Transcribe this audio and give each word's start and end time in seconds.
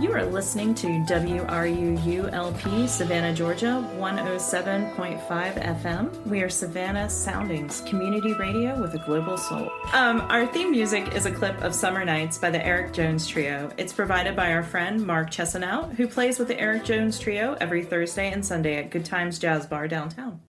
You 0.00 0.12
are 0.12 0.24
listening 0.24 0.74
to 0.76 0.88
WRUULP 0.88 2.88
Savannah, 2.88 3.32
Georgia, 3.32 3.88
107.5 3.96 5.28
FM. 5.28 6.26
We 6.26 6.42
are 6.42 6.48
Savannah 6.48 7.08
Soundings, 7.08 7.80
community 7.82 8.34
radio 8.34 8.80
with 8.80 8.94
a 8.94 8.98
global 8.98 9.38
soul. 9.38 9.70
Um, 9.92 10.22
our 10.22 10.48
theme 10.48 10.72
music 10.72 11.14
is 11.14 11.26
a 11.26 11.30
clip 11.30 11.62
of 11.62 11.76
Summer 11.76 12.04
Nights 12.04 12.38
by 12.38 12.50
the 12.50 12.66
Eric 12.66 12.92
Jones 12.92 13.28
Trio. 13.28 13.70
It's 13.76 13.92
provided 13.92 14.34
by 14.34 14.52
our 14.52 14.64
friend 14.64 15.06
Mark 15.06 15.30
Chesanout, 15.30 15.94
who 15.94 16.08
plays 16.08 16.40
with 16.40 16.48
the 16.48 16.58
Eric 16.58 16.84
Jones 16.84 17.20
Trio 17.20 17.56
every 17.60 17.84
Thursday 17.84 18.32
and 18.32 18.44
Sunday 18.44 18.78
at 18.78 18.90
Good 18.90 19.04
Times 19.04 19.38
Jazz 19.38 19.64
Bar 19.64 19.86
downtown. 19.86 20.40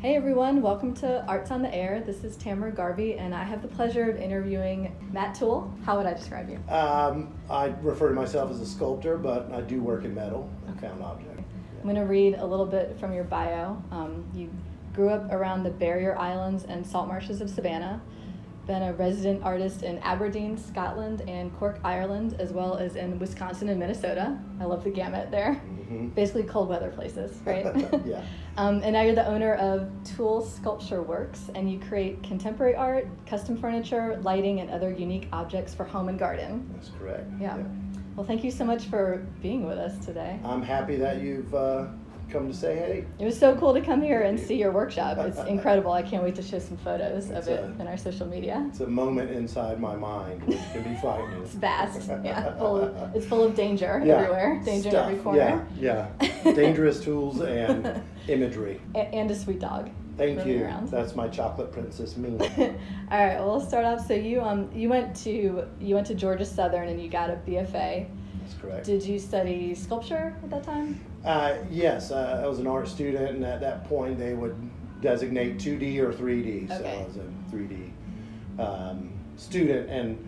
Hey 0.00 0.14
everyone, 0.14 0.62
welcome 0.62 0.94
to 0.98 1.26
Arts 1.26 1.50
on 1.50 1.60
the 1.60 1.74
Air. 1.74 2.00
This 2.06 2.22
is 2.22 2.36
Tamara 2.36 2.70
Garvey, 2.70 3.14
and 3.14 3.34
I 3.34 3.42
have 3.42 3.62
the 3.62 3.66
pleasure 3.66 4.08
of 4.08 4.16
interviewing 4.16 4.94
Matt 5.10 5.34
Toole. 5.34 5.74
How 5.84 5.96
would 5.96 6.06
I 6.06 6.14
describe 6.14 6.48
you? 6.48 6.60
Um, 6.72 7.34
I 7.50 7.74
refer 7.82 8.08
to 8.08 8.14
myself 8.14 8.48
as 8.52 8.60
a 8.60 8.66
sculptor, 8.66 9.18
but 9.18 9.50
I 9.52 9.60
do 9.60 9.82
work 9.82 10.04
in 10.04 10.14
metal 10.14 10.48
and 10.68 10.80
found 10.80 11.02
object. 11.02 11.40
I'm 11.78 11.82
going 11.82 11.96
to 11.96 12.02
read 12.02 12.36
a 12.36 12.46
little 12.46 12.64
bit 12.64 12.96
from 13.00 13.12
your 13.12 13.24
bio. 13.24 13.82
Um, 13.90 14.24
you 14.36 14.52
grew 14.94 15.08
up 15.08 15.32
around 15.32 15.64
the 15.64 15.70
barrier 15.70 16.16
islands 16.16 16.62
and 16.62 16.86
salt 16.86 17.08
marshes 17.08 17.40
of 17.40 17.50
Savannah, 17.50 18.00
been 18.68 18.82
a 18.82 18.92
resident 18.92 19.42
artist 19.42 19.82
in 19.82 19.98
Aberdeen, 20.00 20.56
Scotland, 20.56 21.22
and 21.26 21.52
Cork, 21.58 21.80
Ireland, 21.82 22.36
as 22.38 22.52
well 22.52 22.76
as 22.76 22.94
in 22.96 23.18
Wisconsin 23.18 23.70
and 23.70 23.80
Minnesota. 23.80 24.38
I 24.60 24.64
love 24.66 24.84
the 24.84 24.90
gamut 24.90 25.30
there. 25.30 25.60
Mhm. 25.90 26.14
Basically, 26.14 26.42
cold 26.44 26.68
weather 26.68 26.90
places, 26.90 27.40
right? 27.44 27.64
Yeah. 28.06 28.22
um, 28.58 28.82
and 28.84 28.92
now 28.92 29.00
you're 29.02 29.14
the 29.14 29.26
owner 29.26 29.54
of 29.54 29.90
Toole 30.04 30.42
Sculpture 30.42 31.02
Works, 31.02 31.50
and 31.54 31.72
you 31.72 31.80
create 31.80 32.22
contemporary 32.22 32.76
art, 32.76 33.08
custom 33.26 33.56
furniture, 33.56 34.20
lighting, 34.22 34.60
and 34.60 34.70
other 34.70 34.92
unique 34.92 35.28
objects 35.32 35.74
for 35.74 35.84
home 35.84 36.08
and 36.10 36.18
garden. 36.18 36.70
That's 36.74 36.90
correct. 36.90 37.28
Yeah. 37.40 37.56
Well, 38.16 38.26
thank 38.26 38.44
you 38.44 38.50
so 38.50 38.64
much 38.66 38.84
for 38.84 39.26
being 39.40 39.64
with 39.64 39.78
us 39.78 40.04
today. 40.04 40.38
I'm 40.44 40.62
happy 40.62 40.96
that 40.96 41.22
you've 41.22 41.54
uh, 41.54 41.86
come 42.30 42.48
to 42.48 42.54
say 42.56 42.76
hey. 42.76 43.04
It 43.18 43.24
was 43.24 43.38
so 43.38 43.54
cool 43.56 43.72
to 43.74 43.80
come 43.80 44.02
here 44.02 44.22
and 44.22 44.38
see 44.38 44.56
your 44.56 44.72
workshop. 44.72 45.18
It's 45.28 45.38
incredible. 45.40 45.92
I 45.92 46.02
can't 46.02 46.22
wait 46.22 46.34
to 46.36 46.42
show 46.42 46.58
some 46.58 46.76
photos 46.78 47.30
of 47.30 47.46
it 47.48 47.60
a- 47.60 47.80
in 47.80 47.86
our 47.86 47.96
social 47.96 48.26
media. 48.26 48.66
It's 48.70 48.80
a 48.80 48.86
moment 48.86 49.30
inside 49.30 49.80
my 49.80 49.96
mind, 49.96 50.42
which 50.44 50.58
can 50.72 50.82
be 50.82 50.98
frightening. 51.00 51.42
It's 51.42 51.54
vast. 51.54 52.08
Yeah, 52.24 52.56
full 52.58 52.76
of, 52.82 52.96
it's 53.16 53.26
full 53.26 53.42
of 53.44 53.54
danger 53.54 54.02
Yeah. 54.04 54.14
everywhere. 54.16 54.60
Danger 54.64 54.90
Stuff. 54.90 55.06
in 55.08 55.12
every 55.12 55.24
corner. 55.24 55.66
Yeah, 55.80 56.08
yeah. 56.20 56.52
Dangerous 56.54 57.00
tools 57.02 57.40
and 57.40 58.02
imagery. 58.28 58.80
A- 58.94 58.98
and 59.14 59.30
a 59.30 59.34
sweet 59.34 59.60
dog. 59.60 59.90
Thank 60.16 60.44
you. 60.46 60.64
around. 60.64 60.88
That's 60.90 61.14
my 61.14 61.28
chocolate 61.28 61.70
princess 61.70 62.16
me. 62.16 62.30
All 62.40 62.46
right, 63.24 63.38
well, 63.38 63.46
we'll 63.56 63.60
start 63.60 63.84
off. 63.84 64.04
So 64.06 64.14
you 64.14 64.40
um 64.40 64.68
you 64.74 64.88
went 64.88 65.14
to 65.24 65.64
you 65.80 65.94
went 65.94 66.06
to 66.08 66.14
Georgia 66.14 66.44
Southern 66.44 66.88
and 66.88 67.00
you 67.00 67.08
got 67.08 67.30
a 67.30 67.34
BFA. 67.46 68.06
That's 68.42 68.54
correct. 68.60 68.84
Did 68.86 69.04
you 69.04 69.18
study 69.20 69.74
sculpture 69.76 70.34
at 70.42 70.50
that 70.50 70.64
time? 70.64 71.00
Uh, 71.24 71.56
yes, 71.70 72.10
uh, 72.10 72.40
I 72.42 72.46
was 72.46 72.58
an 72.58 72.66
art 72.66 72.88
student, 72.88 73.36
and 73.36 73.44
at 73.44 73.60
that 73.60 73.84
point 73.88 74.18
they 74.18 74.34
would 74.34 74.56
designate 75.00 75.58
2D 75.58 75.98
or 75.98 76.12
3D. 76.12 76.68
So 76.68 76.74
I 76.84 77.04
was 77.06 77.16
a 77.16 77.54
3D 77.54 77.90
um, 78.58 79.10
student 79.36 79.88
and 79.90 80.24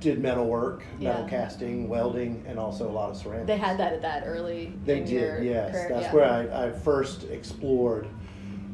did 0.00 0.20
metal 0.20 0.46
work, 0.46 0.82
metal 1.00 1.22
Yeah. 1.22 1.28
casting, 1.28 1.88
welding, 1.88 2.44
and 2.46 2.58
also 2.58 2.88
a 2.88 2.92
lot 2.92 3.10
of 3.10 3.16
ceramics. 3.16 3.46
They 3.46 3.56
had 3.56 3.78
that 3.78 3.94
at 3.94 4.02
that 4.02 4.24
early. 4.26 4.72
They 4.84 5.00
did, 5.00 5.44
yes. 5.44 5.72
career, 5.72 5.88
That's 5.90 6.02
yeah. 6.02 6.12
where 6.14 6.24
I, 6.52 6.66
I 6.66 6.70
first 6.72 7.24
explored 7.30 8.06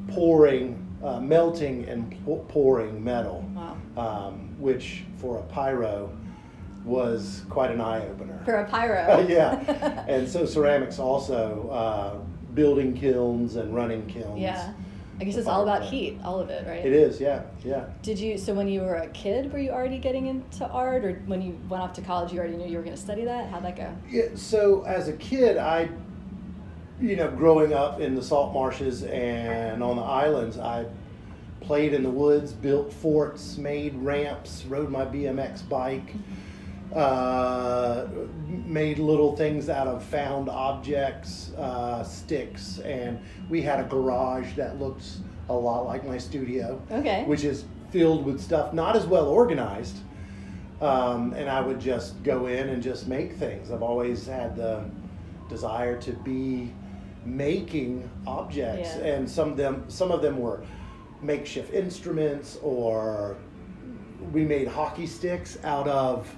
pouring, 0.08 0.84
uh, 1.02 1.20
melting 1.20 1.84
and 1.88 2.16
pouring 2.48 3.02
metal, 3.02 3.44
Wow. 3.54 3.76
um, 3.96 4.54
which 4.58 5.04
for 5.18 5.38
a 5.38 5.42
pyro 5.42 6.10
was 6.84 7.42
quite 7.48 7.70
an 7.70 7.80
eye 7.80 8.06
opener. 8.08 8.40
For 8.44 8.54
a 8.54 8.68
pyro. 8.68 9.26
yeah, 9.28 10.04
and 10.08 10.28
so 10.28 10.44
ceramics 10.44 10.98
also 10.98 11.68
uh, 11.70 12.54
building 12.54 12.94
kilns 12.94 13.56
and 13.56 13.74
running 13.74 14.06
kilns. 14.06 14.40
yeah. 14.40 14.72
I 15.20 15.24
guess 15.24 15.36
it's 15.36 15.46
all 15.46 15.62
about 15.62 15.84
heat, 15.84 16.18
all 16.24 16.40
of 16.40 16.50
it, 16.50 16.66
right? 16.66 16.84
It 16.84 16.92
is, 16.92 17.20
yeah, 17.20 17.42
yeah. 17.62 17.84
Did 18.02 18.18
you? 18.18 18.36
So 18.36 18.54
when 18.54 18.66
you 18.66 18.80
were 18.80 18.96
a 18.96 19.08
kid, 19.08 19.52
were 19.52 19.58
you 19.58 19.70
already 19.70 19.98
getting 19.98 20.26
into 20.26 20.66
art, 20.66 21.04
or 21.04 21.12
when 21.26 21.40
you 21.40 21.60
went 21.68 21.80
off 21.80 21.92
to 21.92 22.00
college, 22.00 22.32
you 22.32 22.40
already 22.40 22.56
knew 22.56 22.66
you 22.66 22.76
were 22.76 22.82
going 22.82 22.96
to 22.96 23.00
study 23.00 23.24
that? 23.26 23.48
How'd 23.48 23.64
that 23.64 23.76
go? 23.76 23.94
Yeah, 24.10 24.28
so 24.34 24.82
as 24.82 25.06
a 25.06 25.12
kid, 25.12 25.58
I, 25.58 25.90
you 27.00 27.14
know, 27.14 27.30
growing 27.30 27.72
up 27.72 28.00
in 28.00 28.16
the 28.16 28.22
salt 28.22 28.52
marshes 28.52 29.04
and 29.04 29.80
on 29.80 29.96
the 29.96 30.02
islands, 30.02 30.58
I 30.58 30.86
played 31.60 31.94
in 31.94 32.02
the 32.02 32.10
woods, 32.10 32.52
built 32.52 32.92
forts, 32.92 33.56
made 33.58 33.94
ramps, 33.96 34.64
rode 34.64 34.90
my 34.90 35.04
BMX 35.04 35.68
bike, 35.68 36.14
uh, 36.94 38.06
made 38.46 38.98
little 38.98 39.36
things 39.36 39.68
out 39.68 39.86
of 39.86 40.02
found 40.04 40.48
objects, 40.48 41.52
uh, 41.58 42.02
sticks, 42.04 42.78
and 42.80 43.18
we 43.48 43.62
had 43.62 43.80
a 43.80 43.84
garage 43.84 44.54
that 44.54 44.78
looked 44.78 45.04
a 45.48 45.52
lot 45.54 45.84
like 45.86 46.06
my 46.06 46.16
studio 46.18 46.80
Okay. 46.90 47.24
which 47.26 47.44
is 47.44 47.64
filled 47.90 48.24
with 48.24 48.40
stuff 48.40 48.72
not 48.72 48.96
as 48.96 49.06
well 49.06 49.26
organized. 49.28 49.98
Um, 50.80 51.32
and 51.34 51.48
I 51.48 51.60
would 51.60 51.78
just 51.78 52.20
go 52.24 52.46
in 52.46 52.68
and 52.70 52.82
just 52.82 53.06
make 53.06 53.34
things. 53.34 53.70
I've 53.70 53.82
always 53.84 54.26
had 54.26 54.56
the 54.56 54.84
desire 55.48 55.96
to 56.02 56.12
be 56.12 56.72
making 57.24 58.08
objects, 58.26 58.96
Yeah. 58.96 59.04
and 59.14 59.30
some 59.30 59.50
of 59.52 59.56
them 59.56 59.84
some 59.88 60.10
of 60.10 60.22
them 60.22 60.38
were 60.40 60.62
makeshift 61.22 61.72
instruments, 61.72 62.58
or 62.62 63.36
we 64.32 64.44
made 64.44 64.66
hockey 64.66 65.06
sticks 65.06 65.56
out 65.62 65.86
of 65.86 66.34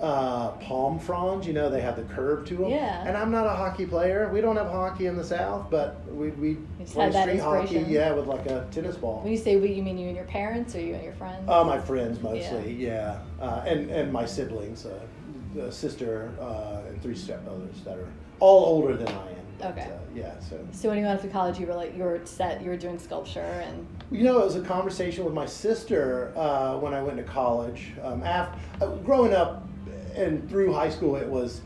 uh, 0.00 0.52
palm 0.52 0.98
fronds. 0.98 1.46
You 1.46 1.52
know, 1.52 1.70
they 1.70 1.80
have 1.80 1.96
the 1.96 2.02
curve 2.14 2.46
to 2.46 2.56
them. 2.56 2.70
Yeah. 2.70 3.04
And 3.06 3.16
I'm 3.16 3.30
not 3.30 3.46
a 3.46 3.50
hockey 3.50 3.86
player. 3.86 4.30
We 4.32 4.40
don't 4.40 4.56
have 4.56 4.66
hockey 4.68 5.06
in 5.06 5.16
the 5.16 5.24
South, 5.24 5.70
but 5.70 6.04
we 6.12 6.30
we 6.30 6.54
play 6.86 7.10
street 7.12 7.38
hockey. 7.40 7.84
Yeah, 7.88 8.12
with 8.12 8.26
like 8.26 8.46
a 8.46 8.66
tennis 8.70 8.96
ball. 8.96 9.20
When 9.22 9.32
you 9.32 9.38
say 9.38 9.56
we, 9.56 9.72
you 9.72 9.82
mean 9.82 9.98
you 9.98 10.08
and 10.08 10.16
your 10.16 10.26
parents, 10.26 10.74
or 10.74 10.80
you 10.80 10.94
and 10.94 11.04
your 11.04 11.14
friends? 11.14 11.48
Uh, 11.48 11.64
my 11.64 11.78
friends 11.78 12.20
mostly, 12.20 12.72
yeah, 12.74 13.20
Uh, 13.40 13.64
and 13.66 13.90
and 13.90 14.12
my 14.12 14.24
siblings, 14.26 14.86
uh, 14.86 15.70
sister 15.70 16.32
uh, 16.40 16.88
and 16.88 17.00
three 17.02 17.14
stepbrothers 17.14 17.84
that 17.84 17.96
are 17.98 18.08
all 18.40 18.64
older 18.64 18.96
than 18.96 19.08
I 19.08 19.10
am. 19.12 19.26
but, 19.58 19.70
Okay. 19.70 19.82
Uh, 19.82 19.98
yeah, 20.14 20.40
so 20.40 20.58
so 20.72 20.88
when 20.88 20.98
you 20.98 21.04
went 21.04 21.16
off 21.18 21.22
to 21.24 21.30
college, 21.30 21.60
you 21.60 21.66
were 21.66 21.74
like 21.74 21.96
you 21.96 22.02
were 22.02 22.20
set, 22.24 22.60
you 22.62 22.68
were 22.70 22.76
doing 22.76 22.98
sculpture, 22.98 23.62
and 23.64 23.86
you 24.10 24.24
know, 24.24 24.40
it 24.40 24.44
was 24.44 24.56
a 24.56 24.62
conversation 24.62 25.24
with 25.24 25.34
my 25.34 25.46
sister 25.46 26.32
uh, 26.36 26.76
when 26.78 26.92
I 26.92 27.00
went 27.02 27.18
to 27.18 27.22
college. 27.22 27.92
Um, 28.02 28.24
after 28.24 28.58
uh, 28.84 28.88
growing 28.96 29.32
up 29.32 29.68
and 30.14 30.48
through 30.48 30.72
high 30.72 30.90
school, 30.90 31.16
it 31.16 31.28
was 31.28 31.60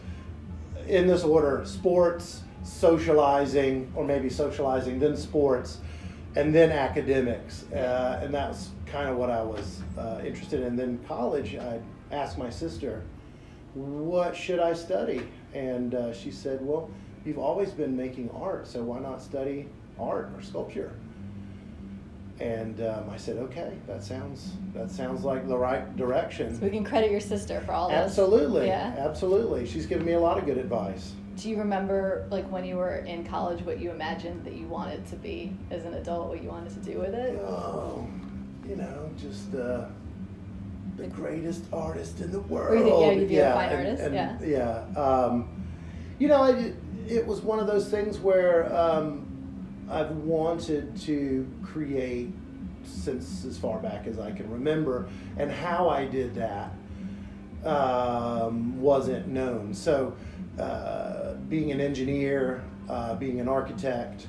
in 0.86 1.06
this 1.06 1.24
order: 1.24 1.62
sports, 1.64 2.42
socializing, 2.62 3.92
or 3.94 4.04
maybe 4.04 4.28
socializing, 4.28 4.98
then 4.98 5.16
sports, 5.16 5.78
and 6.34 6.54
then 6.54 6.70
academics. 6.70 7.64
Uh, 7.72 8.20
and 8.22 8.32
that's 8.32 8.70
kind 8.86 9.08
of 9.08 9.16
what 9.16 9.30
I 9.30 9.42
was 9.42 9.82
uh, 9.98 10.20
interested 10.24 10.62
in. 10.62 10.76
Then 10.76 10.98
college, 11.08 11.56
I 11.56 11.80
asked 12.10 12.38
my 12.38 12.50
sister, 12.50 13.02
"What 13.74 14.36
should 14.36 14.60
I 14.60 14.74
study?" 14.74 15.22
And 15.54 15.94
uh, 15.94 16.12
she 16.12 16.30
said, 16.30 16.60
"Well, 16.60 16.90
you've 17.24 17.38
always 17.38 17.70
been 17.70 17.96
making 17.96 18.30
art, 18.30 18.66
so 18.66 18.82
why 18.82 19.00
not 19.00 19.22
study 19.22 19.68
art 19.98 20.30
or 20.36 20.42
sculpture?" 20.42 20.92
And 22.40 22.80
um, 22.82 23.08
I 23.10 23.16
said, 23.16 23.36
"Okay, 23.38 23.72
that 23.86 24.02
sounds 24.04 24.52
that 24.74 24.90
sounds 24.90 25.24
like 25.24 25.48
the 25.48 25.56
right 25.56 25.96
direction." 25.96 26.54
so 26.54 26.64
we 26.64 26.70
can 26.70 26.84
credit 26.84 27.10
your 27.10 27.20
sister 27.20 27.62
for 27.62 27.72
all 27.72 27.88
this. 27.88 27.96
Absolutely, 27.96 28.66
Yeah. 28.66 28.94
absolutely. 28.98 29.64
She's 29.66 29.86
given 29.86 30.04
me 30.04 30.12
a 30.12 30.20
lot 30.20 30.36
of 30.36 30.44
good 30.44 30.58
advice. 30.58 31.12
Do 31.36 31.48
you 31.50 31.56
remember, 31.58 32.26
like, 32.30 32.50
when 32.50 32.64
you 32.64 32.76
were 32.76 32.96
in 32.96 33.24
college, 33.24 33.62
what 33.64 33.78
you 33.78 33.90
imagined 33.90 34.44
that 34.44 34.54
you 34.54 34.66
wanted 34.66 35.06
to 35.08 35.16
be 35.16 35.54
as 35.70 35.84
an 35.84 35.94
adult, 35.94 36.28
what 36.28 36.42
you 36.42 36.48
wanted 36.48 36.70
to 36.82 36.90
do 36.92 36.98
with 36.98 37.14
it? 37.14 37.38
Oh, 37.42 38.06
you 38.68 38.76
know, 38.76 39.10
just 39.20 39.54
uh, 39.54 39.84
the 40.96 41.06
greatest 41.08 41.64
artist 41.74 42.20
in 42.20 42.32
the 42.32 42.40
world. 42.40 42.82
Think, 42.84 42.88
yeah, 43.00 43.10
you'd 43.12 43.28
be 43.28 43.38
a 43.38 43.52
fine 43.52 43.68
and- 43.70 43.86
artist? 43.86 44.02
and- 44.02 44.14
Yeah. 44.14 44.84
yeah. 44.94 45.00
Um, 45.00 45.48
you 46.18 46.28
know, 46.28 46.44
it, 46.44 46.74
it 47.06 47.26
was 47.26 47.42
one 47.42 47.58
of 47.60 47.66
those 47.66 47.88
things 47.90 48.18
where 48.18 48.74
um, 48.74 49.25
I've 49.90 50.10
wanted 50.10 50.96
to 51.02 51.46
create 51.62 52.30
since 52.84 53.44
as 53.44 53.58
far 53.58 53.78
back 53.78 54.06
as 54.06 54.18
I 54.18 54.30
can 54.30 54.50
remember, 54.50 55.08
and 55.36 55.50
how 55.50 55.88
I 55.88 56.04
did 56.06 56.34
that 56.36 56.72
um, 57.64 58.80
wasn't 58.80 59.28
known. 59.28 59.74
So, 59.74 60.14
uh, 60.58 61.34
being 61.48 61.72
an 61.72 61.80
engineer, 61.80 62.62
uh, 62.88 63.14
being 63.16 63.40
an 63.40 63.48
architect, 63.48 64.26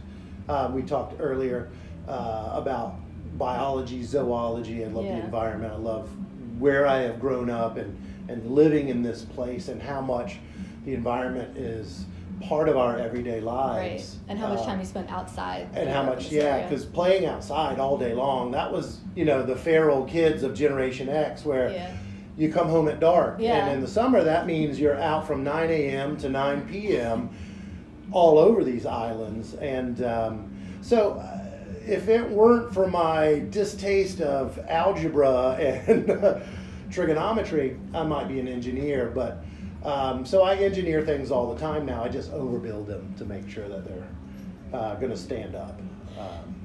uh, 0.50 0.70
we 0.74 0.82
talked 0.82 1.20
earlier 1.20 1.70
uh, 2.08 2.52
about 2.54 2.96
biology, 3.38 4.04
zoology. 4.04 4.84
I 4.84 4.88
love 4.88 5.06
Yeah. 5.06 5.20
the 5.20 5.26
environment. 5.26 5.74
I 5.74 5.78
love 5.78 6.10
where 6.60 6.88
I 6.88 7.00
have 7.02 7.20
grown 7.20 7.50
up 7.50 7.78
and, 7.78 7.96
and 8.28 8.50
living 8.52 8.90
in 8.90 9.04
this 9.04 9.24
place 9.24 9.68
and 9.68 9.82
how 9.82 10.02
much 10.02 10.38
the 10.86 10.94
environment 10.96 11.56
is 11.58 12.06
part 12.42 12.70
of 12.70 12.78
our 12.78 12.98
everyday 12.98 13.36
Right. 13.40 13.44
lives. 13.44 14.18
And 14.28 14.38
how 14.38 14.48
much 14.50 14.60
Uh, 14.60 14.66
time 14.66 14.80
you 14.80 14.86
spent 14.86 15.12
outside. 15.12 15.68
and 15.74 15.90
how 15.90 16.04
much 16.04 16.32
yeah 16.32 16.64
because 16.64 16.86
playing 16.86 17.26
outside 17.26 17.80
all 17.80 17.98
day 17.98 18.14
long 18.14 18.52
that 18.52 18.72
was 18.72 19.00
you 19.16 19.26
know 19.26 19.42
the 19.44 19.56
feral 19.56 20.04
kids 20.04 20.44
of 20.44 20.54
generation 20.54 21.10
x 21.10 21.44
where 21.46 21.72
Yeah. 21.72 21.90
you 22.38 22.52
come 22.52 22.70
home 22.70 22.88
at 22.88 23.00
dark. 23.00 23.38
Yeah. 23.40 23.66
And 23.66 23.76
in 23.76 23.82
the 23.82 23.88
summer, 23.88 24.24
that 24.24 24.46
means 24.46 24.80
you're 24.80 25.00
out 25.00 25.26
from 25.26 25.44
9 25.44 25.70
a.m. 25.72 26.16
to 26.18 26.30
9 26.30 26.62
p.m. 26.72 27.30
all 28.12 28.38
over 28.38 28.64
these 28.64 28.86
islands. 28.86 29.56
And 29.56 30.04
um, 30.04 30.52
so, 30.82 31.14
uh, 31.14 31.40
if 31.88 32.08
it 32.10 32.30
weren't 32.30 32.72
for 32.74 32.88
my 32.88 33.40
distaste 33.50 34.22
of 34.22 34.60
algebra 34.70 35.54
and 35.88 36.44
trigonometry, 36.92 37.78
I 37.94 38.04
might 38.04 38.28
be 38.28 38.40
an 38.40 38.48
engineer. 38.48 39.12
But 39.14 39.44
um, 39.84 40.26
so 40.26 40.44
I 40.44 40.56
engineer 40.56 41.02
things 41.02 41.32
all 41.32 41.54
the 41.54 41.60
time 41.60 41.86
now. 41.86 42.04
I 42.04 42.10
just 42.10 42.32
overbuild 42.32 42.88
them 42.88 43.14
to 43.18 43.26
make 43.26 43.50
sure 43.50 43.70
that 43.70 43.86
they're 43.86 44.08
uh, 44.74 44.96
going 44.96 45.12
to 45.12 45.18
stand 45.18 45.56
up. 45.56 45.80
Um, 46.20 46.56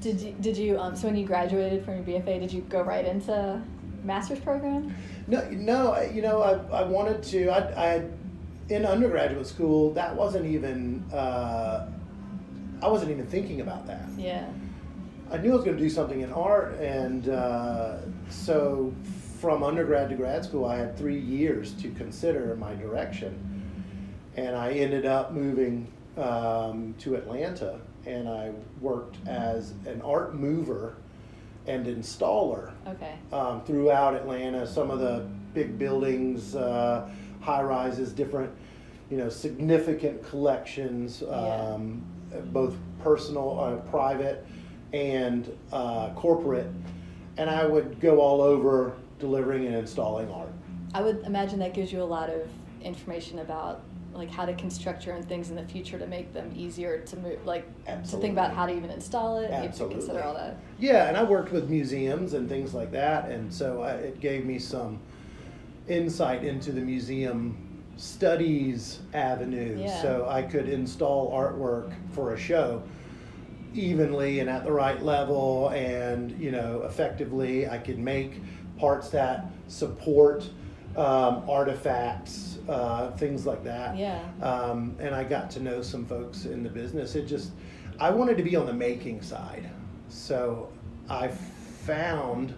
Did 0.00 0.20
you, 0.20 0.32
did 0.40 0.56
you 0.56 0.78
um, 0.78 0.96
so 0.96 1.08
when 1.08 1.16
you 1.16 1.26
graduated 1.26 1.84
from 1.84 1.96
your 1.96 2.04
BFA, 2.04 2.40
did 2.40 2.52
you 2.52 2.62
go 2.62 2.82
right 2.82 3.04
into 3.04 3.60
master's 4.04 4.40
program? 4.40 4.94
No, 5.26 5.46
no. 5.50 6.00
You 6.00 6.22
know, 6.22 6.42
I, 6.42 6.80
I 6.80 6.82
wanted 6.84 7.22
to. 7.24 7.48
I, 7.48 7.94
I 7.94 8.04
in 8.68 8.86
undergraduate 8.86 9.46
school 9.46 9.92
that 9.94 10.14
wasn't 10.14 10.46
even. 10.46 11.04
Uh, 11.12 11.90
I 12.82 12.88
wasn't 12.88 13.10
even 13.10 13.26
thinking 13.26 13.60
about 13.60 13.86
that. 13.88 14.08
Yeah. 14.16 14.48
I 15.30 15.36
knew 15.36 15.52
I 15.52 15.56
was 15.56 15.64
going 15.64 15.76
to 15.76 15.82
do 15.82 15.90
something 15.90 16.22
in 16.22 16.32
art, 16.32 16.78
and 16.80 17.28
uh, 17.28 17.98
so 18.30 18.92
from 19.40 19.62
undergrad 19.62 20.10
to 20.10 20.14
grad 20.16 20.44
school, 20.44 20.66
I 20.66 20.76
had 20.76 20.98
three 20.98 21.18
years 21.18 21.72
to 21.74 21.90
consider 21.92 22.54
my 22.56 22.74
direction, 22.74 23.64
and 24.36 24.54
I 24.54 24.72
ended 24.72 25.06
up 25.06 25.32
moving 25.32 25.90
um, 26.18 26.94
to 26.98 27.14
Atlanta, 27.14 27.80
and 28.04 28.28
I 28.28 28.52
worked 28.82 29.16
as 29.26 29.70
an 29.86 30.02
art 30.02 30.34
mover 30.34 30.96
and 31.66 31.86
installer 31.86 32.72
Okay. 32.86 33.14
um, 33.32 33.62
throughout 33.64 34.14
Atlanta. 34.14 34.66
Some 34.66 34.90
of 34.90 34.98
the 34.98 35.26
big 35.54 35.78
buildings, 35.78 36.54
uh, 36.54 37.08
high 37.40 37.62
rises, 37.62 38.12
different, 38.12 38.50
you 39.10 39.16
know, 39.16 39.30
significant 39.30 40.22
collections, 40.22 41.22
Yeah. 41.22 41.28
um, 41.74 42.02
both 42.52 42.76
personal, 43.02 43.58
uh, 43.58 43.76
private, 43.90 44.46
and 44.92 45.50
uh, 45.72 46.10
corporate. 46.10 46.66
And 47.38 47.48
I 47.48 47.64
would 47.64 48.00
go 48.00 48.20
all 48.20 48.42
over 48.42 48.92
delivering 49.20 49.66
and 49.66 49.76
installing 49.76 50.30
art. 50.30 50.52
I 50.94 51.02
would 51.02 51.22
imagine 51.24 51.58
that 51.60 51.74
gives 51.74 51.92
you 51.92 52.02
a 52.02 52.04
lot 52.04 52.30
of 52.30 52.48
information 52.82 53.38
about 53.40 53.82
like 54.12 54.30
how 54.30 54.44
to 54.44 54.52
construct 54.54 55.06
your 55.06 55.14
own 55.14 55.22
things 55.22 55.50
in 55.50 55.56
the 55.56 55.62
future 55.62 55.98
to 55.98 56.06
make 56.06 56.32
them 56.32 56.52
easier 56.56 56.98
to 56.98 57.16
move, 57.18 57.46
like 57.46 57.64
to 57.86 58.16
think 58.16 58.32
about 58.32 58.52
how 58.52 58.66
to 58.66 58.76
even 58.76 58.90
install 58.90 59.38
it. 59.38 59.50
You 59.50 59.54
have 59.54 59.78
to 59.78 59.88
consider 59.88 60.22
all 60.22 60.34
that. 60.34 60.56
Yeah, 60.80 61.06
and 61.06 61.16
I 61.16 61.22
worked 61.22 61.52
with 61.52 61.70
museums 61.70 62.34
and 62.34 62.48
things 62.48 62.74
like 62.74 62.90
that, 62.90 63.30
and 63.30 63.52
so 63.52 63.82
I, 63.82 63.92
it 63.92 64.20
gave 64.20 64.44
me 64.44 64.58
some 64.58 64.98
insight 65.88 66.44
into 66.44 66.72
the 66.72 66.80
museum 66.80 67.56
studies 67.96 69.00
avenue. 69.14 69.78
Yeah. 69.78 70.02
So 70.02 70.26
I 70.28 70.42
could 70.42 70.68
install 70.68 71.30
artwork 71.32 71.92
for 72.12 72.34
a 72.34 72.38
show 72.38 72.82
evenly 73.74 74.40
and 74.40 74.50
at 74.50 74.64
the 74.64 74.72
right 74.72 75.00
level, 75.02 75.68
and 75.68 76.32
you 76.40 76.50
know, 76.50 76.82
effectively. 76.82 77.68
I 77.68 77.78
could 77.78 77.98
make 77.98 78.42
parts 78.80 79.10
that 79.10 79.44
support 79.68 80.48
um, 80.96 81.48
artifacts, 81.48 82.58
uh, 82.68 83.10
things 83.12 83.46
like 83.46 83.62
that. 83.62 83.96
Yeah. 83.96 84.20
Um, 84.42 84.96
and 84.98 85.14
I 85.14 85.22
got 85.22 85.50
to 85.52 85.60
know 85.60 85.82
some 85.82 86.06
folks 86.06 86.46
in 86.46 86.62
the 86.62 86.70
business. 86.70 87.14
It 87.14 87.26
just, 87.26 87.52
I 88.00 88.10
wanted 88.10 88.36
to 88.38 88.42
be 88.42 88.56
on 88.56 88.66
the 88.66 88.72
making 88.72 89.22
side. 89.22 89.70
So 90.08 90.72
I 91.08 91.28
found 91.28 92.54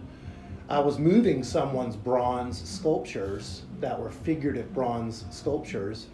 I 0.69 0.79
was 0.79 0.97
moving 0.97 1.43
someone's 1.43 1.95
bronze 1.95 2.67
sculptures 2.67 3.63
that 3.81 3.99
were 3.99 4.09
figurative 4.09 4.73
bronze 4.73 5.25
sculptures, 5.29 6.07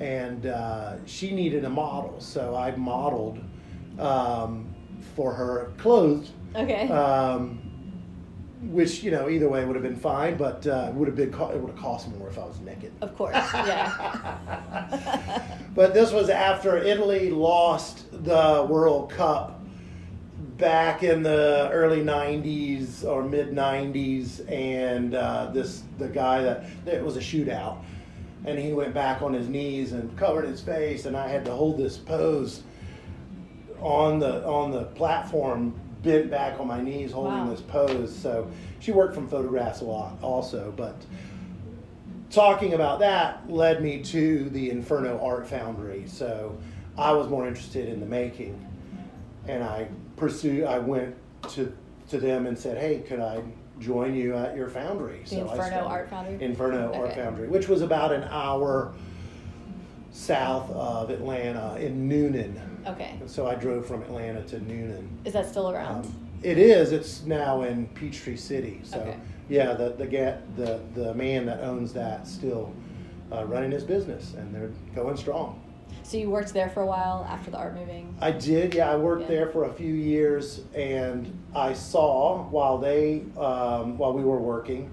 and 0.00 0.46
uh, 0.46 0.96
she 1.06 1.30
needed 1.30 1.64
a 1.64 1.70
model. 1.70 2.20
So 2.20 2.56
I 2.56 2.74
modeled 2.76 3.38
um, 3.98 4.74
for 5.14 5.32
her 5.32 5.72
clothes. 5.78 6.32
Okay. 6.54 6.88
Um, 6.88 7.65
which 8.70 9.02
you 9.02 9.10
know 9.10 9.28
either 9.28 9.48
way 9.48 9.64
would 9.64 9.76
have 9.76 9.82
been 9.82 9.96
fine, 9.96 10.36
but 10.36 10.66
uh, 10.66 10.86
it 10.88 10.94
would 10.94 11.08
have 11.08 11.16
been 11.16 11.32
co- 11.32 11.50
it 11.50 11.58
would 11.58 11.70
have 11.70 11.80
cost 11.80 12.08
more 12.10 12.28
if 12.28 12.38
I 12.38 12.44
was 12.44 12.60
naked. 12.60 12.92
of 13.00 13.16
course. 13.16 13.34
Yeah. 13.34 15.42
but 15.74 15.94
this 15.94 16.12
was 16.12 16.28
after 16.28 16.76
Italy 16.76 17.30
lost 17.30 18.10
the 18.24 18.66
World 18.68 19.10
Cup 19.10 19.60
back 20.56 21.02
in 21.02 21.22
the 21.22 21.68
early 21.70 22.02
90s 22.02 23.04
or 23.04 23.22
mid 23.22 23.50
90s 23.50 24.50
and 24.50 25.14
uh, 25.14 25.50
this 25.52 25.82
the 25.98 26.08
guy 26.08 26.42
that 26.42 26.64
it 26.86 27.04
was 27.04 27.16
a 27.16 27.20
shootout 27.20 27.82
and 28.46 28.58
he 28.58 28.72
went 28.72 28.94
back 28.94 29.20
on 29.20 29.34
his 29.34 29.48
knees 29.48 29.92
and 29.92 30.16
covered 30.16 30.46
his 30.46 30.62
face 30.62 31.04
and 31.04 31.14
I 31.14 31.28
had 31.28 31.44
to 31.44 31.52
hold 31.52 31.76
this 31.76 31.98
pose 31.98 32.62
on 33.80 34.18
the 34.18 34.46
on 34.46 34.70
the 34.70 34.84
platform 34.84 35.78
bent 36.02 36.30
back 36.30 36.58
on 36.60 36.66
my 36.66 36.80
knees 36.80 37.12
holding 37.12 37.32
Wow. 37.46 37.50
this 37.50 37.60
pose 37.62 38.14
so 38.14 38.48
she 38.80 38.92
worked 38.92 39.14
from 39.14 39.28
photographs 39.28 39.80
a 39.80 39.84
lot 39.84 40.16
also 40.22 40.72
but 40.76 40.94
talking 42.30 42.74
about 42.74 42.98
that 42.98 43.48
led 43.50 43.82
me 43.82 44.02
to 44.02 44.48
the 44.50 44.70
Inferno 44.70 45.18
Art 45.22 45.46
Foundry. 45.48 46.04
So 46.06 46.56
I 46.98 47.12
was 47.12 47.28
more 47.28 47.46
interested 47.46 47.88
in 47.88 48.00
the 48.00 48.06
making, 48.06 48.64
and 49.46 49.62
I 49.62 49.88
pursued. 50.16 50.64
I 50.64 50.78
went 50.78 51.14
to 51.50 51.72
to 52.10 52.18
them 52.18 52.46
and 52.46 52.58
said, 52.58 52.78
"Hey, 52.78 52.98
could 53.06 53.20
I 53.20 53.42
join 53.78 54.14
you 54.14 54.34
at 54.34 54.56
your 54.56 54.68
foundry?" 54.68 55.22
The 55.28 55.36
I 55.36 55.40
Inferno 55.42 55.86
Art 55.86 56.10
Foundry? 56.10 56.44
Inferno 56.44 56.92
Art 56.94 57.14
Foundry, 57.14 57.48
which 57.48 57.68
was 57.68 57.80
about 57.82 58.12
an 58.12 58.24
hour 58.24 58.92
south 60.10 60.70
of 60.72 61.10
Atlanta 61.10 61.76
in 61.76 62.08
Newnan. 62.08 62.54
Okay. 62.86 63.16
And 63.20 63.30
so 63.30 63.46
I 63.46 63.54
drove 63.54 63.86
from 63.86 64.02
Atlanta 64.02 64.42
to 64.44 64.56
Newnan. 64.60 65.06
Is 65.24 65.32
that 65.32 65.46
still 65.48 65.70
around? 65.70 66.04
Um, 66.06 66.14
it 66.42 66.58
is. 66.58 66.92
It's 66.92 67.24
now 67.24 67.62
in 67.62 67.86
Peachtree 67.88 68.36
City. 68.36 68.80
So 68.84 68.98
Okay. 69.00 69.16
yeah, 69.48 69.72
the 69.74 69.90
the 69.90 70.06
ga- 70.06 70.38
the 70.56 70.80
the 70.94 71.14
man 71.14 71.46
that 71.46 71.60
owns 71.60 71.92
that 71.94 72.26
still 72.26 72.72
uh, 73.32 73.44
running 73.46 73.70
his 73.72 73.84
business, 73.84 74.34
and 74.34 74.54
they're 74.54 74.70
going 74.94 75.16
strong. 75.16 75.60
so 76.04 76.16
you 76.16 76.30
worked 76.30 76.52
there 76.54 76.68
for 76.68 76.82
a 76.82 76.86
while 76.86 77.26
after 77.28 77.50
the 77.50 77.56
art 77.58 77.74
moving. 77.74 78.14
I 78.20 78.30
did. 78.30 78.74
Yeah, 78.74 78.92
I 78.92 78.96
worked 78.96 79.22
Yeah. 79.22 79.28
there 79.28 79.46
for 79.48 79.64
a 79.64 79.72
few 79.72 79.92
years, 79.94 80.60
and 80.74 81.26
I 81.54 81.72
saw 81.72 82.44
while 82.50 82.78
they 82.78 83.22
um, 83.36 83.98
while 83.98 84.12
we 84.12 84.22
were 84.22 84.38
working, 84.38 84.88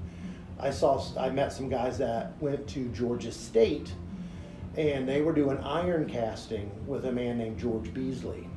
I 0.59 0.71
saw 0.71 0.99
I 1.19 1.29
met 1.29 1.53
some 1.53 1.69
guys 1.69 1.97
that 1.99 2.31
went 2.39 2.65
to 2.69 2.87
Georgia 2.89 3.31
State, 3.31 3.93
and 4.77 5.07
they 5.07 5.21
were 5.21 5.33
doing 5.33 5.57
iron 5.59 6.09
casting 6.09 6.69
with 6.87 7.05
a 7.05 7.11
man 7.11 7.37
named 7.37 7.59
George 7.59 7.93
Beasley, 7.93 8.47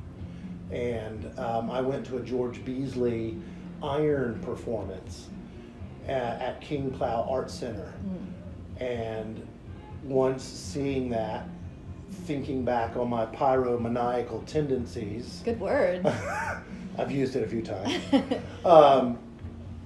and 0.71 1.31
um, 1.39 1.69
I 1.69 1.81
went 1.81 2.05
to 2.07 2.17
a 2.17 2.21
George 2.21 2.63
Beasley 2.65 3.37
iron 3.83 4.39
performance 4.41 5.27
at, 6.07 6.41
at 6.41 6.61
King 6.61 6.91
Plow 6.91 7.27
Art 7.29 7.51
Center, 7.51 7.93
and 8.79 9.45
once 10.03 10.43
seeing 10.43 11.09
that, 11.09 11.47
thinking 12.11 12.63
back 12.63 12.95
on 12.95 13.09
my 13.09 13.25
pyromaniacal 13.27 14.45
tendencies, 14.45 15.41
Good 15.43 15.59
word. 15.59 16.05
I've 16.97 17.11
used 17.11 17.35
it 17.35 17.43
a 17.43 17.47
few 17.47 17.61
times. 17.61 17.93
um, 18.65 19.19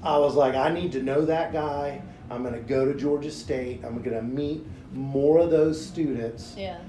I 0.03 0.17
was 0.17 0.35
like, 0.35 0.55
I 0.55 0.69
need 0.69 0.93
to 0.93 1.03
know 1.03 1.25
that 1.25 1.51
guy. 1.51 2.01
I'm 2.29 2.41
going 2.43 2.53
to 2.53 2.61
go 2.61 2.85
to 2.85 2.97
Georgia 2.97 3.29
State. 3.29 3.83
I'm 3.83 4.01
going 4.01 4.15
to 4.15 4.21
meet 4.21 4.65
more 4.93 5.39
of 5.39 5.49
those 5.51 5.83
students, 5.83 6.53
yeah. 6.57 6.79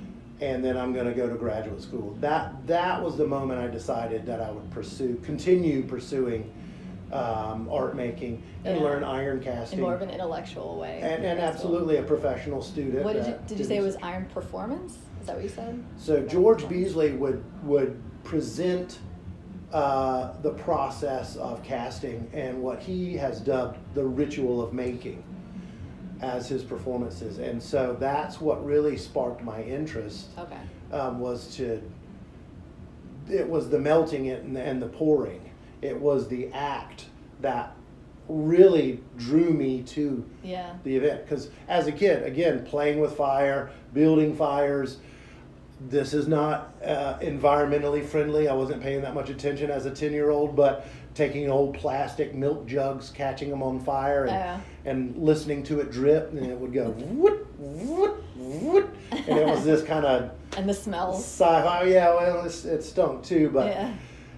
and 0.41 0.65
then 0.65 0.77
I'm 0.77 0.93
going 0.93 1.07
to 1.07 1.15
go 1.15 1.29
to 1.29 1.35
graduate 1.35 1.81
school. 1.81 2.17
That 2.21 2.67
that 2.67 3.03
was 3.03 3.17
the 3.17 3.27
moment 3.27 3.61
I 3.61 3.69
decided 3.69 4.27
that 4.27 4.41
I 4.41 4.51
would 4.51 4.71
pursue, 4.71 5.21
continue 5.25 5.83
pursuing 5.83 6.53
um, 7.13 7.69
art 7.71 7.95
making, 7.95 8.43
and 8.65 8.79
Yeah. 8.79 8.83
learn 8.83 9.05
iron 9.05 9.41
casting 9.41 9.79
In 9.79 9.85
more 9.85 9.95
of 9.95 10.03
an 10.03 10.11
intellectual 10.11 10.79
way. 10.79 11.01
and, 11.03 11.25
and 11.25 11.39
absolutely 11.39 11.99
a 11.99 12.03
professional 12.03 12.63
student. 12.63 13.05
What 13.05 13.15
did 13.15 13.27
you 13.27 13.39
did 13.47 13.59
you 13.59 13.65
say 13.65 13.77
it 13.77 13.83
was 13.83 13.97
iron 14.03 14.27
performance? 14.27 14.99
Is 15.21 15.27
that 15.27 15.37
what 15.37 15.43
you 15.45 15.51
said? 15.51 15.85
So 15.99 16.21
George 16.23 16.69
Beasley 16.69 17.13
would 17.13 17.45
would 17.65 18.01
present 18.25 18.99
uh, 19.73 20.35
the 20.43 20.51
process 20.51 21.37
of 21.37 21.63
casting 21.63 22.29
and 22.33 22.63
what 22.63 22.81
he 22.81 23.17
has 23.17 23.41
dubbed 23.41 23.79
the 23.95 24.05
ritual 24.05 24.61
of 24.61 24.73
making 24.73 25.23
as 26.23 26.49
his 26.49 26.63
performances, 26.63 27.39
and 27.39 27.61
so 27.63 27.97
that's 27.99 28.41
what 28.41 28.65
really 28.65 28.97
sparked 28.97 29.43
my 29.43 29.61
interest. 29.63 30.29
Okay. 30.39 30.57
Um, 30.93 31.19
was 31.19 31.55
to 31.57 31.83
it 33.31 33.49
was 33.49 33.71
the 33.71 33.79
melting 33.79 34.27
it 34.27 34.43
and 34.43 34.55
the, 34.57 34.63
and 34.63 34.81
the 34.83 34.89
pouring. 34.89 35.51
It 35.81 35.99
was 35.99 36.29
the 36.29 36.49
act 36.53 37.07
that 37.41 37.75
really 38.29 39.01
drew 39.17 39.51
me 39.53 39.83
to 39.83 40.25
Yeah. 40.45 40.75
the 40.85 40.97
event 40.97 41.25
because 41.25 41.51
as 41.69 41.87
a 41.89 41.93
kid 41.93 42.23
again 42.23 42.65
playing 42.65 43.01
with 43.01 43.17
fire 43.17 43.71
building 43.93 44.37
fires 44.37 44.99
this 45.89 46.15
is 46.15 46.29
not 46.29 46.73
uh, 46.85 47.19
environmentally 47.19 48.05
friendly 48.07 48.47
i 48.47 48.55
wasn't 48.55 48.81
paying 48.81 49.03
that 49.03 49.13
much 49.13 49.29
attention 49.29 49.73
as 49.73 49.87
a 49.87 49.91
10 49.91 50.13
year 50.13 50.31
old 50.31 50.55
but 50.55 50.87
taking 51.15 51.51
old 51.51 51.75
plastic 51.75 52.35
milk 52.35 52.67
jugs, 52.67 53.11
catching 53.11 53.51
them 53.51 53.63
on 53.63 53.79
fire, 53.81 54.23
and, 54.25 54.31
Yeah. 54.33 54.61
and 54.85 55.17
listening 55.17 55.63
to 55.65 55.81
it 55.81 55.91
drip, 55.91 56.31
and 56.33 56.47
it 56.47 56.59
would 56.59 56.73
go 56.73 56.91
whoop, 56.91 57.47
whoop, 57.59 58.25
whoop, 58.37 58.95
and 59.11 59.39
it 59.39 59.47
was 59.47 59.65
this 59.65 59.83
kind 59.83 60.05
of 60.07 60.31
And 60.57 60.69
the 60.69 60.75
smells. 60.75 61.19
sci-fi. 61.25 61.85
Yeah, 61.85 62.15
well, 62.15 62.45
it's, 62.45 62.65
it 62.65 62.83
stunk 62.83 63.25
too, 63.25 63.51
but 63.53 63.67
Yeah. 63.67 63.93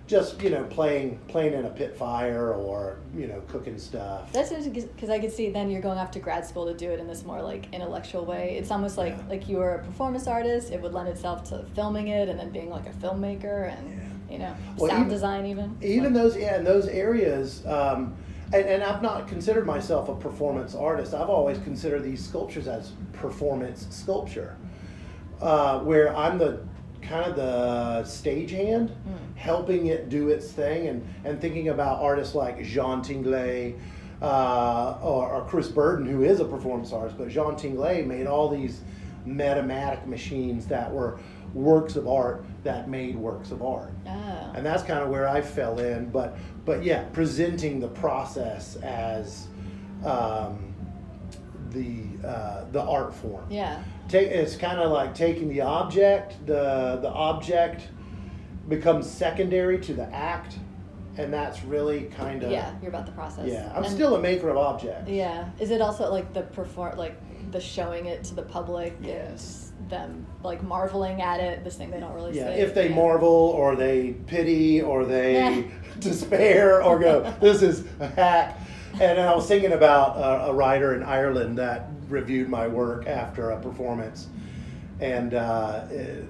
just 0.07 0.43
you 0.43 0.51
know, 0.51 0.65
playing 0.65 1.19
playing 1.29 1.55
in 1.55 1.65
a 1.65 1.71
pit 1.71 1.97
fire 1.97 2.53
or 2.53 2.99
you 3.17 3.27
know, 3.29 3.41
cooking 3.49 3.79
stuff. 3.79 4.33
That's 4.33 4.51
because 4.67 5.11
I 5.11 5.19
could 5.21 5.33
see 5.33 5.51
then 5.51 5.71
you're 5.71 5.81
going 5.81 5.99
off 5.99 6.11
to 6.13 6.19
grad 6.19 6.45
school 6.45 6.67
to 6.67 6.75
do 6.75 6.91
it 6.91 6.99
in 7.01 7.07
this 7.07 7.25
more 7.25 7.41
like 7.41 7.73
intellectual 7.73 8.25
way. 8.25 8.57
It's 8.59 8.71
almost 8.73 8.99
like 8.99 9.15
Yeah. 9.17 9.29
like 9.31 9.49
you 9.49 9.57
were 9.59 9.77
a 9.77 9.85
performance 9.85 10.27
artist. 10.27 10.73
It 10.73 10.83
would 10.83 10.93
lend 10.93 11.09
itself 11.09 11.45
to 11.51 11.65
filming 11.75 12.09
it 12.09 12.29
and 12.29 12.39
then 12.39 12.51
being 12.51 12.69
like 12.71 12.87
a 12.87 12.91
filmmaker 12.91 13.71
and 13.77 14.14
you 14.35 14.41
know 14.41 14.55
Well, 14.77 14.89
sound 14.91 15.01
even- 15.07 15.09
design 15.11 15.47
even. 15.47 15.77
even 15.83 16.05
Like- 16.13 16.23
those 16.23 16.37
yeah 16.37 16.57
in 16.59 16.65
those 16.65 16.87
areas 16.89 17.65
um, 17.67 18.15
and, 18.53 18.65
and 18.67 18.83
i've 18.83 19.01
not 19.03 19.27
considered 19.29 19.65
myself 19.67 20.09
a 20.09 20.15
performance 20.15 20.75
artist 20.75 21.15
i've 21.15 21.31
always 21.31 21.59
considered 21.59 22.03
these 22.03 22.23
sculptures 22.25 22.69
as 22.69 22.93
performance 23.13 23.87
sculpture 23.91 24.57
uh, 25.41 25.79
where 25.81 26.15
i'm 26.17 26.37
the 26.39 26.61
kind 27.01 27.27
of 27.31 27.37
the 27.37 28.03
stagehand 28.09 28.89
Mm. 28.91 29.37
helping 29.37 29.87
it 29.87 30.09
do 30.09 30.29
its 30.31 30.51
thing 30.51 30.89
and, 30.89 31.07
and 31.25 31.41
thinking 31.41 31.69
about 31.69 32.01
artists 32.03 32.35
like 32.35 32.63
jean 32.65 33.03
tinguely 33.03 33.75
uh, 34.23 34.97
or, 35.03 35.29
or 35.31 35.45
chris 35.47 35.69
burden 35.69 36.07
who 36.07 36.23
is 36.25 36.41
a 36.41 36.45
performance 36.45 36.93
artist 36.93 37.17
but 37.19 37.29
jean 37.29 37.55
tinguely 37.57 38.05
made 38.07 38.27
all 38.27 38.49
these 38.49 38.81
metamatic 39.27 40.07
machines 40.07 40.67
that 40.67 40.91
were 40.93 41.19
works 41.55 41.95
of 41.97 42.09
art 42.09 42.45
that 42.65 42.89
made 42.89 43.15
works 43.17 43.51
of 43.53 43.63
art 43.63 43.93
Oh. 44.07 44.53
and 44.55 44.67
that's 44.67 44.83
kind 44.83 45.01
of 45.01 45.09
where 45.09 45.29
I 45.29 45.41
fell 45.41 45.79
in. 45.79 46.11
But 46.11 46.37
but 46.65 46.85
yeah, 46.85 47.05
presenting 47.13 47.79
the 47.81 47.89
process 47.89 48.77
as 48.77 49.47
um, 50.05 50.75
the 51.71 52.05
uh, 52.27 52.65
the 52.73 52.83
art 52.83 53.15
form. 53.15 53.45
Yeah. 53.51 53.83
Take 54.09 54.29
it's 54.29 54.57
kind 54.57 54.79
of 54.81 54.91
like 54.91 55.15
taking 55.15 55.49
the 55.49 55.61
object. 55.63 56.35
The 56.47 56.99
the 57.01 57.09
object 57.11 57.89
becomes 58.69 59.09
secondary 59.11 59.79
to 59.81 59.95
the 59.95 60.05
act, 60.15 60.59
and 61.19 61.33
that's 61.33 61.63
really 61.65 62.05
kind 62.05 62.43
of 62.43 62.51
Yeah, 62.51 62.73
you're 62.81 62.89
about 62.91 63.07
the 63.07 63.13
process. 63.13 63.47
yeah. 63.47 63.71
I'm 63.75 63.85
And- 63.85 63.93
still 63.93 64.17
a 64.17 64.21
maker 64.21 64.49
of 64.49 64.57
objects. 64.57 65.11
Yeah. 65.11 65.49
Is 65.61 65.71
it 65.71 65.81
also 65.81 66.11
like 66.11 66.33
the 66.35 66.43
perform 66.43 66.97
like 66.99 67.15
the 67.53 67.61
showing 67.61 68.07
it 68.07 68.25
to 68.25 68.35
the 68.35 68.43
public? 68.43 68.97
Yes. 69.03 69.64
Them 69.89 70.27
like 70.43 70.63
marveling 70.63 71.21
at 71.21 71.41
it. 71.41 71.63
This 71.65 71.77
thing 71.77 71.91
they 71.91 72.01
don't 72.01 72.15
really 72.15 72.37
Yeah, 72.37 72.47
say. 72.47 72.61
if 72.61 72.75
they 72.75 72.89
yeah. 72.89 72.95
marvel 72.95 73.29
or 73.29 73.77
they 73.77 74.13
pity 74.27 74.81
or 74.81 75.05
they 75.05 75.71
despair 76.01 76.83
or 76.83 76.99
go, 76.99 77.35
this 77.41 77.63
is 77.63 77.85
a 78.01 78.07
hack. 78.09 78.59
And 79.01 79.21
I 79.21 79.35
was 79.35 79.47
thinking 79.47 79.73
about 79.73 80.17
a, 80.17 80.51
a 80.51 80.55
writer 80.55 80.95
in 80.95 81.03
Ireland 81.03 81.59
that 81.59 81.89
reviewed 82.09 82.49
my 82.49 82.67
work 82.69 83.07
after 83.09 83.51
a 83.51 83.61
performance, 83.61 84.29
and 85.01 85.35
uh, 85.35 85.85
it, 85.91 86.25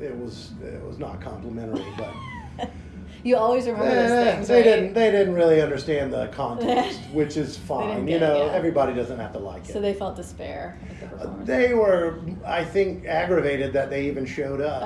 it 0.00 0.14
was 0.16 0.50
it 0.62 0.82
was 0.84 0.98
not 0.98 1.20
complimentary, 1.20 1.84
but 1.96 2.12
You 3.28 3.36
always 3.36 3.66
remember 3.66 3.94
those 3.94 4.24
things, 4.24 4.48
they 4.48 4.54
right? 4.54 4.64
didn't 4.64 4.94
they 4.94 5.10
didn't 5.10 5.34
really 5.34 5.60
understand 5.60 6.14
the 6.14 6.28
context, 6.32 6.98
which 7.12 7.36
is 7.36 7.58
fine. 7.58 8.08
You 8.08 8.18
know, 8.18 8.46
yeah. 8.46 8.52
everybody 8.52 8.94
doesn't 8.94 9.18
have 9.18 9.34
to 9.34 9.38
like 9.38 9.68
it. 9.68 9.72
So 9.74 9.82
they 9.82 9.92
felt 9.92 10.16
despair 10.16 10.78
at 10.90 10.98
the 10.98 11.04
uh, 11.04 11.18
performance. 11.18 11.46
they 11.46 11.74
were, 11.74 12.20
I 12.46 12.64
think, 12.64 13.04
aggravated 13.04 13.74
that 13.74 13.90
they 13.90 14.06
even 14.06 14.24
showed 14.24 14.62
up. 14.62 14.82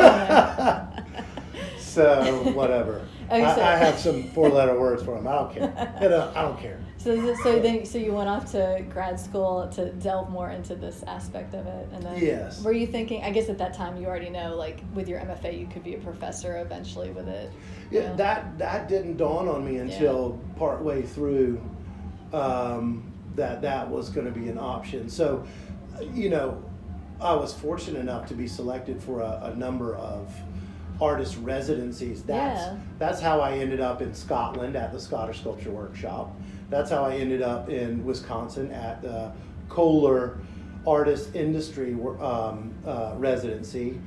Oh. 0.00 1.04
so 1.78 2.50
whatever. 2.54 3.06
I, 3.30 3.42
I 3.42 3.76
have 3.76 3.98
some 3.98 4.24
four-letter 4.30 4.80
words 4.80 5.02
for 5.02 5.16
them. 5.16 5.28
I 5.28 5.32
don't 5.32 5.52
care. 5.52 6.32
I 6.34 6.42
don't 6.42 6.58
care. 6.58 6.80
So, 7.02 7.34
so 7.36 7.58
then, 7.58 7.86
so 7.86 7.96
you 7.96 8.12
went 8.12 8.28
off 8.28 8.52
to 8.52 8.84
grad 8.90 9.18
school 9.18 9.66
to 9.74 9.90
delve 9.90 10.28
more 10.28 10.50
into 10.50 10.74
this 10.74 11.02
aspect 11.04 11.54
of 11.54 11.66
it, 11.66 11.88
and 11.94 12.02
then 12.02 12.18
Yes. 12.22 12.62
were 12.62 12.74
you 12.74 12.86
thinking? 12.86 13.22
I 13.22 13.30
guess 13.30 13.48
at 13.48 13.56
that 13.56 13.72
time 13.72 13.96
you 13.96 14.06
already 14.06 14.28
know, 14.28 14.54
like 14.54 14.80
with 14.94 15.08
your 15.08 15.18
MFA, 15.18 15.58
you 15.58 15.66
could 15.66 15.82
be 15.82 15.94
a 15.94 15.98
professor 15.98 16.58
eventually 16.58 17.10
with 17.10 17.26
it. 17.26 17.50
Yeah, 17.90 18.08
know? 18.08 18.16
that 18.16 18.58
that 18.58 18.88
didn't 18.90 19.16
dawn 19.16 19.48
on 19.48 19.64
me 19.64 19.78
until 19.78 20.38
partway 20.56 21.00
through 21.00 21.58
um, 22.34 23.10
that 23.34 23.62
that 23.62 23.88
was 23.88 24.10
going 24.10 24.26
to 24.26 24.38
be 24.38 24.50
an 24.50 24.58
option. 24.58 25.08
So, 25.08 25.46
you 26.12 26.28
know, 26.28 26.62
I 27.18 27.32
was 27.34 27.54
fortunate 27.54 28.00
enough 28.00 28.26
to 28.28 28.34
be 28.34 28.46
selected 28.46 29.02
for 29.02 29.20
a, 29.20 29.52
a 29.54 29.56
number 29.56 29.96
of 29.96 30.30
artist 31.00 31.38
residencies. 31.40 32.22
That's 32.24 32.60
Yeah. 32.60 32.76
that's 32.98 33.22
how 33.22 33.40
I 33.40 33.52
ended 33.52 33.80
up 33.80 34.02
in 34.02 34.12
Scotland 34.12 34.76
at 34.76 34.92
the 34.92 35.00
Scottish 35.00 35.40
Sculpture 35.40 35.70
Workshop. 35.70 36.36
That's 36.70 36.90
how 36.90 37.04
I 37.04 37.16
ended 37.16 37.42
up 37.42 37.68
in 37.68 38.04
Wisconsin 38.04 38.70
at 38.70 39.02
the 39.02 39.32
Kohler 39.68 40.38
Artist 40.86 41.34
Industry 41.34 41.92
um, 42.20 42.72
uh, 42.86 43.14
Residency. 43.16 44.00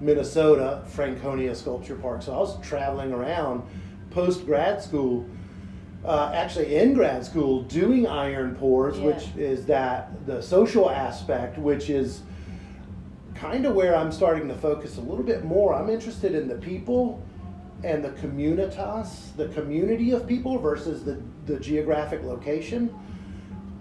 Minnesota, 0.00 0.84
Franconia 0.86 1.54
Sculpture 1.56 1.96
Park. 1.96 2.22
So 2.22 2.32
I 2.32 2.38
was 2.38 2.60
traveling 2.60 3.12
around 3.12 3.64
post 4.10 4.46
grad 4.46 4.80
school, 4.80 5.26
uh, 6.04 6.30
actually 6.32 6.76
in 6.76 6.94
grad 6.94 7.24
school, 7.24 7.62
doing 7.62 8.06
iron 8.06 8.54
pours, 8.54 8.96
Yeah. 8.96 9.06
which 9.06 9.26
is 9.36 9.66
that 9.66 10.24
the 10.26 10.40
social 10.40 10.88
aspect, 10.88 11.58
which 11.58 11.90
is 11.90 12.20
kind 13.34 13.66
of 13.66 13.74
where 13.74 13.96
I'm 13.96 14.12
starting 14.12 14.46
to 14.48 14.54
focus 14.54 14.98
a 14.98 15.00
little 15.00 15.24
bit 15.24 15.44
more. 15.44 15.74
I'm 15.74 15.90
interested 15.90 16.32
in 16.34 16.46
the 16.46 16.54
people 16.54 17.20
and 17.84 18.04
the 18.04 18.10
communitas, 18.10 19.34
the 19.36 19.48
community 19.48 20.10
of 20.10 20.26
people 20.26 20.58
versus 20.58 21.04
the, 21.04 21.20
the 21.46 21.58
geographic 21.60 22.22
location. 22.22 22.94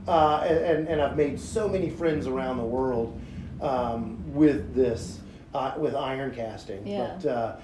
Uh, 0.07 0.45
and, 0.47 0.87
and, 0.87 1.01
I've 1.01 1.17
made 1.17 1.37
so 1.37 1.67
many 1.67 1.89
friends 1.89 2.27
around 2.27 2.57
the 2.57 2.63
world 2.63 3.19
um, 3.59 4.23
with 4.33 4.73
this, 4.73 5.19
uh, 5.53 5.73
with 5.77 5.95
iron 5.95 6.33
casting. 6.33 6.87
Yeah. 6.87 7.17
But 7.21 7.29
uh, 7.29 7.55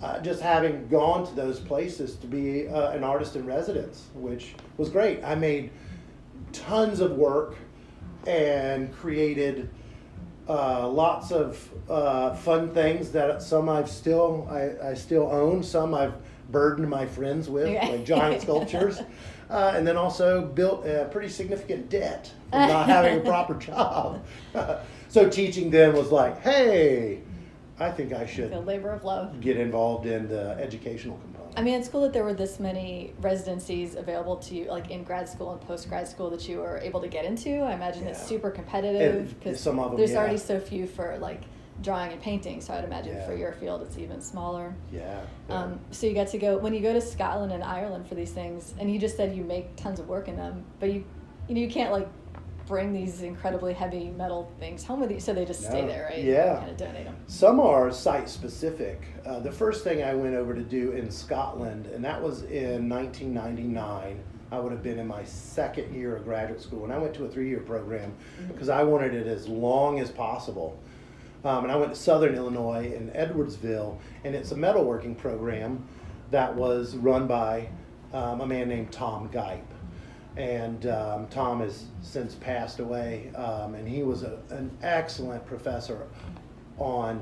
uh, 0.00 0.20
just 0.20 0.40
having 0.40 0.86
gone 0.86 1.26
to 1.26 1.34
those 1.34 1.58
places 1.58 2.14
to 2.16 2.28
be 2.28 2.68
uh, 2.68 2.92
an 2.92 3.02
artist 3.02 3.34
in 3.34 3.44
residence, 3.46 4.06
which 4.14 4.54
was 4.76 4.90
great. 4.90 5.24
I 5.24 5.34
made 5.34 5.70
tons 6.52 7.00
of 7.00 7.12
work 7.12 7.56
and 8.26 8.94
created 8.94 9.68
uh, 10.48 10.88
lots 10.88 11.30
of 11.30 11.68
uh, 11.90 12.34
fun 12.34 12.72
things 12.72 13.10
that 13.12 13.42
some 13.42 13.68
I've 13.68 13.90
still 13.90 14.48
I, 14.50 14.90
I 14.90 14.94
still 14.94 15.30
own. 15.30 15.62
Some 15.62 15.94
I've 15.94 16.14
burdened 16.50 16.88
my 16.88 17.06
friends 17.06 17.48
with, 17.48 17.66
like 17.66 18.04
giant 18.04 18.42
sculptures, 18.42 19.00
uh, 19.50 19.72
and 19.76 19.86
then 19.86 19.96
also 19.96 20.46
built 20.46 20.86
a 20.86 21.08
pretty 21.10 21.28
significant 21.28 21.90
debt 21.90 22.32
from 22.50 22.68
not 22.68 22.86
having 22.86 23.18
a 23.18 23.20
proper 23.20 23.54
job. 23.54 24.24
so 25.08 25.28
teaching 25.28 25.70
them 25.70 25.94
was 25.94 26.10
like, 26.10 26.40
hey, 26.40 27.20
I 27.78 27.90
think 27.90 28.12
I 28.12 28.20
the 28.20 28.26
should 28.26 28.66
labor 28.66 28.90
of 28.90 29.04
love. 29.04 29.40
get 29.40 29.58
involved 29.58 30.06
in 30.06 30.28
the 30.28 30.56
educational. 30.58 31.20
I 31.58 31.60
mean, 31.60 31.74
it's 31.74 31.88
cool 31.88 32.02
that 32.02 32.12
there 32.12 32.22
were 32.22 32.34
this 32.34 32.60
many 32.60 33.12
residencies 33.20 33.96
available 33.96 34.36
to 34.36 34.54
you, 34.54 34.66
like 34.66 34.90
in 34.92 35.02
grad 35.02 35.28
school 35.28 35.50
and 35.50 35.60
post 35.60 35.88
grad 35.88 36.06
school, 36.06 36.30
that 36.30 36.48
you 36.48 36.58
were 36.58 36.78
able 36.78 37.00
to 37.00 37.08
get 37.08 37.24
into. 37.24 37.50
I 37.62 37.72
imagine 37.74 38.06
it's 38.06 38.24
super 38.24 38.48
competitive 38.48 39.36
because 39.36 39.58
some 39.60 39.80
of 39.80 39.90
'em, 39.90 39.96
there's 39.96 40.12
yeah. 40.12 40.18
already 40.18 40.36
so 40.38 40.60
few 40.60 40.86
for 40.86 41.18
like 41.20 41.40
drawing 41.82 42.12
and 42.12 42.22
painting. 42.22 42.60
So 42.60 42.74
I'd 42.74 42.84
imagine 42.84 43.16
Yeah. 43.16 43.26
for 43.26 43.34
your 43.34 43.52
field, 43.52 43.82
it's 43.82 43.98
even 43.98 44.20
smaller. 44.20 44.72
yeah. 44.92 45.20
yeah. 45.48 45.54
Um, 45.62 45.80
so 45.90 46.06
you 46.06 46.14
got 46.14 46.28
to 46.28 46.38
go 46.38 46.58
when 46.58 46.74
you 46.74 46.80
go 46.80 46.92
to 46.92 47.00
Scotland 47.00 47.50
and 47.52 47.64
Ireland 47.64 48.06
for 48.06 48.14
these 48.14 48.30
things, 48.30 48.74
and 48.78 48.88
you 48.92 49.00
just 49.00 49.16
said 49.16 49.36
you 49.36 49.42
make 49.42 49.74
tons 49.74 49.98
of 49.98 50.06
work 50.08 50.28
in 50.28 50.36
them, 50.36 50.64
but 50.78 50.92
you, 50.92 51.04
you 51.48 51.56
know, 51.56 51.60
you 51.60 51.68
can't 51.68 51.90
like 51.90 52.08
bring 52.68 52.92
these 52.92 53.22
incredibly 53.22 53.72
heavy 53.72 54.10
metal 54.10 54.52
things 54.60 54.84
home 54.84 55.00
with 55.00 55.10
you, 55.10 55.18
so 55.18 55.32
they 55.32 55.46
just 55.46 55.64
stay 55.64 55.86
there, 55.86 56.10
right? 56.10 56.22
Yeah. 56.22 56.58
kind 56.58 56.70
of 56.70 56.76
donate 56.76 57.06
them. 57.06 57.16
Some 57.26 57.58
are 57.58 57.90
site 57.90 58.28
specific. 58.28 59.02
Uh, 59.26 59.40
the 59.40 59.50
first 59.50 59.82
thing 59.82 60.04
I 60.04 60.14
went 60.14 60.34
over 60.34 60.54
to 60.54 60.62
do 60.62 60.92
in 60.92 61.10
Scotland, 61.10 61.86
and 61.86 62.04
that 62.04 62.22
was 62.22 62.42
in 62.42 62.88
1999. 62.88 64.22
I 64.50 64.58
would 64.58 64.72
have 64.72 64.82
been 64.82 64.98
in 64.98 65.06
my 65.06 65.24
second 65.24 65.94
year 65.94 66.16
of 66.16 66.24
graduate 66.24 66.60
school, 66.60 66.84
and 66.84 66.92
I 66.92 66.98
went 66.98 67.14
to 67.14 67.24
a 67.24 67.28
three 67.28 67.48
year 67.48 67.60
program 67.60 68.14
because 68.48 68.68
I 68.68 68.82
wanted 68.82 69.14
it 69.14 69.26
as 69.26 69.48
long 69.48 69.98
as 70.00 70.10
possible. 70.10 70.78
Um, 71.44 71.64
and 71.64 71.72
I 71.72 71.76
went 71.76 71.92
to 71.92 71.98
Southern 71.98 72.34
Illinois 72.34 72.92
in 72.94 73.10
Edwardsville, 73.10 73.98
and 74.24 74.34
it's 74.34 74.52
a 74.52 74.56
metalworking 74.56 75.16
program 75.16 75.86
that 76.30 76.54
was 76.54 76.96
run 76.96 77.26
by 77.26 77.68
um, 78.12 78.40
a 78.40 78.46
man 78.46 78.68
named 78.68 78.90
Tom 78.90 79.28
Gipe. 79.32 79.64
And 80.38 80.86
um, 80.86 81.26
Tom 81.26 81.60
has 81.60 81.86
since 82.00 82.36
passed 82.36 82.78
away, 82.78 83.32
um, 83.34 83.74
and 83.74 83.88
he 83.88 84.04
was 84.04 84.22
a, 84.22 84.38
an 84.50 84.70
excellent 84.82 85.44
professor 85.44 86.06
on 86.78 87.20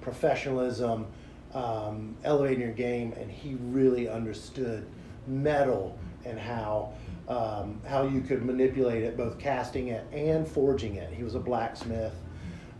professionalism, 0.00 1.06
um, 1.52 2.16
elevating 2.24 2.62
your 2.62 2.72
game, 2.72 3.12
and 3.20 3.30
he 3.30 3.56
really 3.60 4.08
understood 4.08 4.86
metal 5.26 5.98
and 6.24 6.38
how 6.38 6.94
um, 7.28 7.80
how 7.86 8.06
you 8.06 8.22
could 8.22 8.42
manipulate 8.42 9.02
it, 9.02 9.16
both 9.16 9.38
casting 9.38 9.88
it 9.88 10.06
and 10.12 10.48
forging 10.48 10.96
it. 10.96 11.12
He 11.12 11.22
was 11.22 11.34
a 11.34 11.40
blacksmith, 11.40 12.14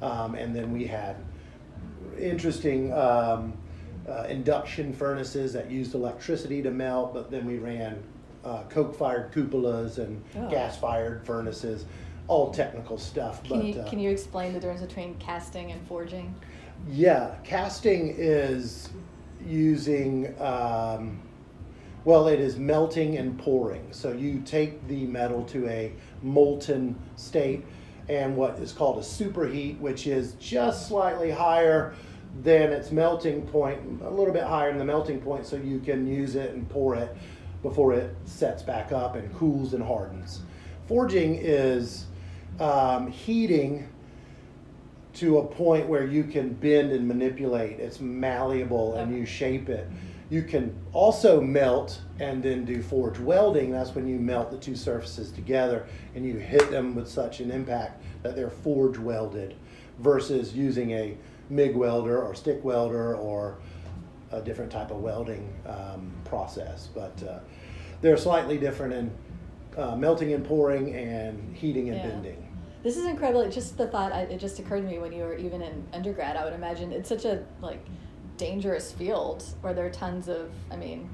um, 0.00 0.34
and 0.34 0.56
then 0.56 0.72
we 0.72 0.86
had 0.86 1.16
interesting 2.18 2.90
um, 2.94 3.52
uh, 4.08 4.24
induction 4.30 4.94
furnaces 4.94 5.52
that 5.52 5.70
used 5.70 5.94
electricity 5.94 6.62
to 6.62 6.70
melt, 6.70 7.12
but 7.12 7.30
then 7.30 7.44
we 7.46 7.58
ran 7.58 8.02
uh, 8.44 8.62
coke 8.68 8.94
fired 8.96 9.32
cupolas 9.32 9.98
and 9.98 10.22
Oh. 10.36 10.48
gas 10.50 10.76
fired 10.78 11.24
furnaces, 11.26 11.84
all 12.28 12.50
technical 12.52 12.98
stuff. 12.98 13.42
Can 13.42 13.56
but 13.58 13.64
you 13.66 13.80
uh, 13.80 13.88
can 13.88 13.98
you 14.00 14.10
explain 14.10 14.52
the 14.52 14.60
difference 14.60 14.82
between 14.82 15.14
casting 15.16 15.72
and 15.72 15.86
forging? 15.86 16.34
yeah, 16.88 17.34
casting 17.44 18.14
is 18.18 18.90
using, 19.46 20.34
um, 20.40 21.20
well, 22.04 22.28
it 22.28 22.40
is 22.40 22.56
melting 22.56 23.16
and 23.16 23.38
pouring. 23.38 23.86
So 23.92 24.12
you 24.12 24.40
take 24.44 24.86
the 24.88 25.06
metal 25.06 25.44
to 25.46 25.66
a 25.68 25.92
molten 26.22 26.96
state 27.16 27.64
and 28.08 28.36
what 28.36 28.58
is 28.58 28.72
called 28.72 28.98
a 28.98 29.02
superheat, 29.02 29.78
which 29.80 30.06
is 30.06 30.32
just 30.34 30.88
slightly 30.88 31.30
higher 31.30 31.94
than 32.42 32.72
its 32.72 32.90
melting 32.90 33.46
point, 33.46 33.80
a 34.02 34.10
little 34.10 34.34
bit 34.34 34.42
higher 34.42 34.68
than 34.70 34.78
the 34.78 34.84
melting 34.84 35.20
point, 35.20 35.46
so 35.46 35.56
you 35.56 35.78
can 35.78 36.06
use 36.06 36.34
it 36.34 36.50
and 36.54 36.68
pour 36.68 36.96
it 36.96 37.16
before 37.64 37.94
it 37.94 38.14
sets 38.26 38.62
back 38.62 38.92
up 38.92 39.16
and 39.16 39.34
cools 39.34 39.72
and 39.72 39.82
hardens. 39.82 40.42
Forging 40.86 41.34
is 41.34 42.04
um, 42.60 43.10
heating 43.10 43.88
to 45.14 45.38
a 45.38 45.44
point 45.46 45.88
where 45.88 46.06
you 46.06 46.24
can 46.24 46.52
bend 46.52 46.92
and 46.92 47.08
manipulate. 47.08 47.80
It's 47.80 48.00
malleable 48.00 48.96
and 48.96 49.16
you 49.16 49.24
shape 49.24 49.70
it. 49.70 49.88
You 50.28 50.42
can 50.42 50.76
also 50.92 51.40
melt 51.40 52.02
and 52.20 52.42
then 52.42 52.66
do 52.66 52.82
forge 52.82 53.18
welding. 53.18 53.72
That's 53.72 53.94
when 53.94 54.06
you 54.06 54.18
melt 54.18 54.50
the 54.50 54.58
two 54.58 54.76
surfaces 54.76 55.32
together 55.32 55.86
and 56.14 56.26
you 56.26 56.36
hit 56.36 56.70
them 56.70 56.94
with 56.94 57.08
such 57.08 57.40
an 57.40 57.50
impact 57.50 58.02
that 58.22 58.36
they're 58.36 58.50
forge 58.50 58.98
welded 58.98 59.54
versus 60.00 60.52
using 60.52 60.90
a 60.90 61.16
MIG 61.48 61.76
welder 61.76 62.20
or 62.20 62.34
stick 62.34 62.62
welder 62.62 63.14
or 63.14 63.56
a 64.32 64.42
different 64.42 64.70
type 64.70 64.90
of 64.90 64.98
welding 64.98 65.50
um, 65.66 66.12
process. 66.24 66.88
But 66.94 67.22
uh, 67.22 67.38
they're 68.04 68.16
slightly 68.18 68.58
different 68.58 68.92
in 68.92 69.10
uh, 69.78 69.96
melting 69.96 70.34
and 70.34 70.44
pouring 70.44 70.94
and 70.94 71.56
heating 71.56 71.88
and 71.88 71.96
Yeah. 71.96 72.08
bending. 72.08 72.48
This 72.82 72.98
is 72.98 73.06
incredible. 73.06 73.48
Just 73.50 73.78
the 73.78 73.86
thought, 73.86 74.12
I, 74.12 74.20
it 74.24 74.38
just 74.38 74.58
occurred 74.58 74.82
to 74.82 74.86
me 74.86 74.98
when 74.98 75.10
you 75.10 75.22
were 75.22 75.34
even 75.36 75.62
in 75.62 75.82
undergrad. 75.94 76.36
I 76.36 76.44
would 76.44 76.52
imagine 76.52 76.92
it's 76.92 77.08
such 77.08 77.24
a 77.24 77.42
like 77.62 77.82
dangerous 78.36 78.92
field 78.92 79.42
where 79.62 79.72
there 79.72 79.86
are 79.86 79.90
tons 79.90 80.28
of. 80.28 80.50
I 80.70 80.76
mean, 80.76 81.08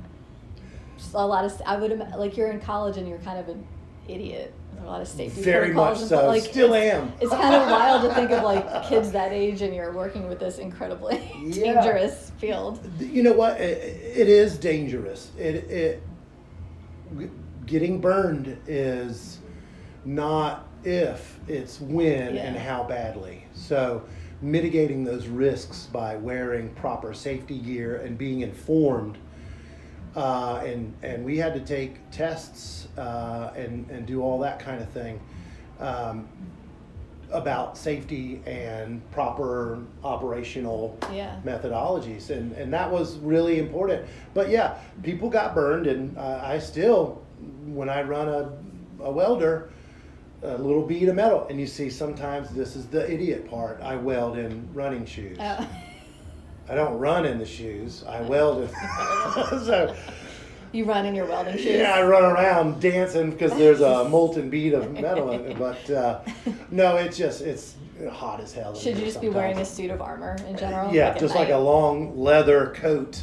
just 0.99 1.15
a 1.15 1.25
lot 1.25 1.45
of. 1.45 1.63
I 1.65 1.77
would 1.77 1.97
like 2.19 2.37
you're 2.37 2.51
in 2.51 2.61
college 2.61 2.97
and 2.97 3.09
you're 3.09 3.19
kind 3.19 3.39
of 3.39 3.49
an 3.49 3.65
idiot. 4.09 4.53
with 4.75 4.83
A 4.83 4.87
lot 4.87 5.01
of 5.01 5.07
safety 5.07 5.43
Very 5.43 5.73
much 5.73 5.99
so. 6.01 6.07
stuff. 6.07 6.25
Like, 6.27 6.43
Still 6.43 6.75
it's, 6.75 6.93
am. 6.93 7.13
It's 7.21 7.31
kind 7.31 7.55
of 7.55 7.71
wild 7.71 8.03
to 8.03 8.13
think 8.17 8.33
of 8.33 8.43
like 8.43 8.89
kids 8.89 9.13
that 9.13 9.31
age 9.31 9.63
and 9.63 9.73
you're 9.73 9.93
working 9.93 10.29
with 10.29 10.41
this 10.41 10.59
incredibly 10.59 11.23
Yeah. 11.45 11.75
dangerous 11.85 12.33
field. 12.39 12.81
You 12.99 13.23
know 13.23 13.33
what? 13.33 13.61
It, 13.61 14.19
it 14.19 14.29
is 14.29 14.59
dangerous. 14.59 15.31
It, 15.39 15.55
it 15.71 16.03
getting 17.67 18.01
burned 18.01 18.59
is 18.67 19.39
not 20.05 20.69
if, 20.85 21.39
it's 21.47 21.81
when 21.81 22.37
and 22.37 22.57
how 22.57 22.83
badly. 22.85 23.47
So 23.53 24.03
mitigating 24.43 25.05
those 25.05 25.27
risks 25.27 25.87
by 25.93 26.17
wearing 26.17 26.71
proper 26.75 27.13
safety 27.13 27.59
gear 27.59 27.97
and 27.97 28.17
being 28.17 28.41
informed. 28.41 29.19
Uh, 30.17 30.61
and 30.65 30.93
and 31.03 31.25
we 31.25 31.37
had 31.37 31.55
to 31.55 31.61
take 31.61 31.99
tests 32.11 32.89
uh, 32.99 33.53
and 33.55 33.89
and 33.91 34.07
do 34.07 34.23
all 34.23 34.41
that 34.41 34.59
kind 34.59 34.83
of 34.83 34.89
thing. 34.91 35.21
Um, 35.79 36.29
about 37.33 37.77
safety 37.79 38.41
and 38.47 39.01
proper 39.13 39.79
operational 40.03 40.99
Yeah. 41.13 41.37
methodologies 41.45 42.31
and, 42.31 42.53
and 42.53 42.73
that 42.73 42.91
was 42.91 43.17
really 43.19 43.59
important. 43.59 44.07
But 44.35 44.49
yeah 44.51 44.75
people 45.03 45.29
got 45.31 45.55
burned 45.55 45.87
and 45.87 46.17
uh, 46.19 46.41
i 46.45 46.59
still 46.59 47.23
when 47.67 47.89
i 47.89 48.03
run 48.03 48.29
a, 48.29 48.53
a 49.03 49.11
welder 49.11 49.71
a 50.43 50.57
little 50.59 50.85
bead 50.87 51.09
of 51.09 51.15
metal 51.15 51.47
and 51.49 51.61
you 51.61 51.67
see 51.67 51.89
sometimes 51.91 52.51
this 52.51 52.75
is 52.77 52.87
the 52.87 53.11
idiot 53.13 53.49
part. 53.51 53.81
I 53.83 53.97
weld 53.97 54.39
in 54.39 54.69
running 54.73 55.05
shoes. 55.05 55.39
Uh, 55.39 55.65
i 56.69 56.75
don't 56.75 56.99
run 56.99 57.27
in 57.27 57.39
the 57.39 57.47
shoes. 57.47 58.05
I 58.09 58.21
weld 58.23 58.63
in 58.63 58.69
so 59.65 59.95
you 60.73 60.85
run 60.85 61.07
in 61.07 61.15
your 61.15 61.27
welding 61.27 61.57
shoes. 61.57 61.67
yeah, 61.67 61.95
I 61.95 62.03
run 62.03 62.25
around 62.25 62.81
dancing 62.81 63.31
because 63.31 63.53
there's 63.53 63.81
a 63.81 64.09
molten 64.09 64.51
bead 64.51 64.75
of 64.75 64.93
metal 64.93 65.31
in 65.33 65.41
it. 65.43 65.59
But 65.59 65.91
uh, 65.91 66.21
no, 66.71 66.97
it's 66.97 67.17
just 67.17 67.41
it's 67.41 67.77
hot 68.11 68.41
as 68.41 68.53
hell. 68.53 68.75
Should 68.75 68.99
you 68.99 69.05
just 69.05 69.21
be 69.21 69.29
wearing 69.29 69.59
a 69.59 69.65
suit 69.65 69.91
of 69.91 70.01
armor 70.01 70.37
in 70.49 70.57
general? 70.57 70.93
Yeah, 70.93 71.09
at 71.09 71.19
just 71.19 71.35
like 71.35 71.51
a 71.51 71.57
long 71.57 72.19
leather 72.19 72.75
coat, 72.77 73.23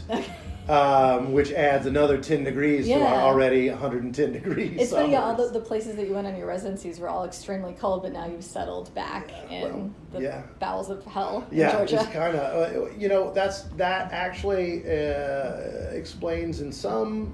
um, 0.70 1.32
which 1.32 1.52
adds 1.52 1.86
another 1.86 2.18
10 2.18 2.44
degrees 2.44 2.88
to 2.88 2.94
our 2.94 3.22
already 3.22 3.70
110 3.70 4.34
degrees. 4.34 4.82
It's 4.82 4.92
funny, 4.92 5.12
yeah, 5.12 5.24
all 5.24 5.36
the, 5.36 5.48
the 5.48 5.62
places 5.62 5.96
that 5.96 6.08
you 6.08 6.14
went 6.14 6.28
on 6.28 6.36
your 6.36 6.48
residencies 6.48 7.00
were 7.00 7.08
all 7.08 7.26
extremely 7.26 7.74
cold, 7.74 8.04
but 8.04 8.12
now 8.12 8.28
you've 8.28 8.44
settled 8.44 8.94
back 8.94 9.32
in 9.50 9.62
well, 9.62 9.92
the 10.12 10.22
yeah. 10.22 10.44
bowels 10.60 10.90
of 10.90 11.06
hell 11.06 11.48
in 11.52 11.58
yeah, 11.58 11.72
Georgia. 11.72 11.96
just 11.96 12.12
kind 12.12 12.36
of, 12.36 12.76
uh, 12.76 12.90
you 12.98 13.08
know, 13.08 13.32
that's 13.34 13.64
that 13.78 14.12
actually 14.12 14.84
uh, 14.84 15.92
explains 15.92 16.62
in 16.62 16.72
some 16.72 17.34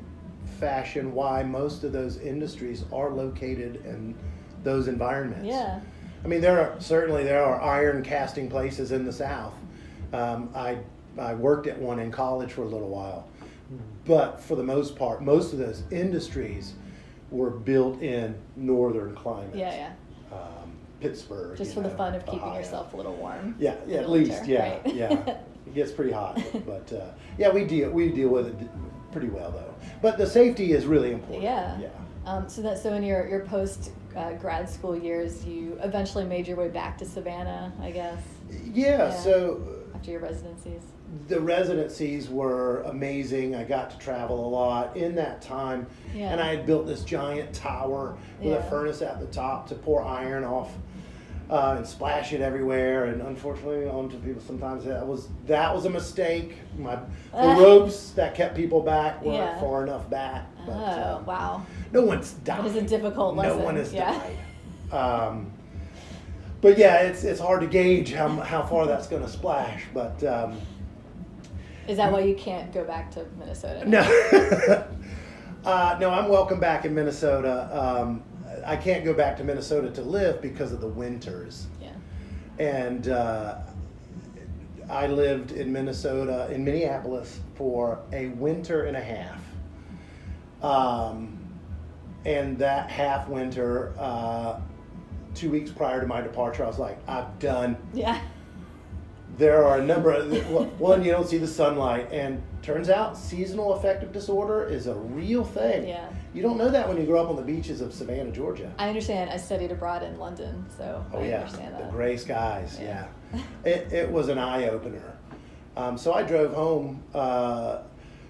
fashion 0.59 1.13
why 1.13 1.43
most 1.43 1.83
of 1.83 1.91
those 1.91 2.17
industries 2.17 2.85
are 2.91 3.09
located 3.09 3.83
in 3.85 4.15
those 4.63 4.87
environments. 4.87 5.45
yeah. 5.45 5.79
I 6.23 6.27
mean, 6.27 6.39
there 6.39 6.59
are 6.59 6.79
certainly 6.79 7.23
there 7.23 7.43
are 7.43 7.61
iron 7.61 8.01
casting 8.01 8.49
places 8.49 8.91
in 8.91 9.03
the 9.03 9.11
South. 9.11 9.53
Um, 10.13 10.49
I 10.55 10.77
I 11.17 11.33
worked 11.33 11.67
at 11.67 11.77
one 11.77 11.99
in 11.99 12.11
college 12.11 12.51
for 12.51 12.63
a 12.63 12.67
little 12.67 12.89
while, 12.89 13.27
but 14.05 14.41
for 14.41 14.55
the 14.55 14.63
most 14.63 14.95
part, 14.95 15.21
most 15.21 15.53
of 15.53 15.59
those 15.59 15.83
industries 15.91 16.73
were 17.31 17.49
built 17.49 18.01
in 18.01 18.35
northern 18.55 19.15
climates. 19.15 19.55
Yeah, 19.55 19.75
yeah. 20.31 20.35
Um, 20.35 20.71
Pittsburgh. 20.99 21.57
Just 21.57 21.73
for 21.73 21.81
the 21.81 21.89
fun 21.89 22.15
of 22.15 22.25
keeping 22.25 22.53
yourself 22.53 22.93
a 22.93 22.97
little 22.97 23.15
warm. 23.15 23.55
Yeah, 23.59 23.75
yeah, 23.87 23.99
at 23.99 24.09
least, 24.09 24.31
winter, 24.31 24.51
yeah, 24.51 24.71
right? 24.73 24.93
yeah. 24.93 25.37
It 25.65 25.75
gets 25.75 25.91
pretty 25.93 26.11
hot, 26.11 26.39
but 26.67 26.91
uh, 26.91 27.11
yeah, 27.37 27.49
we 27.49 27.63
deal 27.63 27.89
we 27.89 28.09
deal 28.09 28.27
with 28.27 28.47
it 28.47 28.67
pretty 29.13 29.29
well 29.29 29.49
though. 29.49 29.73
But 30.01 30.17
the 30.17 30.27
safety 30.27 30.73
is 30.73 30.85
really 30.85 31.13
important. 31.13 31.41
Yeah. 31.41 31.79
yeah. 31.79 31.89
Um, 32.25 32.49
so 32.49 32.61
that 32.63 32.77
so 32.77 32.93
in 32.93 33.01
your 33.01 33.27
your 33.29 33.39
post 33.45 33.91
uh, 34.15 34.33
grad 34.33 34.69
school 34.69 34.95
years, 34.95 35.45
you 35.45 35.79
eventually 35.81 36.25
made 36.25 36.47
your 36.47 36.57
way 36.57 36.67
back 36.67 36.97
to 36.97 37.05
Savannah, 37.05 37.71
I 37.81 37.91
guess, 37.91 38.21
Yeah, 38.51 39.07
Yeah. 39.07 39.09
so 39.11 39.61
after 39.95 40.11
your 40.11 40.19
residencies. 40.19 40.81
The 41.27 41.39
residencies 41.39 42.29
were 42.29 42.81
amazing. 42.83 43.55
I 43.55 43.63
got 43.63 43.91
to 43.91 43.97
travel 43.97 44.45
a 44.45 44.49
lot 44.49 44.95
in 44.97 45.15
that 45.15 45.41
time. 45.41 45.85
Yeah. 46.13 46.31
And 46.31 46.41
I 46.41 46.55
had 46.55 46.65
built 46.65 46.85
this 46.87 47.03
giant 47.03 47.53
tower 47.53 48.17
with 48.39 48.53
a 48.53 48.63
furnace 48.63 49.01
at 49.01 49.19
the 49.19 49.27
top 49.27 49.67
to 49.69 49.75
pour 49.75 50.01
iron 50.03 50.43
off 50.43 50.71
uh, 51.49 51.75
and 51.77 51.85
splash 51.87 52.33
it 52.33 52.41
everywhere. 52.41 53.05
And 53.05 53.21
unfortunately, 53.21 53.87
onto 53.87 54.17
people 54.19 54.41
sometimes 54.41 54.85
that 54.85 55.05
was 55.05 55.27
that 55.45 55.73
was 55.73 55.85
a 55.85 55.89
mistake. 55.89 56.55
My 56.77 56.95
the 57.31 57.55
ropes 57.61 58.11
that 58.11 58.33
kept 58.35 58.55
people 58.55 58.81
back 58.81 59.21
weren't 59.21 59.37
Yeah. 59.37 59.59
far 59.59 59.83
enough 59.83 60.09
back. 60.09 60.45
But, 60.65 60.73
oh 60.73 61.15
um, 61.17 61.25
wow, 61.25 61.65
no 61.91 62.01
one's 62.03 62.31
died. 62.33 62.59
that 62.59 62.65
is 62.67 62.75
a 62.75 62.81
difficult 62.81 63.35
No 63.35 63.41
lesson. 63.41 63.63
one 63.63 63.75
has 63.75 63.93
yeah. 63.93 64.19
died. 64.91 64.97
Um, 64.97 65.51
but 66.61 66.77
yeah, 66.77 67.01
it's 67.01 67.23
it's 67.23 67.39
hard 67.41 67.61
to 67.61 67.67
gauge 67.67 68.13
how 68.13 68.29
how 68.29 68.63
far 68.63 68.87
that's 68.87 69.07
going 69.07 69.21
to 69.23 69.29
splash. 69.29 69.83
But 69.93 70.23
um, 70.23 70.59
Is 71.87 71.97
that 71.97 72.11
why 72.11 72.21
you 72.21 72.35
can't 72.35 72.71
go 72.73 72.83
back 72.83 73.11
to 73.11 73.25
Minnesota? 73.37 73.87
no, 73.87 73.99
uh, 75.69 75.97
no, 75.99 76.09
I'm 76.09 76.29
welcome 76.29 76.59
back 76.59 76.85
in 76.85 76.93
Minnesota. 76.95 77.69
Um, 77.71 78.23
I 78.65 78.75
can't 78.77 79.03
go 79.03 79.13
back 79.13 79.35
to 79.37 79.43
Minnesota 79.43 79.89
to 79.91 80.01
live 80.01 80.41
because 80.41 80.71
of 80.71 80.79
the 80.79 80.87
winters, 80.87 81.67
Yeah. 81.81 81.89
and 82.59 83.07
uh, 83.09 83.55
I 84.89 85.07
lived 85.07 85.51
in 85.51 85.73
Minnesota 85.73 86.49
in 86.51 86.63
Minneapolis 86.63 87.39
for 87.55 87.99
a 88.13 88.27
winter 88.29 88.83
and 88.85 88.95
a 88.95 89.01
half. 89.03 89.41
Um, 90.61 91.39
and 92.25 92.57
that 92.59 92.89
half 92.89 93.27
winter, 93.27 93.93
uh, 93.99 94.59
two 95.35 95.49
weeks 95.49 95.71
prior 95.71 95.99
to 95.99 96.07
my 96.07 96.21
departure, 96.21 96.63
I 96.63 96.67
was 96.67 96.79
like, 96.79 96.97
I'm 97.09 97.25
done. 97.39 97.75
Yeah. 97.93 98.21
There 99.37 99.65
are 99.65 99.79
a 99.79 99.85
number 99.85 100.11
of 100.11 100.79
one 100.79 101.03
you 101.03 101.11
don't 101.11 101.27
see 101.27 101.39
the 101.39 101.47
sunlight, 101.47 102.11
and 102.11 102.41
turns 102.61 102.89
out 102.89 103.17
seasonal 103.17 103.73
affective 103.73 104.11
disorder 104.11 104.65
is 104.65 104.85
a 104.85 104.93
real 104.93 105.43
thing. 105.43 105.87
Yeah. 105.87 106.07
You 106.33 106.43
don't 106.43 106.57
know 106.57 106.69
that 106.69 106.87
when 106.87 106.97
you 106.97 107.05
grow 107.05 107.23
up 107.23 107.29
on 107.29 107.35
the 107.35 107.41
beaches 107.41 107.81
of 107.81 107.93
Savannah, 107.93 108.31
Georgia. 108.31 108.71
I 108.77 108.89
understand. 108.89 109.31
I 109.31 109.37
studied 109.37 109.71
abroad 109.71 110.03
in 110.03 110.19
London, 110.19 110.65
so 110.77 111.03
Oh 111.13 111.19
I 111.19 111.27
yeah, 111.27 111.45
the 111.45 111.87
gray 111.91 112.17
skies. 112.17 112.77
Yeah, 112.79 113.07
Yeah. 113.33 113.41
it, 113.65 113.91
it 113.91 114.11
was 114.11 114.29
an 114.29 114.37
eye 114.37 114.69
opener. 114.69 115.17
Um, 115.75 115.97
so 115.97 116.13
I 116.13 116.21
drove 116.21 116.53
home, 116.53 117.01
uh, 117.15 117.79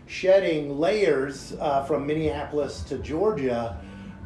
shedding 0.07 0.79
layers 0.79 1.53
uh, 1.59 1.83
from 1.83 2.07
Minneapolis 2.07 2.81
to 2.83 2.97
Georgia, 2.99 3.77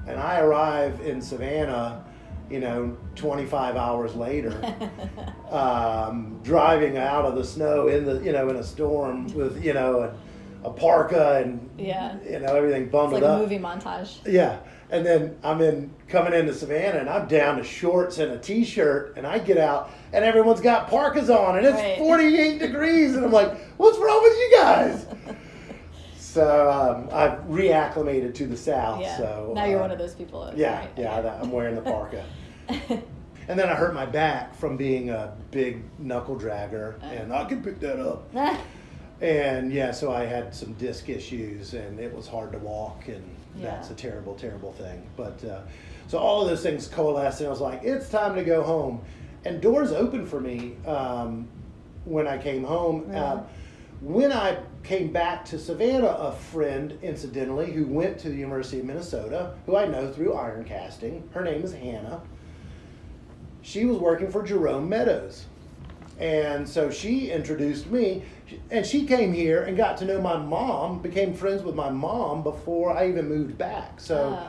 and 0.07 0.19
I 0.19 0.39
arrive 0.39 1.01
in 1.01 1.21
Savannah, 1.21 2.03
you 2.49 2.60
know, 2.60 2.95
25 3.15 3.75
hours 3.75 4.15
later, 4.15 4.53
um, 5.51 6.39
driving 6.43 6.97
out 6.97 7.25
of 7.25 7.36
the 7.36 7.43
snow 7.43 7.88
in 7.88 8.05
the, 8.05 8.19
you 8.23 8.31
know, 8.31 8.49
in 8.49 8.55
a 8.57 8.63
storm 8.63 9.27
with, 9.33 9.63
you 9.63 9.73
know, 9.73 10.01
a, 10.63 10.67
a 10.67 10.71
parka 10.71 11.41
and, 11.43 11.69
Yeah. 11.77 12.15
you 12.23 12.39
know, 12.39 12.55
everything 12.55 12.83
It's 12.83 12.91
bundled 12.91 13.21
like 13.21 13.29
a 13.29 13.33
up. 13.33 13.41
movie 13.41 13.60
montage. 13.60 14.17
Yeah. 14.25 14.60
And 14.89 15.05
then 15.05 15.38
I'm 15.43 15.62
in 15.62 15.93
coming 16.07 16.31
into 16.33 16.53
Savannah 16.53 16.99
and 16.99 17.10
I'm 17.10 17.27
down 17.27 17.57
to 17.57 17.63
shorts 17.63 18.19
and 18.19 18.31
a 18.31 18.38
t-shirt 18.39 19.15
and 19.17 19.27
I 19.27 19.38
get 19.39 19.57
out 19.57 19.91
and 20.13 20.23
everyone's 20.23 20.62
got 20.62 20.89
parkas 20.89 21.29
on 21.29 21.57
and 21.57 21.65
it's 21.65 21.75
Right. 21.75 21.97
48 21.97 22.60
degrees 22.60 23.15
and 23.15 23.25
I'm 23.25 23.31
like, 23.33 23.57
what's 23.77 23.97
wrong 23.97 24.23
with 24.23 24.33
you 24.33 24.51
guys? 24.55 25.05
So 26.38 26.69
um, 26.69 27.10
I've 27.12 27.39
reacclimated 27.47 28.36
to 28.36 28.45
the 28.45 28.56
South. 28.56 29.02
Yeah. 29.02 29.17
So 29.17 29.54
now 29.56 29.65
you're 29.65 29.80
uh, 29.80 29.82
one 29.82 29.89
of 29.89 29.97
those 29.97 30.13
people. 30.13 30.54
Yeah, 30.56 30.82
right? 30.82 30.89
yeah. 30.95 31.19
That, 31.19 31.41
I'm 31.41 31.52
wearing 31.52 31.73
the 31.73 31.82
parka. 31.93 32.23
And 33.50 33.58
then 33.58 33.69
I 33.69 33.76
hurt 33.76 33.93
my 33.93 34.06
back 34.06 34.54
from 34.56 34.76
being 34.76 35.10
a 35.10 35.34
big 35.52 35.82
knuckle 35.97 36.38
dragger, 36.38 37.02
and 37.02 37.32
I 37.32 37.45
can 37.45 37.63
pick 37.63 37.80
that 37.80 38.00
up. 38.00 38.30
And 39.21 39.71
yeah, 39.71 39.91
so 39.91 40.12
I 40.12 40.26
had 40.26 40.54
some 40.54 40.73
disc 40.73 41.10
issues, 41.10 41.73
and 41.73 41.97
it 42.00 42.13
was 42.13 42.28
hard 42.28 42.52
to 42.52 42.60
walk, 42.60 43.08
and 43.08 43.23
that's 43.56 43.89
a 43.89 43.95
terrible, 43.95 44.36
terrible 44.36 44.73
thing. 44.73 45.02
But 45.15 45.43
uh, 45.43 45.62
so 46.08 46.19
all 46.19 46.43
of 46.43 46.50
those 46.50 46.62
things 46.62 46.88
coalesced, 46.88 47.39
and 47.39 47.47
I 47.47 47.50
was 47.50 47.62
like, 47.62 47.84
it's 47.84 48.10
time 48.10 48.36
to 48.36 48.43
go 48.43 48.62
home. 48.62 49.02
And 49.45 49.60
doors 49.62 49.91
opened 49.91 50.28
for 50.28 50.41
me 50.41 50.76
um, 50.86 51.47
when 52.04 52.28
I 52.28 52.38
came 52.38 52.63
home. 52.65 53.06
Really? 53.08 53.17
Uh, 53.17 53.39
when 54.02 54.32
I 54.32 54.58
came 54.88 55.12
back 55.12 55.43
to 55.43 55.60
Savannah, 55.60 56.08
a 56.08 56.32
friend, 56.32 56.97
incidentally, 57.02 57.71
who 57.73 57.86
went 57.86 58.17
to 58.19 58.30
the 58.30 58.36
University 58.38 58.80
of 58.80 58.86
Minnesota, 58.86 59.54
who 59.65 59.76
I 59.76 59.86
know 59.86 60.10
through 60.12 60.34
iron 60.34 60.63
casting, 60.63 61.28
her 61.34 61.43
name 61.43 61.62
is 61.63 61.73
Hannah. 61.73 62.21
She 63.62 63.84
was 63.84 63.97
working 63.97 64.32
for 64.32 64.43
Jerome 64.43 64.88
Meadows. 64.88 65.45
And 66.19 66.67
so 66.67 66.89
she 66.89 67.30
introduced 67.32 67.88
me, 67.91 68.23
and 68.71 68.86
she 68.86 69.06
came 69.06 69.34
here 69.34 69.63
and 69.63 69.76
got 69.76 69.97
to 69.97 70.06
know 70.06 70.21
my 70.21 70.38
mom, 70.38 71.00
became 71.02 71.34
friends 71.34 71.63
with 71.63 71.76
my 71.76 71.89
mom 71.89 72.41
before 72.41 72.91
I 72.97 73.10
even 73.10 73.28
moved 73.28 73.58
back. 73.58 74.00
So 74.00 74.39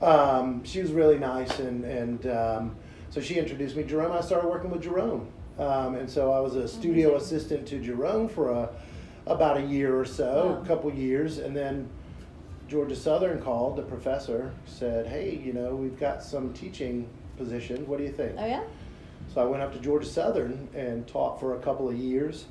Oh. 0.00 0.38
um, 0.40 0.64
she 0.64 0.80
was 0.80 0.92
really 0.92 1.18
nice, 1.18 1.58
and, 1.60 1.84
and 1.84 2.26
um, 2.26 2.76
so 3.10 3.20
she 3.20 3.34
introduced 3.34 3.76
me 3.76 3.82
to 3.82 3.88
Jerome. 3.88 4.12
I 4.12 4.22
started 4.22 4.48
working 4.48 4.70
with 4.70 4.82
Jerome. 4.82 5.28
Um, 5.58 5.94
and 5.94 6.10
so 6.10 6.32
I 6.32 6.40
was 6.40 6.56
a 6.56 6.66
studio 6.66 7.10
Amazing. 7.10 7.36
assistant 7.36 7.68
to 7.68 7.78
Jerome 7.80 8.28
for 8.28 8.50
a, 8.50 8.70
about 9.26 9.56
a 9.56 9.62
year 9.62 9.98
or 9.98 10.04
so, 10.04 10.56
Wow. 10.56 10.62
a 10.62 10.66
couple 10.66 10.92
years, 10.92 11.38
and 11.38 11.56
then 11.56 11.88
Georgia 12.68 12.96
Southern 12.96 13.40
called, 13.40 13.76
the 13.76 13.82
professor 13.82 14.52
said, 14.66 15.06
Hey, 15.06 15.40
you 15.44 15.52
know, 15.52 15.74
we've 15.74 15.98
got 15.98 16.22
some 16.22 16.52
teaching 16.52 17.08
positions. 17.36 17.86
What 17.88 17.98
do 17.98 18.04
you 18.04 18.12
think? 18.12 18.34
Oh 18.38 18.46
yeah. 18.46 18.62
So 19.32 19.40
I 19.40 19.44
went 19.44 19.62
up 19.62 19.72
to 19.72 19.78
Georgia 19.80 20.06
Southern 20.06 20.68
and 20.74 21.06
taught 21.06 21.40
for 21.40 21.56
a 21.56 21.60
couple 21.60 21.88
of 21.88 21.96
years. 21.96 22.46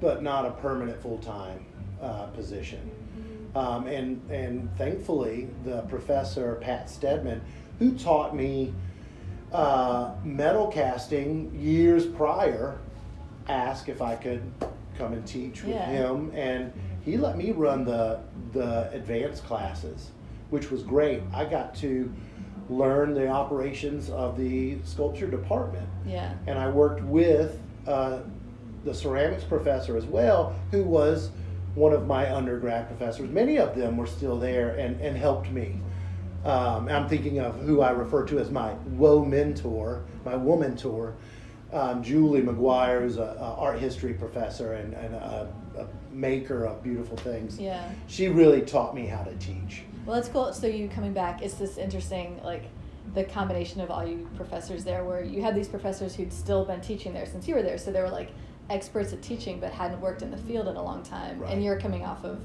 but 0.00 0.22
not 0.22 0.46
a 0.46 0.50
permanent 0.52 1.00
full 1.02 1.18
time 1.18 1.66
uh, 2.00 2.26
position. 2.26 2.88
Um, 3.56 3.86
and 3.88 4.20
and 4.30 4.70
thankfully, 4.76 5.48
the 5.64 5.80
professor 5.82 6.54
Pat 6.60 6.88
Stedman, 6.88 7.40
who 7.80 7.98
taught 7.98 8.36
me 8.36 8.72
uh, 9.52 10.12
metal 10.22 10.68
casting 10.68 11.52
years 11.58 12.06
prior, 12.06 12.78
asked 13.48 13.88
if 13.88 14.00
I 14.00 14.14
could 14.14 14.42
come 14.96 15.12
and 15.12 15.26
teach 15.26 15.62
with 15.64 15.74
Yeah. 15.74 15.86
him, 15.86 16.30
and 16.34 16.72
he 17.06 17.16
let 17.16 17.38
me 17.38 17.52
run 17.52 17.86
the 17.86 18.20
the 18.52 18.90
advanced 18.92 19.44
classes, 19.44 20.10
which 20.50 20.70
was 20.70 20.82
great. 20.82 21.22
I 21.32 21.46
got 21.46 21.74
to 21.76 22.12
learn 22.68 23.14
the 23.14 23.28
operations 23.28 24.10
of 24.10 24.36
the 24.36 24.76
sculpture 24.82 25.28
department 25.28 25.88
yeah. 26.06 26.34
and 26.46 26.58
I 26.58 26.68
worked 26.68 27.02
with 27.02 27.60
uh, 27.86 28.20
the 28.84 28.94
ceramics 28.94 29.44
professor 29.44 29.96
as 29.96 30.04
well, 30.04 30.54
who 30.70 30.82
was 30.82 31.30
one 31.74 31.92
of 31.92 32.06
my 32.06 32.34
undergrad 32.34 32.88
professors. 32.88 33.28
Many 33.30 33.58
of 33.58 33.76
them 33.76 33.96
were 33.96 34.06
still 34.06 34.38
there 34.38 34.70
and, 34.70 35.00
and 35.00 35.16
helped 35.16 35.50
me. 35.50 35.80
Um, 36.44 36.88
I'm 36.88 37.08
thinking 37.08 37.40
of 37.40 37.60
who 37.60 37.80
I 37.82 37.90
refer 37.90 38.24
to 38.26 38.38
as 38.38 38.50
my 38.50 38.72
woe 38.90 39.24
mentor, 39.24 40.04
my 40.24 40.36
woman 40.36 40.70
mentor, 40.70 41.14
um, 41.76 42.02
Julie 42.02 42.42
McGuire, 42.42 43.02
who's 43.02 43.18
an 43.18 43.36
art 43.38 43.78
history 43.78 44.14
professor 44.14 44.72
and, 44.74 44.94
and 44.94 45.14
a, 45.14 45.52
a 45.78 45.86
maker 46.14 46.64
of 46.64 46.82
beautiful 46.82 47.16
things. 47.18 47.58
Yeah. 47.58 47.88
She 48.06 48.28
really 48.28 48.62
taught 48.62 48.94
me 48.94 49.06
how 49.06 49.22
to 49.22 49.34
teach. 49.36 49.82
Well, 50.06 50.16
that's 50.16 50.28
cool. 50.28 50.52
So 50.52 50.66
you 50.66 50.88
coming 50.88 51.12
back, 51.12 51.42
it's 51.42 51.54
this 51.54 51.76
interesting, 51.76 52.40
like, 52.42 52.64
the 53.14 53.24
combination 53.24 53.80
of 53.80 53.90
all 53.90 54.06
you 54.06 54.28
professors 54.36 54.84
there, 54.84 55.04
where 55.04 55.22
you 55.22 55.40
had 55.40 55.54
these 55.54 55.68
professors 55.68 56.14
who'd 56.16 56.32
still 56.32 56.64
been 56.64 56.80
teaching 56.80 57.12
there 57.12 57.26
since 57.26 57.46
you 57.46 57.54
were 57.54 57.62
there, 57.62 57.78
so 57.78 57.92
they 57.92 58.00
were 58.00 58.10
like 58.10 58.30
experts 58.68 59.12
at 59.12 59.22
teaching, 59.22 59.60
but 59.60 59.72
hadn't 59.72 60.00
worked 60.00 60.22
in 60.22 60.30
the 60.30 60.36
field 60.36 60.66
in 60.66 60.76
a 60.76 60.82
long 60.82 61.02
time, 61.04 61.38
Right. 61.38 61.52
and 61.52 61.62
you're 61.62 61.78
coming 61.78 62.04
off 62.04 62.24
of 62.24 62.40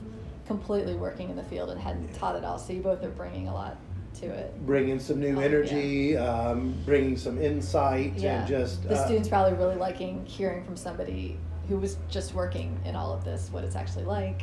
completely 0.46 0.94
working 0.96 1.30
in 1.30 1.36
the 1.36 1.44
field 1.44 1.72
and 1.72 1.80
hadn't 1.82 2.08
Yeah. 2.12 2.18
taught 2.18 2.36
at 2.36 2.44
all, 2.46 2.60
so 2.60 2.74
you 2.74 2.82
both 2.82 3.04
are 3.04 3.10
bringing 3.10 3.48
a 3.48 3.54
lot 3.54 3.76
to 4.16 4.26
it. 4.28 4.66
Bringing 4.66 5.00
some 5.00 5.20
new 5.20 5.38
Oh, 5.38 5.42
energy, 5.42 6.18
um, 6.18 6.76
bringing 6.86 7.18
some 7.18 7.42
insight, 7.42 8.14
Yeah. 8.18 8.40
and 8.40 8.48
just 8.48 8.84
the 8.88 8.96
uh, 8.96 9.06
students 9.06 9.30
probably 9.30 9.58
really 9.58 9.76
liking 9.76 10.26
hearing 10.26 10.64
from 10.64 10.76
somebody 10.78 11.38
who 11.70 11.78
was 11.78 11.98
just 12.10 12.34
working 12.34 12.80
in 12.86 12.96
all 12.96 13.14
of 13.14 13.24
this, 13.24 13.50
what 13.52 13.64
it's 13.64 13.76
actually 13.76 14.06
like. 14.06 14.42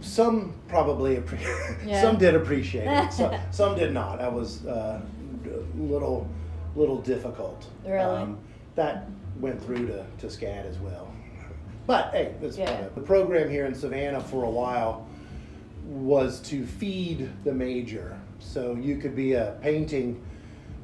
Some 0.00 0.54
probably 0.68 1.16
appreciate. 1.16 1.56
Yeah. 1.86 2.00
Some 2.02 2.16
did 2.18 2.34
appreciate 2.34 2.86
it. 2.86 3.12
Some, 3.12 3.34
some 3.50 3.76
did 3.76 3.92
not. 3.92 4.18
That 4.18 4.32
was 4.32 4.64
uh, 4.66 5.00
a 5.44 5.80
little, 5.80 6.26
little 6.74 7.00
difficult. 7.00 7.66
Um, 7.84 7.90
Really? 7.92 8.34
that 8.76 9.06
went 9.40 9.62
through 9.62 9.86
to, 9.88 10.06
to 10.18 10.26
SCAD 10.26 10.66
as 10.66 10.78
well. 10.78 11.12
But 11.86 12.10
hey, 12.12 12.34
that's 12.40 12.56
Yeah. 12.56 12.66
part 12.66 12.80
of 12.80 12.86
it. 12.86 12.94
the 12.94 13.00
program 13.02 13.50
here 13.50 13.66
in 13.66 13.74
Savannah 13.74 14.20
for 14.20 14.44
a 14.44 14.50
while 14.50 15.06
was 15.86 16.40
to 16.42 16.64
feed 16.64 17.28
the 17.44 17.52
major. 17.52 18.16
So 18.40 18.74
you 18.74 18.96
could 18.96 19.14
be 19.14 19.34
a 19.34 19.56
painting 19.62 20.22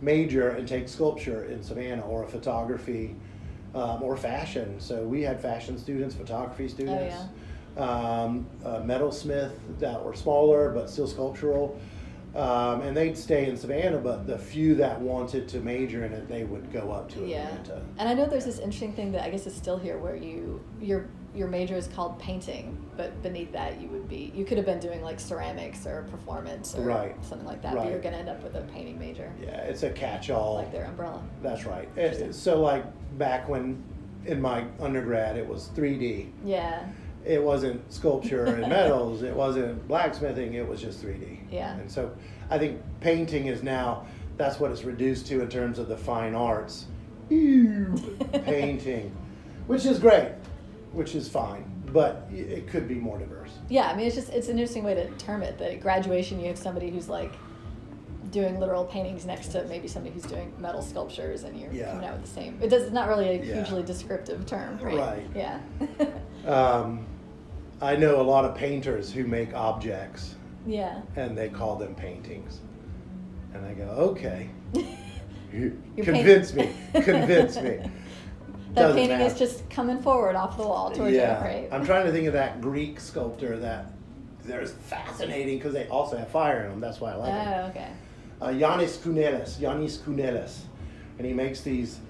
major 0.01 0.51
and 0.51 0.69
take 0.69 0.89
sculpture 0.89 1.45
in 1.47 1.63
Savannah, 1.63 2.03
or 2.03 2.25
a 2.25 2.29
photography, 2.29 3.17
um, 3.75 4.03
or 4.03 4.17
fashion. 4.17 4.79
So 4.79 5.03
we 5.03 5.23
had 5.23 5.41
fashion 5.41 5.79
students, 5.79 6.15
photography 6.15 6.69
students 6.69 7.17
um, 7.77 8.47
a 8.65 8.81
metalsmith 8.81 9.53
that 9.79 10.03
were 10.03 10.15
smaller 10.15 10.71
but 10.71 10.89
still 10.89 11.07
sculptural. 11.07 11.79
Um, 12.35 12.83
and 12.83 12.95
they'd 12.95 13.17
stay 13.17 13.49
in 13.49 13.57
Savannah, 13.57 13.97
but 13.97 14.27
the 14.27 14.37
few 14.37 14.75
that 14.75 15.01
wanted 15.01 15.49
to 15.49 15.61
major 15.61 16.05
in 16.05 16.13
it, 16.13 16.29
they 16.29 16.45
would 16.45 16.71
go 16.71 16.91
up 16.91 17.09
to 17.13 17.27
Yeah, 17.27 17.49
Atlanta. 17.49 17.83
and 17.97 18.09
I 18.11 18.13
know 18.13 18.27
there's 18.27 18.45
this 18.45 18.59
interesting 18.59 18.93
thing 18.93 19.13
that 19.13 19.23
I 19.23 19.31
guess 19.31 19.47
is 19.47 19.55
still 19.55 19.79
here, 19.79 19.97
where 19.97 20.17
you 20.17 20.63
your 20.79 21.09
your 21.37 21.49
major 21.49 21.77
is 21.77 21.87
called 21.89 22.19
painting, 22.19 22.77
but 22.97 23.23
beneath 23.23 23.53
that 23.53 23.81
you 23.81 23.89
would 23.89 24.09
be 24.09 24.33
you 24.35 24.45
could 24.45 24.57
have 24.57 24.67
been 24.67 24.81
doing 24.81 25.03
like 25.03 25.21
ceramics 25.21 25.87
or 25.87 26.03
performance 26.11 26.75
or 26.75 26.81
Right. 26.83 27.15
something 27.25 27.47
like 27.47 27.61
that, 27.63 27.75
but 27.75 27.91
you're 27.91 27.99
going 28.01 28.15
to 28.15 28.19
end 28.21 28.29
up 28.29 28.43
with 28.43 28.55
a 28.55 28.63
painting 28.63 28.99
major, 28.99 29.31
Yeah, 29.43 29.59
it's 29.59 29.83
a 29.83 29.91
catch-all. 29.91 30.55
like 30.55 30.73
their 30.73 30.87
umbrella. 30.87 31.23
That's 31.43 31.67
right. 31.67 31.89
It- 31.97 32.35
so, 32.35 32.61
like 32.61 32.85
back 33.19 33.49
when 33.49 33.83
in 34.25 34.41
my 34.41 34.65
undergrad, 34.81 35.37
it 35.37 35.47
was 35.47 35.71
3D. 35.77 36.31
Yeah, 36.45 36.87
It 37.25 37.43
wasn't 37.43 37.93
sculpture 37.93 38.45
and 38.47 38.61
metals. 38.69 39.23
It 39.23 39.35
wasn't 39.35 39.87
blacksmithing. 39.89 40.55
It 40.55 40.67
was 40.67 40.81
just 40.81 41.03
3D. 41.03 41.39
Yeah. 41.51 41.77
And 41.77 41.91
so, 41.91 42.11
I 42.51 42.59
think 42.59 42.81
painting 43.01 43.47
is 43.47 43.63
now 43.63 44.07
that's 44.37 44.59
what 44.61 44.71
it's 44.71 44.85
reduced 44.85 45.27
to 45.29 45.41
in 45.43 45.49
terms 45.49 45.79
of 45.79 45.89
the 45.89 45.97
fine 45.97 46.35
arts. 46.35 46.87
Ew, 47.31 47.95
painting, 48.45 49.11
which 49.67 49.85
is 49.85 49.99
great, 49.99 50.29
which 50.97 51.15
is 51.15 51.29
fine, 51.29 51.65
but 51.93 52.27
it 52.33 52.67
could 52.69 52.89
be 52.89 52.95
more 52.95 53.19
diverse. 53.19 53.51
yeah. 53.69 53.89
I 53.91 53.97
mean, 53.97 54.07
it's 54.07 54.17
just 54.17 54.31
it's 54.31 54.49
an 54.49 54.59
interesting 54.59 54.83
way 54.83 54.95
to 54.95 55.09
term 55.19 55.43
it. 55.43 55.59
That 55.59 55.71
at 55.73 55.81
graduation, 55.81 56.41
you 56.41 56.47
have 56.49 56.59
somebody 56.59 56.91
who's 56.91 57.09
like 57.09 57.33
doing 58.31 58.59
literal 58.59 58.85
paintings 58.85 59.25
next 59.27 59.49
to 59.49 59.63
maybe 59.67 59.87
somebody 59.87 60.13
who's 60.15 60.25
doing 60.25 60.53
metal 60.59 60.83
sculptures, 60.83 61.45
and 61.45 61.59
you're 61.61 61.73
Yeah. 61.73 61.93
coming 61.93 62.07
out 62.07 62.15
with 62.15 62.23
the 62.23 62.31
same. 62.41 62.59
It 62.63 62.69
does. 62.69 62.85
It's 62.85 62.93
not 62.93 63.09
really 63.09 63.29
a 63.29 63.35
Yeah. 63.45 63.55
hugely 63.57 63.83
descriptive 63.83 64.47
term, 64.47 64.79
right? 64.83 64.97
Right. 64.97 65.27
Yeah. 65.35 65.61
Um, 66.47 67.05
I 67.83 67.97
know 67.97 68.21
a 68.21 68.23
lot 68.23 68.45
of 68.45 68.55
painters 68.55 69.11
who 69.13 69.25
make 69.25 69.53
objects 69.53 70.37
yeah. 70.65 71.01
and 71.17 71.37
they 71.37 71.49
call 71.49 71.75
them 71.75 71.93
paintings. 71.97 72.61
And 73.53 73.67
I 73.67 73.75
go, 73.75 73.89
okay, 74.13 74.49
convince 76.05 76.55
me, 76.55 76.73
convince 77.03 77.57
me. 77.61 77.81
That 78.77 78.89
Doesn't 78.89 78.99
painting 78.99 79.21
is 79.23 79.39
just 79.39 79.69
coming 79.71 80.03
forward 80.03 80.37
off 80.37 80.59
the 80.59 80.63
wall 80.63 80.91
towards 80.91 81.17
yeah, 81.17 81.39
you, 81.39 81.45
right? 81.47 81.69
I'm 81.73 81.87
trying 81.87 82.05
to 82.05 82.13
think 82.13 82.27
of 82.27 82.35
that 82.35 82.61
Greek 82.61 83.01
sculptor 83.01 83.59
that 83.59 83.87
there's 84.45 84.73
fascinating 84.73 85.57
because 85.57 85.73
they 85.73 85.89
also 85.89 86.19
have 86.19 86.29
fire 86.29 86.65
in 86.65 86.71
them. 86.73 86.81
That's 86.81 87.01
why 87.01 87.13
I 87.13 87.15
like 87.15 87.33
them. 87.33 87.65
oh, 87.65 87.69
okay. 87.71 87.91
uh, 88.43 88.49
Jannis 88.49 88.99
Kounellis, 88.99 89.57
Jannis 89.59 89.97
Kounellis, 90.01 90.59
and 91.17 91.27
he 91.27 91.33
makes 91.33 91.63
these 91.63 92.01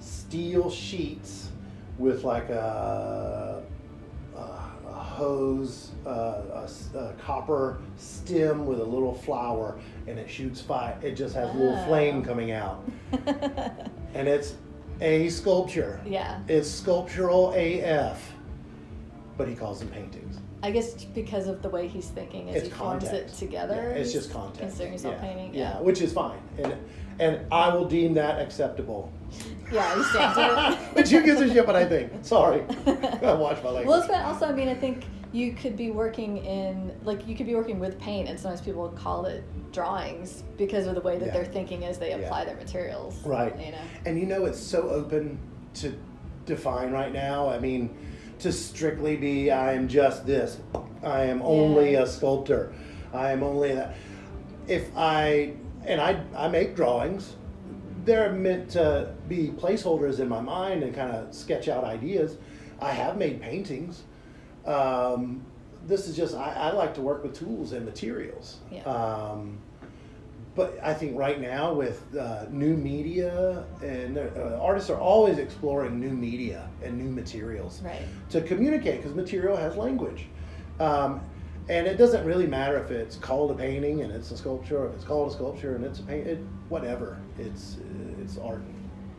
steel 0.00 0.68
sheets 0.68 1.50
with 1.96 2.24
like 2.24 2.48
a, 2.48 3.62
a, 4.36 4.40
a 4.40 4.92
hose, 4.92 5.92
uh, 6.04 6.10
a, 6.52 6.98
a 6.98 7.12
copper 7.24 7.78
stem 7.96 8.66
with 8.66 8.80
a 8.80 8.84
little 8.84 9.14
flower, 9.14 9.78
and 10.08 10.18
it 10.18 10.28
shoots 10.28 10.60
fire. 10.60 10.98
It 11.02 11.12
just 11.12 11.36
has 11.36 11.48
a 11.50 11.52
little 11.52 11.78
Oh. 11.78 11.86
flame 11.86 12.24
coming 12.24 12.50
out, 12.50 12.84
and 14.12 14.26
it's 14.26 14.54
a 15.00 15.28
sculpture. 15.28 16.00
yeah. 16.06 16.40
It's 16.48 16.70
sculptural 16.70 17.52
AF, 17.54 18.32
but 19.36 19.48
he 19.48 19.54
calls 19.54 19.78
them 19.80 19.88
paintings. 19.88 20.38
I 20.62 20.70
guess 20.70 20.94
because 21.04 21.46
of 21.48 21.62
the 21.62 21.68
way 21.68 21.86
he's 21.86 22.08
thinking 22.08 22.48
as 22.50 22.56
It's 22.56 22.66
he 22.66 22.72
forms 22.72 23.04
it 23.04 23.28
together. 23.28 23.74
Yeah, 23.94 24.00
it's 24.00 24.12
just 24.12 24.32
context. 24.32 24.60
Considering 24.60 24.92
himself 24.92 25.14
yeah. 25.16 25.20
painting. 25.20 25.54
yeah, 25.54 25.60
Yeah. 25.74 25.80
which 25.80 26.00
is 26.00 26.12
fine, 26.12 26.38
and 26.58 26.74
and 27.18 27.40
I 27.52 27.72
will 27.74 27.84
deem 27.86 28.14
that 28.14 28.40
acceptable. 28.40 29.12
Yeah, 29.72 29.94
he 29.96 30.02
stands 30.04 30.36
it. 30.88 30.94
but 30.94 31.10
you 31.10 31.22
gives 31.22 31.40
a 31.40 31.52
shit 31.52 31.66
what 31.66 31.76
I 31.76 31.84
think. 31.84 32.12
Sorry, 32.22 32.62
I 32.86 33.32
watch 33.34 33.62
my 33.62 33.70
language. 33.70 33.86
Well, 33.86 33.98
it's 33.98 34.06
been 34.08 34.20
also, 34.22 34.46
I 34.46 34.52
mean, 34.52 34.68
I 34.68 34.74
think 34.74 35.04
you 35.36 35.52
could 35.52 35.76
be 35.76 35.90
working 35.90 36.38
in, 36.38 36.90
like, 37.04 37.28
you 37.28 37.36
could 37.36 37.46
be 37.46 37.54
working 37.54 37.78
with 37.78 37.98
paint, 38.00 38.26
and 38.26 38.40
sometimes 38.40 38.62
people 38.62 38.88
call 38.88 39.26
it 39.26 39.44
drawings 39.70 40.42
because 40.56 40.86
of 40.86 40.94
the 40.94 41.00
way 41.02 41.18
that 41.18 41.26
Yeah. 41.26 41.32
they're 41.34 41.44
thinking 41.44 41.84
as 41.84 41.98
they 41.98 42.08
Yeah. 42.10 42.16
apply 42.16 42.46
their 42.46 42.56
materials. 42.56 43.22
Right. 43.22 43.54
You 43.60 43.72
know? 43.72 43.78
And 44.06 44.18
you 44.18 44.24
know, 44.24 44.46
it's 44.46 44.58
so 44.58 44.88
open 44.88 45.38
to 45.74 45.92
define 46.46 46.90
right 46.90 47.12
now. 47.12 47.48
I 47.50 47.58
mean, 47.58 47.90
to 48.38 48.50
strictly 48.50 49.16
be, 49.16 49.50
I 49.50 49.74
am 49.74 49.88
just 49.88 50.26
this. 50.26 50.58
I 51.02 51.24
am 51.24 51.42
only 51.42 51.92
Yeah. 51.92 52.02
a 52.04 52.06
sculptor. 52.06 52.72
I 53.12 53.30
am 53.30 53.42
only 53.42 53.74
that. 53.74 53.94
If 54.66 54.90
I, 54.96 55.52
and 55.84 56.00
I, 56.00 56.16
I 56.34 56.48
make 56.48 56.74
drawings, 56.74 57.36
they're 58.06 58.32
meant 58.32 58.70
to 58.70 59.10
be 59.28 59.50
placeholders 59.50 60.18
in 60.18 60.28
my 60.30 60.40
mind 60.40 60.82
and 60.82 60.94
kind 60.94 61.10
of 61.14 61.34
sketch 61.34 61.68
out 61.68 61.84
ideas. 61.84 62.38
I 62.80 62.92
have 62.92 63.18
made 63.18 63.42
paintings. 63.42 64.04
Um, 64.66 65.44
this 65.86 66.08
is 66.08 66.16
just, 66.16 66.34
I, 66.34 66.52
I 66.52 66.72
like 66.72 66.94
to 66.94 67.00
work 67.00 67.22
with 67.22 67.34
tools 67.38 67.72
and 67.72 67.84
materials. 67.84 68.56
Yeah. 68.72 68.82
Um, 68.82 69.58
but 70.56 70.78
I 70.82 70.94
think 70.94 71.16
right 71.18 71.40
now 71.40 71.72
with 71.74 72.02
uh, 72.16 72.46
new 72.50 72.76
media 72.76 73.64
and 73.82 74.16
uh, 74.18 74.58
artists 74.60 74.88
are 74.90 74.98
always 74.98 75.38
exploring 75.38 76.00
new 76.00 76.10
media 76.10 76.68
and 76.82 76.96
new 76.98 77.10
materials 77.10 77.82
Right. 77.84 78.00
to 78.30 78.40
communicate 78.40 79.02
because 79.02 79.14
material 79.14 79.56
has 79.56 79.76
language. 79.76 80.26
Um, 80.80 81.20
and 81.68 81.86
it 81.86 81.96
doesn't 81.98 82.24
really 82.24 82.46
matter 82.46 82.78
if 82.78 82.90
it's 82.90 83.16
called 83.16 83.50
a 83.50 83.54
painting 83.54 84.00
and 84.02 84.12
it's 84.12 84.30
a 84.30 84.36
sculpture, 84.36 84.78
or 84.78 84.88
if 84.88 84.94
it's 84.94 85.04
called 85.04 85.30
a 85.30 85.34
sculpture 85.34 85.74
and 85.76 85.84
it's 85.84 85.98
a 85.98 86.02
paint, 86.04 86.26
it, 86.26 86.38
whatever. 86.68 87.18
It's 87.38 87.78
it's 88.22 88.38
art. 88.38 88.62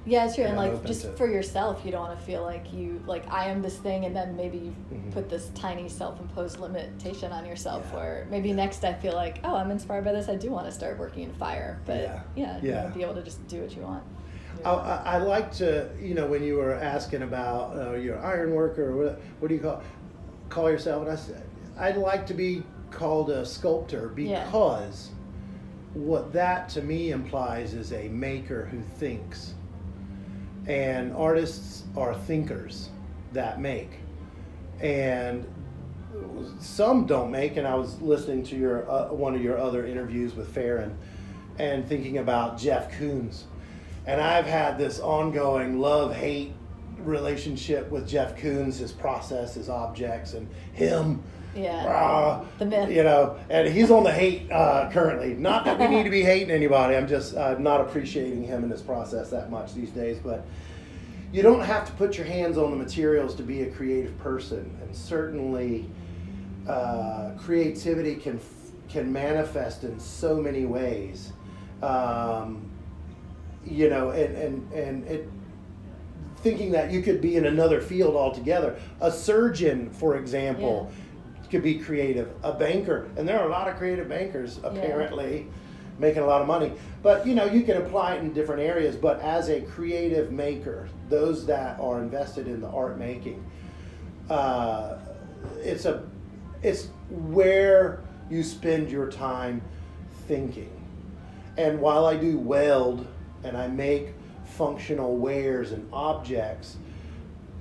Yeah, 0.08 0.26
it's 0.26 0.36
true. 0.36 0.46
And 0.46 0.58
And 0.58 0.74
like 0.74 0.86
just 0.86 1.02
to- 1.02 1.12
for 1.12 1.28
yourself, 1.28 1.82
you 1.84 1.92
don't 1.92 2.02
want 2.08 2.18
to 2.18 2.26
feel 2.26 2.42
like 2.42 2.72
you 2.74 3.02
like 3.06 3.30
I 3.30 3.50
am 3.50 3.62
this 3.62 3.78
thing, 3.78 4.06
and 4.06 4.16
then 4.16 4.38
maybe 4.38 4.58
you 4.58 4.76
Mhm. 4.92 5.12
put 5.12 5.30
this 5.30 5.50
tiny 5.54 5.90
self-imposed 5.90 6.60
limitation 6.62 7.34
on 7.34 7.46
yourself. 7.46 7.86
Yeah. 7.92 7.98
Where 7.98 8.28
maybe 8.32 8.54
next 8.54 8.86
I 8.86 8.94
feel 8.94 9.14
like, 9.14 9.40
oh, 9.44 9.56
I'm 9.56 9.70
inspired 9.70 10.06
by 10.06 10.14
this. 10.14 10.30
I 10.30 10.36
do 10.36 10.50
want 10.50 10.66
to 10.66 10.72
start 10.72 10.98
working 10.98 11.24
in 11.24 11.34
fire, 11.34 11.80
but 11.86 11.98
Yeah. 12.02 12.22
yeah, 12.36 12.60
Yeah. 12.64 12.88
be 12.88 13.02
able 13.04 13.16
to 13.16 13.22
just 13.24 13.46
do 13.50 13.62
what 13.62 13.76
you 13.76 13.82
want. 13.82 14.04
I, 14.64 14.72
I, 14.72 14.96
I 15.06 15.18
like 15.18 15.52
to, 15.54 15.90
you 16.02 16.16
know, 16.16 16.26
when 16.26 16.42
you 16.42 16.56
were 16.56 16.74
asking 16.74 17.22
about 17.22 17.78
uh, 17.78 17.92
you're 17.94 18.18
iron 18.20 18.54
worker, 18.56 18.92
or 18.92 18.96
what, 18.96 19.20
what 19.40 19.50
do 19.50 19.56
you 19.56 19.62
call 19.62 19.82
call 20.50 20.72
yourself? 20.72 21.02
And 21.04 21.12
I 21.12 21.16
said, 21.16 21.44
I'd 21.78 21.98
like 21.98 22.26
to 22.28 22.34
be 22.34 22.64
called 22.92 23.30
a 23.30 23.46
sculptor 23.46 24.14
Yeah. 24.16 24.46
because 24.46 25.12
what 25.94 26.32
that 26.32 26.70
to 26.70 26.82
me 26.82 27.12
implies 27.12 27.74
is 27.74 27.92
a 27.92 28.08
maker 28.08 28.66
who 28.72 28.80
thinks, 28.82 29.54
and 30.68 31.14
artists 31.14 31.84
are 31.96 32.14
thinkers 32.14 32.90
that 33.34 33.60
make, 33.60 33.90
and 34.80 35.46
some 36.60 37.06
don't 37.06 37.32
make. 37.32 37.58
And 37.58 37.68
I 37.68 37.76
was 37.76 38.02
listening 38.02 38.44
to 38.46 38.56
your 38.56 38.90
uh, 38.90 39.14
one 39.14 39.36
of 39.36 39.42
your 39.42 39.58
other 39.58 39.86
interviews 39.86 40.36
with 40.36 40.54
Farron, 40.54 40.98
and 41.58 41.88
thinking 41.88 42.18
about 42.18 42.58
Jeff 42.58 42.92
Koons, 42.92 43.44
and 44.06 44.22
I've 44.22 44.46
had 44.46 44.78
this 44.78 45.00
ongoing 45.00 45.80
love 45.80 46.16
hate 46.16 46.54
relationship 47.00 47.90
with 47.90 48.08
Jeff 48.08 48.38
Koons, 48.38 48.78
his 48.78 48.92
process, 48.92 49.56
his 49.56 49.70
objects, 49.70 50.34
and 50.34 50.50
him. 50.74 51.24
Yeah. 51.58 51.86
Ah, 51.88 52.46
The 52.60 52.66
myth. 52.66 52.90
You 52.92 53.04
know, 53.04 53.38
and 53.50 53.68
he's 53.68 53.90
on 53.90 54.04
the 54.04 54.12
hate 54.12 54.52
uh, 54.52 54.90
currently. 54.92 55.34
Not 55.34 55.66
that 55.66 55.80
we 55.80 55.88
need 55.88 56.04
to 56.04 56.10
be 56.10 56.22
hating 56.24 56.52
anybody. 56.52 56.96
I'm 56.96 57.08
just 57.08 57.36
uh, 57.36 57.58
not 57.58 57.82
appreciating 57.82 58.44
him 58.44 58.64
in 58.64 58.70
this 58.70 58.82
process 58.82 59.30
that 59.32 59.50
much 59.50 59.74
these 59.74 59.90
days. 59.90 60.20
But 60.20 60.46
you 61.32 61.42
don't 61.42 61.62
have 61.62 61.86
to 61.88 61.92
put 61.94 62.18
your 62.18 62.28
hands 62.28 62.58
on 62.58 62.72
the 62.72 62.78
materials 62.78 63.36
to 63.36 63.44
be 63.44 63.64
a 63.64 63.72
creative 63.72 64.18
person, 64.20 64.78
and 64.82 64.96
certainly 64.96 65.90
uh, 66.68 67.32
creativity 67.38 68.16
can 68.16 68.40
can 68.90 69.12
manifest 69.12 69.84
in 69.84 70.00
so 70.00 70.38
many 70.38 70.66
ways. 70.66 71.34
Um, 71.82 72.70
you 73.66 73.90
know, 73.90 74.12
and 74.12 74.36
and 74.38 74.74
and 74.74 75.08
it 75.08 75.30
thinking 76.38 76.72
that 76.72 76.92
you 76.92 77.02
could 77.02 77.20
be 77.20 77.36
in 77.36 77.48
another 77.48 77.82
field 77.82 78.16
altogether. 78.16 78.80
A 79.02 79.12
surgeon, 79.12 79.90
for 79.90 80.18
example, 80.18 80.92
could 81.50 81.64
be 81.64 81.80
creative. 81.80 82.32
A 82.44 82.54
banker, 82.54 83.10
and 83.18 83.28
there 83.28 83.40
are 83.40 83.48
a 83.48 83.52
lot 83.52 83.68
of 83.68 83.78
creative 83.78 84.10
bankers 84.10 84.60
apparently 84.64 85.48
making 86.00 86.22
a 86.22 86.26
lot 86.26 86.42
of 86.42 86.48
money. 86.48 86.74
But 87.02 87.26
you 87.26 87.36
know, 87.36 87.46
you 87.46 87.64
can 87.64 87.78
apply 87.78 88.16
it 88.16 88.20
in 88.20 88.34
different 88.34 88.62
areas. 88.62 88.96
But 88.96 89.20
as 89.22 89.50
a 89.50 89.62
creative 89.62 90.32
maker, 90.32 90.90
those 91.10 91.46
that 91.48 91.80
are 91.80 92.02
invested 92.02 92.48
in 92.48 92.62
the 92.62 92.70
art 92.70 92.98
making, 92.98 93.44
uh, 94.30 94.98
it's 95.60 95.86
a 95.86 96.04
it's 96.62 96.90
where 97.10 98.02
you 98.30 98.44
spend 98.44 98.90
your 98.90 99.10
time 99.10 99.62
thinking. 100.28 100.72
And 101.58 101.80
while 101.80 102.06
I 102.06 102.18
do 102.18 102.38
weld 102.38 103.08
and 103.44 103.58
I 103.58 103.68
make 103.68 104.14
functional 104.46 105.18
wares 105.18 105.72
and 105.72 105.88
objects, 105.92 106.78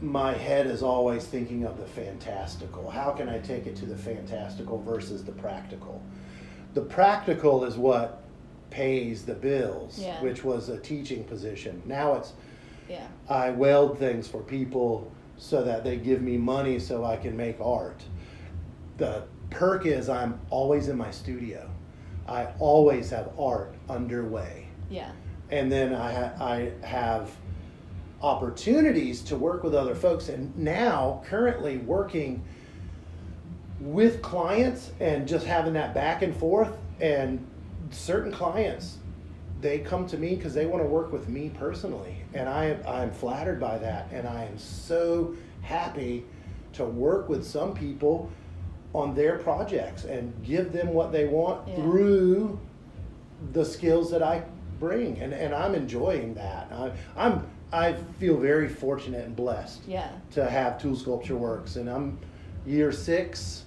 my 0.02 0.32
head 0.34 0.66
is 0.66 0.82
always 0.82 1.24
thinking 1.24 1.64
of 1.64 1.78
the 1.78 1.86
fantastical. 1.86 2.90
How 2.90 3.12
can 3.12 3.28
I 3.28 3.38
take 3.38 3.66
it 3.66 3.76
to 3.76 3.86
the 3.86 3.96
fantastical 3.96 4.82
versus 4.82 5.24
the 5.24 5.32
practical? 5.32 6.02
The 6.74 6.82
practical 6.82 7.64
is 7.64 7.76
what 7.76 8.22
pays 8.70 9.24
the 9.24 9.34
bills, 9.34 9.98
Yeah. 9.98 10.20
which 10.22 10.44
was 10.44 10.68
a 10.68 10.78
teaching 10.78 11.24
position. 11.24 11.82
Now 11.86 12.14
it's 12.14 12.34
Yeah. 12.88 13.06
I 13.28 13.50
weld 13.50 13.98
things 13.98 14.28
for 14.28 14.40
people 14.42 15.10
so 15.38 15.62
that 15.64 15.82
they 15.82 15.96
give 15.96 16.20
me 16.22 16.36
money 16.36 16.78
so 16.78 17.04
I 17.04 17.16
can 17.16 17.36
make 17.36 17.60
art. 17.60 18.02
The 18.98 19.22
perk 19.50 19.86
is 19.86 20.08
I'm 20.08 20.38
always 20.50 20.88
in 20.88 20.96
my 20.96 21.10
studio. 21.10 21.68
I 22.28 22.48
always 22.58 23.10
have 23.10 23.30
art 23.38 23.74
underway. 23.88 24.68
Yeah. 24.90 25.10
And 25.50 25.70
then 25.70 25.94
I, 25.94 26.12
ha- 26.12 26.32
I 26.44 26.72
have 26.86 27.30
opportunities 28.26 29.22
to 29.22 29.36
work 29.36 29.62
with 29.62 29.74
other 29.74 29.94
folks. 29.94 30.28
And 30.28 30.56
now, 30.58 31.22
currently, 31.26 31.78
working 31.78 32.42
with 33.80 34.20
clients 34.20 34.90
and 35.00 35.28
just 35.28 35.46
having 35.46 35.74
that 35.74 35.94
back 35.94 36.22
and 36.22 36.36
forth. 36.36 36.76
And 37.00 37.46
certain 37.90 38.32
clients, 38.32 38.98
they 39.60 39.78
come 39.78 40.06
to 40.08 40.18
me 40.18 40.34
because 40.34 40.54
they 40.54 40.66
want 40.66 40.82
to 40.82 40.88
work 40.88 41.12
with 41.12 41.28
me 41.28 41.50
personally. 41.50 42.16
And 42.34 42.48
I 42.48 42.66
am, 42.66 42.80
I'm 42.86 43.10
flattered 43.10 43.60
by 43.60 43.78
that. 43.78 44.08
And 44.12 44.26
I 44.26 44.44
am 44.44 44.58
so 44.58 45.34
happy 45.62 46.24
to 46.74 46.84
work 46.84 47.28
with 47.28 47.46
some 47.46 47.74
people 47.74 48.30
on 48.92 49.14
their 49.14 49.38
projects 49.38 50.04
and 50.04 50.32
give 50.42 50.72
them 50.72 50.88
what 50.88 51.12
they 51.12 51.26
want 51.26 51.68
Yeah. 51.68 51.76
through 51.76 52.58
the 53.52 53.64
skills 53.64 54.10
that 54.10 54.22
I 54.22 54.42
bring. 54.80 55.18
And, 55.20 55.32
and 55.32 55.54
I'm 55.54 55.74
enjoying 55.74 56.34
that. 56.34 56.72
I, 56.72 56.92
I'm, 57.16 57.46
I 57.72 57.94
feel 58.20 58.36
very 58.36 58.68
fortunate 58.68 59.24
and 59.24 59.34
blessed 59.34 59.80
Yeah. 59.86 60.08
to 60.32 60.48
have 60.48 60.80
Toole 60.80 60.94
Sculpture 60.96 61.36
Works, 61.36 61.76
and 61.76 61.88
I'm 61.90 62.18
year 62.64 62.92
six, 62.92 63.64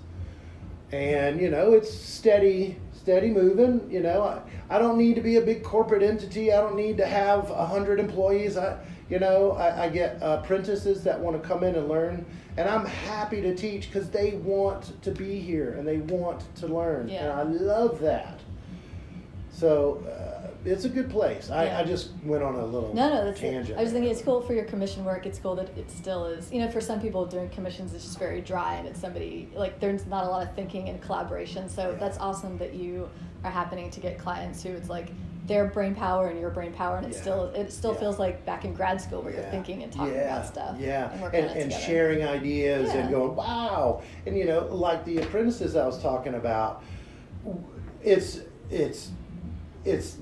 and 0.92 1.40
you 1.40 1.50
know 1.50 1.74
it's 1.74 1.94
steady, 1.94 2.78
steady 2.96 3.30
moving. 3.30 3.88
You 3.92 4.02
know, 4.02 4.24
I, 4.24 4.42
I 4.76 4.80
don't 4.80 4.98
need 4.98 5.16
to 5.16 5.22
be 5.22 5.36
a 5.36 5.42
big 5.42 5.64
corporate 5.64 6.02
entity. 6.02 6.54
I 6.54 6.62
don't 6.62 6.76
need 6.78 6.98
to 6.98 7.06
have 7.06 7.50
a 7.52 7.66
hundred 7.66 8.00
employees. 8.00 8.58
I, 8.58 8.78
you 9.10 9.20
know, 9.20 9.52
I, 9.54 9.86
I 9.86 9.90
get 9.90 10.18
apprentices 10.22 11.04
that 11.04 11.20
want 11.20 11.42
to 11.42 11.48
come 11.48 11.64
in 11.64 11.76
and 11.76 11.88
learn, 11.90 12.26
and 12.58 12.70
I'm 12.70 12.86
happy 12.86 13.42
to 13.42 13.54
teach 13.56 13.92
because 13.92 14.10
they 14.10 14.32
want 14.44 15.02
to 15.04 15.12
be 15.12 15.40
here 15.40 15.74
and 15.74 15.86
they 15.88 15.98
want 15.98 16.44
to 16.58 16.68
learn, 16.68 17.10
Yeah. 17.10 17.24
and 17.24 17.32
I 17.34 17.44
love 17.44 18.00
that. 18.00 18.40
So. 19.52 20.04
Uh, 20.10 20.39
it's 20.66 20.86
a 20.86 20.90
good 20.90 21.10
place. 21.10 21.50
I, 21.50 21.66
Yeah. 21.66 21.80
I 21.80 21.84
just 21.84 22.10
went 22.24 22.44
on 22.44 22.56
a 22.56 22.66
little 22.66 22.94
No, 22.94 23.10
no, 23.10 23.26
that's 23.26 23.40
it. 23.40 23.52
tangent. 23.52 23.80
I 23.80 23.84
was 23.84 23.92
thinking 23.92 24.12
it's 24.12 24.22
cool 24.22 24.42
for 24.42 24.54
your 24.54 24.66
commission 24.66 25.06
work. 25.06 25.26
It's 25.26 25.40
cool 25.40 25.56
that 25.56 25.70
it 25.78 25.90
still 25.90 26.26
is. 26.26 26.52
You 26.52 26.62
know, 26.62 26.70
for 26.70 26.82
some 26.82 27.00
people 27.00 27.26
doing 27.26 27.50
commissions, 27.50 27.94
it's 27.94 28.04
just 28.04 28.20
very 28.20 28.42
dry 28.42 28.76
and 28.76 28.88
it's 28.88 29.00
somebody 29.00 29.50
like 29.56 29.80
there's 29.80 30.06
not 30.06 30.26
a 30.26 30.28
lot 30.30 30.46
of 30.48 30.54
thinking 30.56 30.90
and 30.90 31.02
collaboration. 31.02 31.70
So 31.70 31.92
Yeah. 31.92 31.98
that's 31.98 32.18
awesome 32.18 32.58
that 32.58 32.74
you 32.74 33.10
are 33.44 33.52
happening 33.52 33.90
to 33.92 34.00
get 34.02 34.18
clients 34.20 34.62
who 34.64 34.70
it's 34.72 34.90
like 34.90 35.10
their 35.48 35.66
brain 35.66 35.96
power 35.96 36.28
and 36.28 36.40
your 36.40 36.52
brain 36.52 36.72
power, 36.74 36.98
and 36.98 37.08
it 37.08 37.14
Yeah. 37.14 37.22
still 37.22 37.44
it 37.56 37.72
still 37.72 37.96
feels 37.96 38.20
like 38.20 38.46
back 38.46 38.66
in 38.66 38.74
grad 38.74 39.02
school 39.02 39.22
where 39.24 39.34
you're 39.34 39.42
thinking 39.50 39.82
and 39.82 39.92
talking 39.92 40.14
about 40.16 40.46
stuff. 40.46 40.76
Yeah, 40.80 41.12
and 41.12 41.34
and, 41.34 41.46
and 41.60 41.74
sharing 41.74 42.24
ideas 42.24 42.92
and 42.94 43.10
going, 43.10 43.36
wow. 43.36 44.02
And 44.28 44.38
you 44.38 44.46
know, 44.46 44.68
like 44.70 45.06
the 45.06 45.18
apprentices 45.22 45.76
I 45.76 45.88
was 45.88 46.00
talking 46.04 46.36
about, 46.36 46.84
it's 48.04 48.42
it's 48.70 49.10
it's 49.86 50.18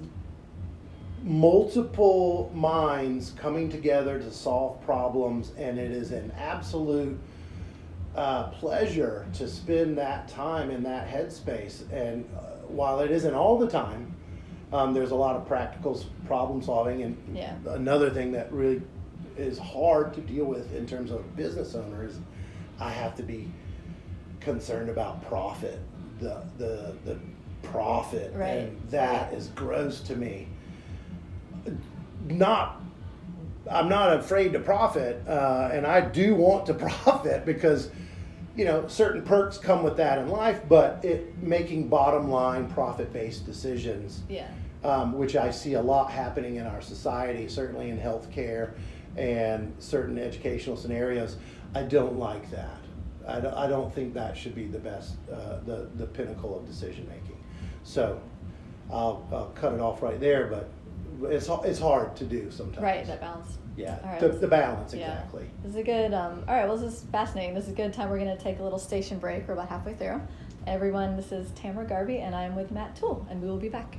multiple 1.27 2.49
minds 2.55 3.31
coming 3.37 3.69
together 3.69 4.17
to 4.17 4.31
solve 4.31 4.81
problems, 4.85 5.51
and 5.57 5.77
it 5.77 5.91
is 5.91 6.11
an 6.11 6.31
absolute 6.37 7.19
uh, 8.15 8.43
pleasure 8.51 9.27
to 9.33 9.47
spend 9.47 9.97
that 9.97 10.27
time 10.29 10.71
in 10.71 10.81
that 10.83 11.07
headspace. 11.07 11.81
And 11.91 12.25
uh, 12.35 12.39
while 12.67 13.01
it 13.01 13.11
isn't 13.11 13.33
all 13.35 13.57
the 13.57 13.67
time, 13.69 14.15
um, 14.71 14.93
there's 14.93 15.11
a 15.11 15.15
lot 15.15 15.35
of 15.35 15.45
practical 15.47 16.01
problem 16.25 16.61
solving. 16.61 17.03
And 17.03 17.17
Yeah. 17.35 17.53
another 17.67 18.09
thing 18.09 18.31
that 18.31 18.51
really 18.51 18.81
is 19.37 19.59
hard 19.59 20.13
to 20.13 20.21
deal 20.21 20.45
with 20.45 20.73
in 20.73 20.85
terms 20.87 21.11
of 21.11 21.35
business 21.35 21.75
owners, 21.75 22.17
I 22.79 22.89
have 22.89 23.15
to 23.17 23.23
be 23.23 23.51
concerned 24.39 24.89
about 24.89 25.23
profit, 25.27 25.79
the 26.19 26.41
the 26.57 26.95
the 27.05 27.17
profit, 27.63 28.33
Right. 28.35 28.47
and 28.69 28.81
that 28.89 29.33
is 29.33 29.47
gross 29.49 29.99
to 30.01 30.15
me. 30.15 30.47
Not 32.27 32.81
I'm 33.69 33.89
not 33.89 34.17
afraid 34.17 34.53
to 34.53 34.59
profit, 34.59 35.27
uh, 35.27 35.69
and 35.73 35.85
I 35.85 36.01
do 36.01 36.35
want 36.35 36.65
to 36.67 36.73
profit 36.75 37.45
because, 37.45 37.89
you 38.55 38.63
know, 38.65 38.87
certain 38.87 39.23
perks 39.23 39.57
come 39.57 39.83
with 39.83 39.97
that 39.97 40.19
in 40.19 40.29
life. 40.29 40.61
But 40.69 41.03
it 41.03 41.37
making 41.41 41.89
bottom 41.89 42.29
line 42.29 42.69
profit 42.69 43.11
based 43.11 43.45
decisions, 43.45 44.21
Yeah. 44.29 44.47
um, 44.83 45.17
which 45.17 45.35
I 45.35 45.51
see 45.51 45.73
a 45.73 45.81
lot 45.81 46.09
happening 46.11 46.55
in 46.55 46.65
our 46.65 46.81
society, 46.81 47.47
certainly 47.49 47.89
in 47.89 47.99
healthcare 47.99 48.71
and 49.17 49.73
certain 49.79 50.17
educational 50.17 50.77
scenarios. 50.77 51.35
I 51.75 51.83
don't 51.83 52.17
like 52.17 52.49
that. 52.51 52.77
I 53.27 53.41
don't, 53.41 53.53
I 53.53 53.67
don't 53.67 53.93
think 53.93 54.13
that 54.13 54.37
should 54.37 54.55
be 54.55 54.67
the 54.67 54.79
best, 54.79 55.15
uh, 55.29 55.59
the 55.65 55.89
the 55.95 56.05
pinnacle 56.05 56.57
of 56.57 56.65
decision 56.65 57.05
making. 57.09 57.37
So, 57.83 58.21
I'll, 58.89 59.27
I'll 59.33 59.51
cut 59.55 59.73
it 59.73 59.81
off 59.81 60.01
right 60.01 60.19
there. 60.19 60.47
But 60.47 60.69
it's 61.23 61.49
it's 61.49 61.80
hard 61.80 62.15
to 62.17 62.23
do 62.23 62.49
sometimes. 62.51 62.84
Right. 62.84 63.06
That 63.06 63.21
balance. 63.21 63.58
Yeah, 63.75 63.99
All 64.03 64.10
right, 64.10 64.19
the, 64.19 64.30
the 64.30 64.47
balance 64.47 64.91
Yeah. 64.93 65.12
exactly. 65.12 65.49
This 65.62 65.71
is 65.71 65.77
a 65.77 65.84
good. 65.84 66.13
Um, 66.13 66.43
all 66.47 66.56
right. 66.56 66.67
Well, 66.67 66.77
this 66.77 66.93
is 66.93 67.03
fascinating. 67.12 67.53
This 67.53 67.65
is 67.65 67.73
a 67.73 67.75
good 67.75 67.93
time. 67.93 68.10
We're 68.10 68.17
going 68.19 68.36
to 68.36 68.43
take 68.43 68.60
a 68.60 68.63
little 68.63 68.80
station 68.80 69.19
break. 69.19 69.47
We're 69.47 69.53
about 69.53 69.69
halfway 69.69 69.93
through. 69.93 70.21
Everyone, 70.65 71.15
this 71.15 71.32
is 71.32 71.51
Tamara 71.51 71.86
Garvey, 71.86 72.17
and 72.17 72.36
I 72.36 72.43
am 72.43 72.56
with 72.56 72.71
Matt 72.71 72.95
Toole, 72.95 73.25
and 73.30 73.41
we 73.41 73.47
will 73.47 73.58
be 73.58 73.69
back. 73.69 73.97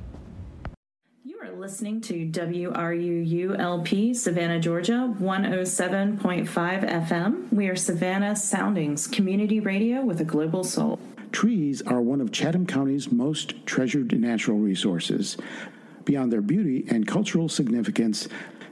You 1.24 1.38
are 1.40 1.50
listening 1.52 2.00
to 2.02 2.26
WRUULP, 2.26 4.16
Savannah, 4.16 4.59
Georgia, 4.61 5.14
107.5 5.20 6.48
FM. 7.09 7.52
We 7.52 7.68
are 7.68 7.76
Savannah 7.76 8.35
Soundings, 8.37 9.07
community 9.07 9.61
radio 9.61 10.02
with 10.02 10.20
a 10.20 10.24
global 10.24 10.64
soul. 10.64 10.98
Trees 11.33 11.83
are 11.83 12.00
one 12.00 12.20
of 12.20 12.33
Chatham 12.33 12.66
County's 12.66 13.12
most 13.12 13.54
treasured 13.66 14.18
natural 14.18 14.59
resources. 14.59 15.37
Beyond 16.09 16.33
their 16.33 16.40
beauty 16.40 16.87
and 16.88 17.07
cultural 17.07 17.51
significance, 17.51 18.29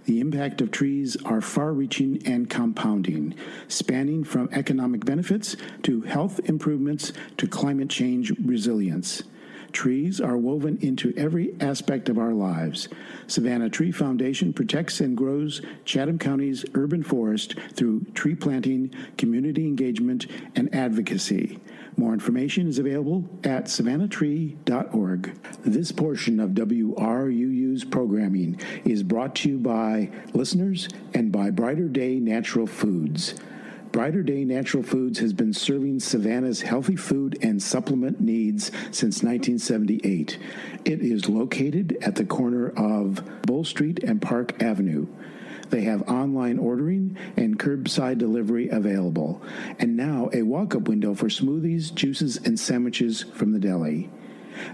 the 0.07 0.20
impact 0.20 0.62
of 0.62 0.70
trees 0.70 1.18
are 1.27 1.42
far 1.42 1.75
reaching 1.75 2.22
and 2.25 2.49
compounding, 2.49 3.35
spanning 3.68 4.25
from 4.25 4.49
economic 4.53 5.05
benefits 5.05 5.55
to 5.83 6.01
health 6.01 6.40
improvements 6.49 7.12
to 7.37 7.46
climate 7.46 7.90
change 7.90 8.33
resilience. 8.42 9.22
Trees 9.76 10.22
are 10.22 10.38
woven 10.38 10.78
into 10.80 11.12
every 11.18 11.54
aspect 11.60 12.08
of 12.08 12.16
our 12.16 12.32
lives. 12.32 12.88
Savannah 13.26 13.68
Tree 13.68 13.92
Foundation 13.92 14.54
protects 14.54 15.00
and 15.00 15.14
grows 15.14 15.60
Chatham 15.84 16.18
County's 16.18 16.64
urban 16.72 17.02
forest 17.02 17.56
through 17.74 18.06
tree 18.14 18.34
planting, 18.34 18.90
community 19.18 19.66
engagement, 19.66 20.28
and 20.54 20.74
advocacy. 20.74 21.60
More 21.98 22.14
information 22.14 22.68
is 22.68 22.78
available 22.78 23.28
at 23.44 23.66
savannahtree.org. 23.66 25.38
This 25.62 25.92
portion 25.92 26.40
of 26.40 26.52
WRUU's 26.52 27.84
programming 27.84 28.58
is 28.86 29.02
brought 29.02 29.34
to 29.36 29.50
you 29.50 29.58
by 29.58 30.10
listeners 30.32 30.88
and 31.12 31.30
by 31.30 31.50
Brighter 31.50 31.88
Day 31.88 32.18
Natural 32.18 32.66
Foods. 32.66 33.34
Brighter 33.96 34.22
Day 34.22 34.44
Natural 34.44 34.82
Foods 34.82 35.20
has 35.20 35.32
been 35.32 35.54
serving 35.54 36.00
Savannah's 36.00 36.61
healthy 36.61 36.96
food 36.96 37.38
and 37.40 37.62
supplement 37.62 38.20
needs 38.20 38.66
since 38.90 39.22
1978. 39.22 40.38
It 40.85 41.00
is 41.00 41.30
located 41.30 41.96
at 42.02 42.14
the 42.14 42.26
corner 42.26 42.68
of 42.76 43.22
Bull 43.46 43.64
Street 43.64 44.04
and 44.04 44.20
Park 44.20 44.62
Avenue. 44.62 45.06
They 45.70 45.80
have 45.85 46.02
online 46.11 46.59
ordering 46.59 47.16
and 47.38 47.59
curbside 47.59 48.18
delivery 48.18 48.68
available, 48.68 49.40
and 49.78 49.96
now 49.96 50.28
a 50.35 50.42
walk 50.42 50.74
up 50.74 50.88
window 50.88 51.14
for 51.14 51.28
smoothies, 51.28 51.94
juices, 51.94 52.37
and 52.37 52.61
sandwiches 52.61 53.22
from 53.22 53.52
the 53.52 53.59
deli. 53.59 54.11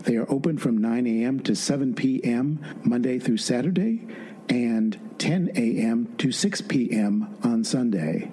They 0.02 0.16
are 0.16 0.28
open 0.28 0.58
from 0.58 0.78
9 0.78 1.06
a.m. 1.06 1.38
to 1.44 1.54
7 1.54 1.94
p.m. 1.94 2.58
Monday 2.82 3.20
through 3.20 3.36
Saturday 3.36 4.04
and 4.48 4.98
10 5.18 5.52
a.m. 5.54 6.12
to 6.18 6.32
6 6.32 6.60
p.m. 6.62 7.38
on 7.44 7.62
Sunday. 7.62 8.32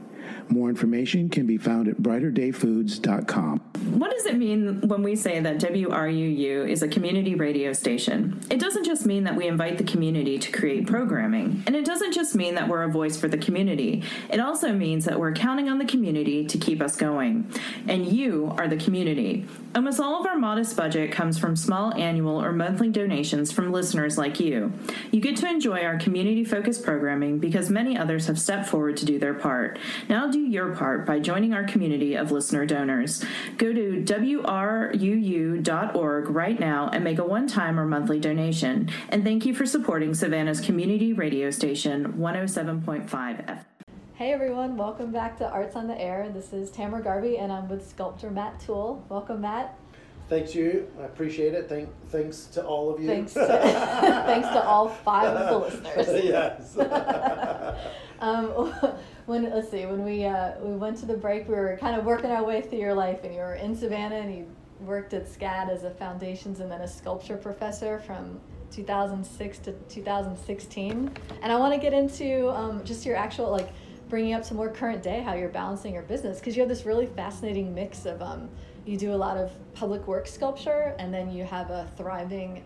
More 0.50 0.70
information 0.70 1.30
can 1.30 1.46
be 1.46 1.58
found 1.58 1.88
at 1.88 1.98
brighterdayfoods.com. 1.98 3.60
What 3.92 4.12
does 4.12 4.26
it 4.26 4.36
mean 4.36 4.82
when 4.88 5.04
we 5.04 5.16
say 5.16 5.40
that 5.40 5.58
WRUU 5.58 6.68
is 6.68 6.82
a 6.82 6.88
community 6.88 7.36
radio 7.36 7.72
station? 7.72 8.42
It 8.50 8.60
doesn't 8.60 8.84
just 8.84 9.06
mean 9.06 9.24
that 9.26 9.36
we 9.36 9.48
invite 9.48 9.78
the 9.78 9.84
community 9.84 10.40
to 10.40 10.52
create 10.52 10.88
programming, 10.88 11.64
and 11.68 11.76
it 11.76 11.86
doesn't 11.86 12.14
just 12.14 12.36
mean 12.36 12.56
that 12.56 12.68
we're 12.68 12.84
a 12.84 12.90
voice 12.90 13.16
for 13.16 13.28
the 13.28 13.38
community. 13.38 14.04
It 14.30 14.40
also 14.40 14.74
means 14.74 15.06
that 15.06 15.20
we're 15.20 15.34
counting 15.34 15.70
on 15.70 15.78
the 15.78 15.86
community 15.86 16.46
to 16.46 16.58
keep 16.58 16.82
us 16.82 16.96
going. 16.96 17.52
And 17.88 18.08
you 18.08 18.54
are 18.58 18.68
the 18.68 18.78
community. 18.78 19.46
Almost 19.76 20.00
all 20.00 20.20
of 20.20 20.26
our 20.26 20.38
modest 20.38 20.76
budget 20.76 21.12
comes 21.12 21.38
from 21.38 21.56
small 21.56 21.94
annual 21.94 22.42
or 22.42 22.52
monthly 22.52 22.90
donations 22.90 23.52
from 23.52 23.72
listeners 23.72 24.18
like 24.18 24.40
you. 24.40 24.74
You 25.12 25.22
get 25.22 25.38
to 25.38 25.48
enjoy 25.48 25.84
our 25.84 25.98
community 25.98 26.44
focused 26.44 26.84
programming 26.84 27.38
because 27.38 27.70
many 27.70 27.96
others 27.96 28.26
have 28.28 28.40
stepped 28.40 28.68
forward 28.68 28.98
to 28.98 29.06
do 29.06 29.20
their 29.20 29.36
part. 29.36 29.78
Now 30.08 30.30
do 30.30 30.39
your 30.48 30.76
part 30.76 31.06
by 31.06 31.20
joining 31.20 31.54
our 31.54 31.64
community 31.64 32.16
of 32.16 32.32
listener 32.32 32.66
donors. 32.66 33.24
Go 33.58 33.74
to 33.74 34.04
WRUU.org 34.04 35.00
right 36.30 36.60
now 36.60 36.90
and 36.90 37.04
make 37.04 37.20
a 37.20 37.24
one 37.24 37.48
time 37.48 37.80
or 37.80 37.86
monthly 37.86 38.20
donation. 38.20 38.90
And 39.10 39.24
thank 39.24 39.46
you 39.46 39.54
for 39.54 39.66
supporting 39.66 40.14
Savannah's 40.14 40.62
community 40.62 41.14
radio 41.14 41.52
station 41.52 42.14
107.5 42.14 43.10
FM. 43.10 43.66
Hey 44.16 44.34
everyone, 44.34 44.76
welcome 44.76 45.12
back 45.14 45.38
to 45.38 45.50
Arts 45.50 45.78
on 45.78 45.88
the 45.88 45.98
Air. 45.98 46.30
This 46.34 46.52
is 46.52 46.70
Tamara 46.70 47.02
Garvey, 47.02 47.38
and 47.38 47.54
I'm 47.54 47.70
with 47.70 47.88
sculptor 47.88 48.30
Matt 48.30 48.60
Toole. 48.60 49.06
Welcome, 49.08 49.40
Matt. 49.40 49.78
Thanks 50.30 50.54
you. 50.54 50.88
I 51.02 51.06
appreciate 51.06 51.56
it. 51.56 51.68
Thank, 51.68 51.90
thanks 52.10 52.46
to 52.54 52.64
all 52.64 52.94
of 52.94 53.02
you. 53.02 53.08
Thanks 53.08 53.34
to 53.36 53.48
thanks 53.48 54.48
to 54.50 54.64
all 54.64 54.88
five 54.88 55.36
of 55.36 55.50
the 55.50 55.58
listeners. 55.58 56.24
yes. 56.24 56.78
Um, 58.20 58.48
when 59.26 59.50
let's 59.50 59.72
see, 59.72 59.86
when 59.86 60.06
we 60.06 60.26
uh, 60.26 60.52
we 60.62 60.76
went 60.76 60.98
to 60.98 61.06
the 61.08 61.18
break, 61.18 61.48
we 61.48 61.56
were 61.56 61.78
kind 61.80 61.96
of 61.96 62.06
working 62.06 62.30
our 62.30 62.44
way 62.44 62.62
through 62.62 62.80
your 62.80 62.94
life, 62.94 63.24
and 63.24 63.34
you 63.34 63.40
were 63.40 63.56
in 63.56 63.76
Savannah, 63.76 64.18
and 64.18 64.36
you 64.36 64.48
worked 64.82 65.14
at 65.14 65.26
SCAD 65.26 65.70
as 65.70 65.84
a 65.84 65.90
foundations 65.92 66.60
and 66.60 66.72
then 66.72 66.82
a 66.82 66.88
sculpture 66.88 67.38
professor 67.38 68.00
from 68.00 68.40
2006 68.72 69.58
to 69.60 69.72
2016. 69.90 71.12
And 71.42 71.52
I 71.52 71.58
want 71.58 71.74
to 71.74 71.80
get 71.80 71.94
into 71.94 72.50
um, 72.50 72.84
just 72.84 73.06
your 73.06 73.16
actual 73.16 73.52
like 73.52 73.70
bringing 74.10 74.34
up 74.34 74.44
some 74.44 74.58
more 74.58 74.70
current 74.70 75.04
day, 75.04 75.22
how 75.22 75.34
you're 75.34 75.50
balancing 75.50 75.94
your 75.94 76.04
business, 76.04 76.40
because 76.40 76.56
you 76.56 76.62
have 76.62 76.70
this 76.70 76.86
really 76.86 77.06
fascinating 77.06 77.74
mix 77.74 78.06
of 78.06 78.22
um, 78.22 78.50
you 78.86 78.98
do 78.98 79.14
a 79.14 79.16
lot 79.16 79.38
of 79.38 79.52
public 79.74 80.08
work 80.08 80.28
sculpture, 80.28 80.96
and 81.00 81.14
then 81.14 81.32
you 81.32 81.44
have 81.44 81.70
a 81.70 81.88
thriving 81.98 82.64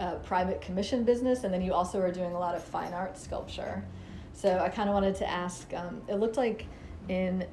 uh, 0.00 0.16
private 0.16 0.60
commission 0.60 1.04
business, 1.04 1.44
and 1.44 1.52
then 1.52 1.62
you 1.62 1.72
also 1.72 2.00
are 2.00 2.10
doing 2.10 2.32
a 2.32 2.38
lot 2.38 2.54
of 2.54 2.62
fine 2.62 2.92
art 2.92 3.16
sculpture. 3.16 3.84
So 4.32 4.58
I 4.58 4.68
kind 4.68 4.88
of 4.88 4.94
wanted 4.94 5.14
to 5.16 5.30
ask. 5.30 5.72
Um, 5.74 6.02
it 6.08 6.16
looked 6.16 6.36
like 6.36 6.66
in 7.08 7.46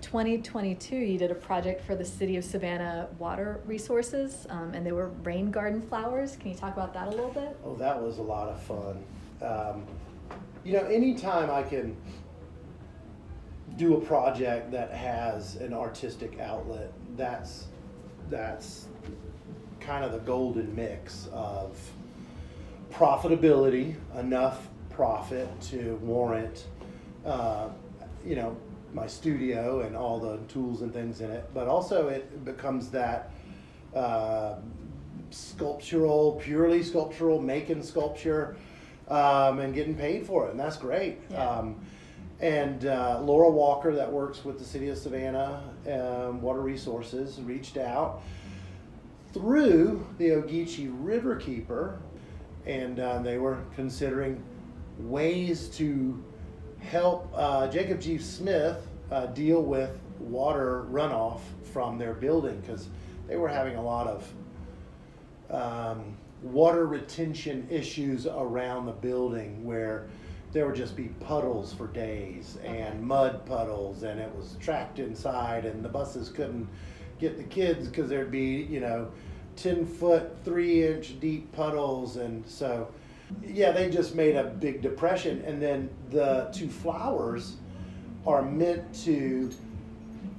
2022 0.00 0.96
you 0.96 1.18
did 1.18 1.30
a 1.30 1.34
project 1.34 1.84
for 1.84 1.94
the 1.94 2.04
city 2.04 2.36
of 2.36 2.44
Savannah 2.44 3.08
Water 3.18 3.60
Resources, 3.66 4.46
um, 4.48 4.72
and 4.74 4.84
they 4.84 4.92
were 4.92 5.08
rain 5.22 5.50
garden 5.50 5.82
flowers. 5.82 6.36
Can 6.36 6.50
you 6.50 6.56
talk 6.56 6.72
about 6.72 6.94
that 6.94 7.08
a 7.08 7.10
little 7.10 7.30
bit? 7.30 7.56
Oh, 7.64 7.74
that 7.76 8.00
was 8.00 8.18
a 8.18 8.22
lot 8.22 8.48
of 8.48 8.62
fun. 8.62 9.04
Um, 9.42 9.86
you 10.64 10.72
know, 10.72 10.84
anytime 10.86 11.50
I 11.50 11.62
can 11.62 11.96
do 13.76 13.96
a 13.96 14.00
project 14.00 14.70
that 14.72 14.92
has 14.92 15.56
an 15.56 15.72
artistic 15.72 16.38
outlet, 16.38 16.92
that's 17.20 17.66
that's 18.30 18.86
kind 19.78 20.04
of 20.04 20.12
the 20.12 20.18
golden 20.20 20.74
mix 20.74 21.28
of 21.32 21.78
profitability, 22.90 23.94
enough 24.18 24.68
profit 24.88 25.48
to 25.60 25.96
warrant, 26.02 26.66
uh, 27.24 27.68
you 28.24 28.36
know, 28.36 28.56
my 28.92 29.06
studio 29.06 29.80
and 29.80 29.96
all 29.96 30.18
the 30.18 30.38
tools 30.48 30.82
and 30.82 30.92
things 30.92 31.20
in 31.20 31.30
it. 31.30 31.48
But 31.52 31.68
also, 31.68 32.08
it 32.08 32.44
becomes 32.44 32.88
that 32.90 33.30
uh, 33.94 34.56
sculptural, 35.30 36.40
purely 36.42 36.82
sculptural, 36.82 37.40
making 37.40 37.82
sculpture 37.82 38.56
um, 39.08 39.58
and 39.58 39.74
getting 39.74 39.94
paid 39.94 40.26
for 40.26 40.46
it, 40.46 40.52
and 40.52 40.60
that's 40.60 40.76
great. 40.76 41.18
Yeah. 41.30 41.48
Um, 41.48 41.80
and 42.40 42.86
uh, 42.86 43.20
Laura 43.20 43.50
Walker, 43.50 43.94
that 43.94 44.10
works 44.10 44.44
with 44.44 44.58
the 44.58 44.64
city 44.64 44.88
of 44.88 44.96
Savannah 44.96 45.62
um, 45.88 46.40
Water 46.40 46.60
Resources, 46.60 47.40
reached 47.40 47.76
out 47.76 48.22
through 49.32 50.06
the 50.18 50.30
Ogeechee 50.30 50.90
Riverkeeper, 51.02 51.98
and 52.66 52.98
uh, 52.98 53.20
they 53.20 53.38
were 53.38 53.58
considering 53.74 54.42
ways 54.98 55.68
to 55.68 56.22
help 56.80 57.30
uh, 57.34 57.68
Jacob 57.68 58.00
G. 58.00 58.18
Smith 58.18 58.86
uh, 59.10 59.26
deal 59.26 59.62
with 59.62 59.90
water 60.18 60.86
runoff 60.90 61.40
from 61.72 61.98
their 61.98 62.14
building 62.14 62.60
because 62.60 62.88
they 63.26 63.36
were 63.36 63.48
having 63.48 63.76
a 63.76 63.82
lot 63.82 64.06
of 64.06 64.32
um, 65.50 66.16
water 66.42 66.86
retention 66.86 67.66
issues 67.70 68.26
around 68.26 68.86
the 68.86 68.92
building 68.92 69.64
where 69.64 70.08
there 70.52 70.66
would 70.66 70.76
just 70.76 70.96
be 70.96 71.08
puddles 71.20 71.72
for 71.72 71.86
days 71.88 72.58
and 72.64 73.00
mud 73.02 73.44
puddles 73.46 74.02
and 74.02 74.18
it 74.20 74.34
was 74.34 74.56
trapped 74.60 74.98
inside 74.98 75.64
and 75.64 75.84
the 75.84 75.88
buses 75.88 76.28
couldn't 76.28 76.68
get 77.18 77.36
the 77.36 77.44
kids 77.44 77.88
because 77.88 78.08
there'd 78.08 78.30
be 78.30 78.66
you 78.68 78.80
know 78.80 79.10
10 79.56 79.86
foot 79.86 80.32
3 80.44 80.86
inch 80.86 81.20
deep 81.20 81.52
puddles 81.52 82.16
and 82.16 82.46
so 82.46 82.88
yeah 83.42 83.70
they 83.70 83.90
just 83.90 84.14
made 84.14 84.36
a 84.36 84.44
big 84.44 84.82
depression. 84.82 85.42
And 85.46 85.60
then 85.60 85.90
the 86.10 86.50
two 86.52 86.68
flowers 86.68 87.56
are 88.26 88.42
meant 88.42 88.92
to 89.04 89.50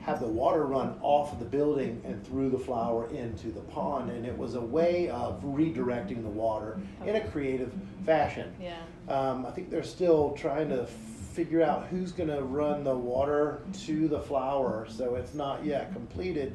have 0.02 0.20
the 0.20 0.28
water 0.28 0.66
run 0.66 0.96
off 1.02 1.32
of 1.32 1.40
the 1.40 1.46
building 1.46 2.02
and 2.06 2.26
through 2.26 2.50
the 2.50 2.58
flower 2.58 3.08
into 3.12 3.50
the 3.52 3.60
pond 3.62 4.10
and 4.12 4.26
it 4.26 4.36
was 4.38 4.56
a 4.56 4.62
way 4.62 5.10
of 5.10 5.42
redirecting 5.44 6.22
the 6.24 6.30
water 6.30 6.80
in 7.06 7.16
a 7.16 7.28
creative 7.30 7.72
fashion 8.06 8.52
Yeah. 8.60 8.76
um, 9.08 9.46
I 9.46 9.52
think 9.52 9.70
they're 9.70 9.84
still 9.84 10.32
trying 10.32 10.70
to 10.70 10.88
figure 11.34 11.62
out 11.64 11.88
who's 11.88 12.12
going 12.12 12.30
to 12.30 12.42
run 12.44 12.84
the 12.84 12.94
water 12.96 13.62
to 13.86 14.08
the 14.10 14.20
flower, 14.20 14.86
so 14.90 15.16
it's 15.16 15.34
not 15.34 15.64
yet 15.64 15.94
completed. 15.94 16.54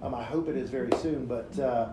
Um, 0.00 0.14
I 0.14 0.22
hope 0.22 0.48
it 0.48 0.56
is 0.56 0.70
very 0.70 0.90
soon, 0.98 1.26
but 1.26 1.58
uh, 1.58 1.88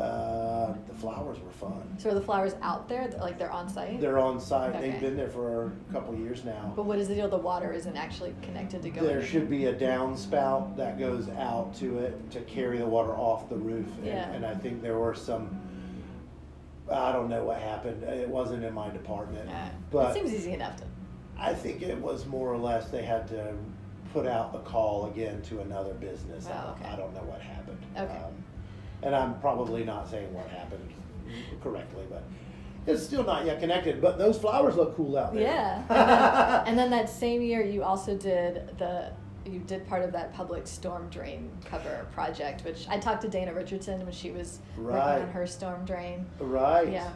uh, 0.00 0.74
the 0.86 0.94
flowers 0.94 1.38
were 1.40 1.50
fun. 1.50 1.82
So 1.98 2.10
are 2.10 2.14
the 2.14 2.20
flowers 2.20 2.54
out 2.62 2.88
there, 2.88 3.08
like 3.20 3.36
they're 3.38 3.50
on 3.50 3.68
site? 3.68 4.00
They're 4.00 4.18
on 4.18 4.38
site. 4.40 4.74
Okay. 4.76 4.90
They've 4.92 5.00
been 5.00 5.16
there 5.16 5.28
for 5.28 5.72
a 5.88 5.92
couple 5.92 6.14
of 6.14 6.20
years 6.20 6.44
now. 6.44 6.72
But 6.76 6.84
what 6.84 6.98
is 7.00 7.08
the 7.08 7.14
deal? 7.16 7.28
The 7.28 7.36
water 7.36 7.72
isn't 7.72 7.96
actually 7.96 8.32
connected 8.42 8.82
to 8.82 8.90
go. 8.90 9.02
There 9.02 9.24
should 9.24 9.50
be 9.50 9.66
a 9.66 9.74
downspout 9.74 10.76
that 10.76 10.98
goes 11.00 11.28
out 11.30 11.74
to 11.76 11.98
it 11.98 12.30
to 12.30 12.40
carry 12.42 12.78
the 12.78 12.86
water 12.86 13.12
off 13.12 13.48
the 13.48 13.56
roof. 13.56 13.86
And, 13.98 14.06
Yeah. 14.06 14.30
and 14.30 14.46
I 14.46 14.54
think 14.54 14.82
there 14.82 14.98
were 14.98 15.14
some, 15.14 15.58
I 16.90 17.10
don't 17.12 17.28
know 17.28 17.44
what 17.44 17.60
happened. 17.60 18.02
It 18.04 18.28
wasn't 18.28 18.64
in 18.64 18.72
my 18.74 18.90
department. 18.90 19.48
Yeah. 19.48 19.68
But 19.90 20.10
it 20.10 20.20
seems 20.20 20.32
easy 20.32 20.52
enough 20.52 20.76
to. 20.76 20.84
I 21.36 21.54
think 21.54 21.82
it 21.82 21.98
was 21.98 22.24
more 22.26 22.52
or 22.52 22.58
less 22.58 22.88
they 22.88 23.02
had 23.02 23.26
to 23.28 23.54
put 24.12 24.26
out 24.26 24.52
the 24.52 24.58
call 24.60 25.06
again 25.10 25.42
to 25.42 25.60
another 25.60 25.94
business. 25.94 26.46
I 26.46 26.50
Oh, 26.52 26.66
don't- 26.68 26.80
okay. 26.80 26.92
I 26.92 26.96
don't 26.96 27.14
know 27.14 27.22
what 27.22 27.40
happened. 27.40 27.78
Okay. 27.96 28.16
Um, 28.16 28.32
and 29.02 29.14
I'm 29.14 29.38
probably 29.40 29.84
not 29.84 30.08
saying 30.08 30.32
what 30.34 30.48
happened 30.48 30.88
correctly, 31.62 32.04
but 32.10 32.22
it's 32.86 33.02
still 33.02 33.24
not 33.24 33.44
yet 33.44 33.60
connected. 33.60 34.00
But 34.00 34.18
those 34.18 34.38
flowers 34.38 34.76
look 34.76 34.96
cool 34.96 35.16
out 35.18 35.34
there. 35.34 35.42
Yeah. 35.42 35.78
And 35.78 35.88
then, 35.88 36.66
and 36.68 36.78
then 36.78 36.90
that 36.90 37.10
same 37.10 37.42
year, 37.42 37.62
you 37.62 37.82
also 37.82 38.16
did 38.16 38.76
the 38.78 39.12
you 39.46 39.60
did 39.60 39.86
part 39.88 40.02
of 40.02 40.12
that 40.12 40.34
public 40.34 40.66
storm 40.66 41.08
drain 41.08 41.50
cover 41.64 42.06
project, 42.12 42.64
which 42.64 42.86
I 42.88 42.98
talked 42.98 43.22
to 43.22 43.28
Dana 43.28 43.54
Richardson 43.54 44.00
when 44.04 44.12
she 44.12 44.30
was 44.30 44.58
Right. 44.76 44.94
working 44.94 45.22
on 45.28 45.32
her 45.32 45.46
storm 45.46 45.84
drain. 45.86 46.26
right. 46.38 46.88
Yeah. 46.90 47.08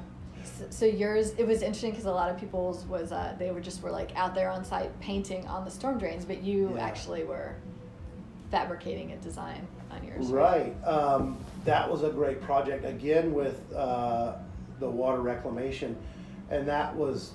So, 0.44 0.64
so 0.70 0.84
yours, 0.86 1.34
it 1.38 1.46
was 1.46 1.60
interesting 1.62 1.90
because 1.90 2.06
a 2.06 2.10
lot 2.10 2.30
of 2.30 2.38
people's 2.38 2.84
was 2.86 3.12
uh, 3.12 3.34
they 3.38 3.50
were 3.50 3.60
just 3.60 3.82
were 3.82 3.90
like 3.90 4.16
out 4.16 4.34
there 4.34 4.50
on 4.50 4.64
site 4.64 4.98
painting 5.00 5.46
on 5.46 5.64
the 5.64 5.70
storm 5.70 5.98
drains, 5.98 6.24
but 6.24 6.42
you 6.42 6.72
Yeah. 6.74 6.82
actually 6.84 7.22
were 7.24 7.54
fabricating 8.50 9.12
a 9.12 9.16
design 9.18 9.66
on 9.90 10.02
yours. 10.04 10.28
Right. 10.28 10.74
Um, 10.86 11.38
that 11.64 11.90
was 11.90 12.02
a 12.02 12.10
great 12.10 12.40
project 12.40 12.84
again 12.84 13.32
with 13.32 13.60
uh, 13.74 14.34
the 14.80 14.88
water 14.88 15.20
reclamation, 15.20 15.96
and 16.50 16.66
that 16.68 16.94
was 16.94 17.32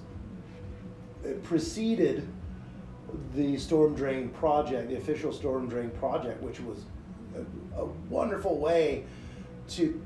it 1.23 1.43
preceded 1.43 2.28
the 3.36 3.57
storm 3.57 3.95
drain 3.95 4.30
project, 4.30 4.89
the 4.89 4.97
official 4.97 5.32
storm 5.32 5.67
drain 5.69 5.89
project, 5.91 6.41
which 6.43 6.59
was 6.59 6.86
a, 7.75 7.82
a 7.82 7.86
wonderful 8.09 8.57
way 8.59 9.05
to 9.69 10.01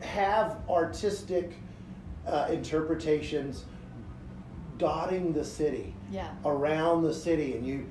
have 0.00 0.58
artistic 0.68 1.54
uh, 2.26 2.48
interpretations 2.50 3.64
dotting 4.78 5.32
the 5.32 5.44
city 5.44 5.94
Yeah. 6.10 6.30
around 6.44 7.02
the 7.02 7.14
city. 7.14 7.56
And 7.56 7.66
you 7.66 7.86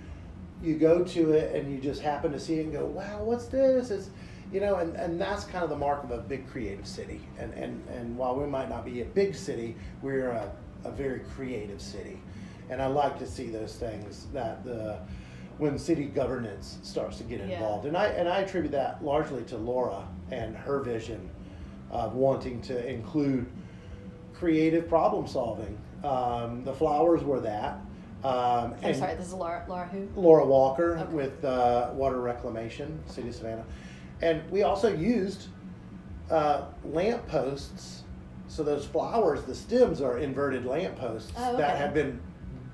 you 0.62 0.78
go 0.78 1.04
to 1.04 1.32
it 1.32 1.54
and 1.56 1.72
you 1.74 1.80
just 1.80 2.02
happen 2.02 2.32
to 2.32 2.40
see 2.40 2.60
it 2.60 2.64
and 2.64 2.72
go 2.74 2.86
wow 2.86 3.22
what's 3.24 3.46
this? 3.48 3.92
It's 3.92 4.10
you 4.54 4.60
know 4.62 4.76
and, 4.76 4.96
and 4.96 5.20
that's 5.20 5.44
kind 5.46 5.64
of 5.64 5.70
the 5.70 5.76
mark 5.76 6.04
of 6.04 6.12
a 6.12 6.20
big 6.20 6.48
creative 6.48 6.88
city 6.88 7.20
and 7.40 7.52
and, 7.56 7.84
and 7.90 8.16
while 8.16 8.36
we 8.36 8.46
might 8.46 8.70
not 8.70 8.86
be 8.86 9.02
a 9.02 9.06
big 9.06 9.34
city 9.36 9.76
we're 10.02 10.30
a, 10.30 10.52
a 10.86 10.92
very 10.92 11.22
creative 11.36 11.82
city 11.82 12.20
and 12.70 12.82
i 12.82 12.86
like 12.86 13.18
to 13.18 13.26
see 13.26 13.48
those 13.50 13.76
things 13.76 14.28
that 14.32 14.64
the 14.64 14.98
when 15.58 15.78
city 15.78 16.06
governance 16.06 16.78
starts 16.84 17.18
to 17.18 17.24
get 17.24 17.40
Yeah. 17.40 17.56
involved 17.56 17.86
and 17.86 17.98
i 17.98 18.08
and 18.08 18.30
i 18.30 18.40
attribute 18.42 18.72
that 18.74 19.04
largely 19.04 19.44
to 19.46 19.58
laura 19.58 20.08
and 20.32 20.56
her 20.56 20.80
vision 20.82 21.30
of 21.92 22.14
wanting 22.14 22.62
to 22.62 22.88
include 22.88 23.46
creative 24.34 24.88
problem 24.88 25.28
solving 25.28 25.78
um, 26.04 26.64
the 26.64 26.74
flowers 26.74 27.24
were 27.24 27.40
that 27.40 27.80
um, 28.24 28.74
I'm 28.82 28.94
sorry, 28.94 29.16
this 29.16 29.28
is 29.28 29.34
Laura. 29.34 29.66
Laura 29.68 29.86
who? 29.88 30.08
Laura 30.16 30.46
Walker 30.46 30.98
Okay. 30.98 31.14
with 31.14 31.44
uh, 31.44 31.90
Water 31.94 32.22
Reclamation, 32.22 32.98
City 33.06 33.28
of 33.28 33.36
Savannah. 33.36 33.66
And 34.24 34.50
we 34.50 34.64
also 34.64 34.96
used 34.96 35.48
uh, 36.32 36.64
lamp 36.86 37.28
posts. 37.28 38.04
So 38.48 38.64
those 38.64 38.86
flowers, 38.86 39.44
the 39.44 39.54
stems 39.54 40.00
are 40.00 40.18
inverted 40.18 40.66
lamp 40.66 40.96
posts 40.98 41.34
Oh, 41.36 41.58
that 41.58 41.78
have 41.78 41.94
been 41.94 42.22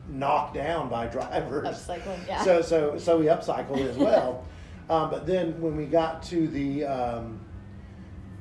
knocked 0.08 0.54
down 0.54 0.90
by 0.90 1.08
drivers. 1.08 1.68
Upcycling, 1.68 2.28
yeah. 2.28 2.44
So 2.44 2.62
so 2.62 2.98
so 3.00 3.18
we 3.18 3.26
upcycled 3.26 3.80
as 3.80 3.98
well. 3.98 4.46
um, 4.92 5.10
but 5.10 5.26
then 5.26 5.60
when 5.60 5.76
we 5.76 5.86
got 5.86 6.22
to 6.24 6.48
the 6.48 6.86
um, 6.86 7.40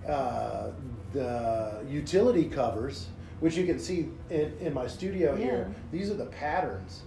uh, 0.06 0.70
the 1.14 1.82
utility 1.88 2.44
covers, 2.44 3.06
which 3.40 3.56
you 3.56 3.64
can 3.64 3.78
see 3.78 4.08
in, 4.28 4.52
in 4.60 4.74
my 4.74 4.86
studio 4.86 5.34
here, 5.34 5.72
these 5.92 6.10
are 6.10 6.14
the 6.14 6.26
patterns. 6.26 7.02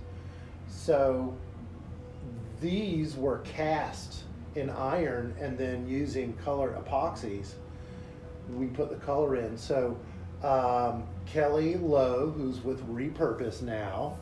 So 0.67 1.37
these 2.59 3.15
were 3.15 3.39
cast 3.39 4.20
in 4.55 4.69
iron 4.69 5.35
and 5.39 5.57
then 5.57 5.87
using 5.87 6.33
color 6.37 6.81
epoxies, 6.81 7.53
we 8.53 8.67
put 8.67 8.89
the 8.89 8.97
color 8.97 9.35
in. 9.35 9.57
So 9.57 9.97
um, 10.43 11.03
Kelly 11.25 11.75
Lowe, 11.75 12.31
who's 12.31 12.63
with 12.63 12.85
Repurpose 12.87 13.61
now, 13.61 14.17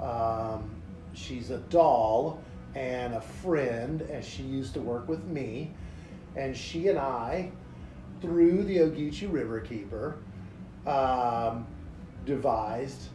um, 0.00 0.70
she's 1.14 1.50
a 1.50 1.58
doll 1.58 2.42
and 2.74 3.14
a 3.14 3.20
friend, 3.20 4.02
and 4.02 4.24
she 4.24 4.42
used 4.42 4.74
to 4.74 4.80
work 4.80 5.08
with 5.08 5.24
me. 5.24 5.72
And 6.36 6.56
she 6.56 6.88
and 6.88 6.98
I, 6.98 7.50
through 8.20 8.64
the 8.64 8.78
Ogeechee 8.78 9.30
Riverkeeper, 9.30 10.16
um, 10.86 11.66
devised 12.24 13.08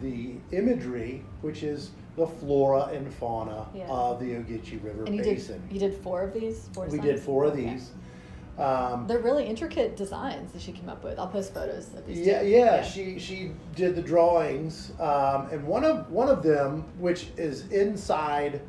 the 0.00 0.34
imagery, 0.52 1.24
which 1.42 1.62
is 1.62 1.90
the 2.18 2.26
flora 2.26 2.86
and 2.92 3.12
fauna 3.14 3.66
Yeah. 3.72 3.86
of 3.88 4.18
the 4.20 4.26
Ogeechee 4.34 4.82
River 4.84 5.04
And 5.04 5.14
you 5.14 5.22
did 5.22 5.36
Basin. 5.36 5.62
you 5.70 5.78
did 5.78 5.94
four 5.94 6.22
of 6.22 6.34
these. 6.34 6.68
Four 6.74 6.84
we 6.84 6.90
designs? 6.98 7.04
did 7.06 7.20
four 7.20 7.44
of 7.44 7.52
Okay. 7.52 7.70
these. 7.70 7.90
Um, 8.58 9.06
They're 9.06 9.20
really 9.20 9.44
intricate 9.46 9.96
designs 9.96 10.50
that 10.52 10.60
she 10.60 10.72
came 10.72 10.88
up 10.88 11.04
with. 11.04 11.16
I'll 11.16 11.28
post 11.28 11.54
photos 11.54 11.94
of 11.94 12.04
these. 12.06 12.26
yeah, 12.26 12.42
too. 12.42 12.48
yeah, 12.48 12.82
She 12.82 13.18
she 13.20 13.52
did 13.76 13.94
the 13.94 14.02
drawings, 14.02 14.90
um, 14.98 15.46
and 15.52 15.64
one 15.64 15.84
of 15.84 16.10
one 16.10 16.28
of 16.28 16.42
them, 16.42 16.84
which 16.98 17.28
is 17.36 17.68
inside 17.70 18.60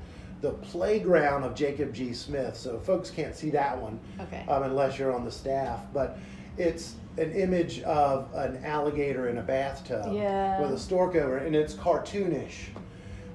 the 0.42 0.52
playground 0.52 1.44
of 1.44 1.56
Jacob 1.56 1.92
G. 1.94 2.14
Smith, 2.14 2.56
so 2.56 2.78
folks 2.80 3.10
can't 3.10 3.36
see 3.36 3.50
that 3.50 3.82
one 3.82 4.00
Okay. 4.22 4.46
um, 4.48 4.64
unless 4.64 4.98
you're 5.00 5.14
on 5.14 5.26
the 5.26 5.32
staff. 5.32 5.80
But 5.92 6.18
it's 6.58 6.96
an 7.18 7.32
image 7.32 7.82
of 7.82 8.30
an 8.36 8.64
alligator 8.64 9.28
in 9.28 9.40
a 9.40 9.42
bathtub 9.42 10.14
Yeah. 10.14 10.62
with 10.62 10.72
a 10.72 10.80
stork 10.80 11.16
over, 11.16 11.38
it, 11.40 11.48
and 11.48 11.56
it's 11.56 11.74
cartoonish, 11.74 12.68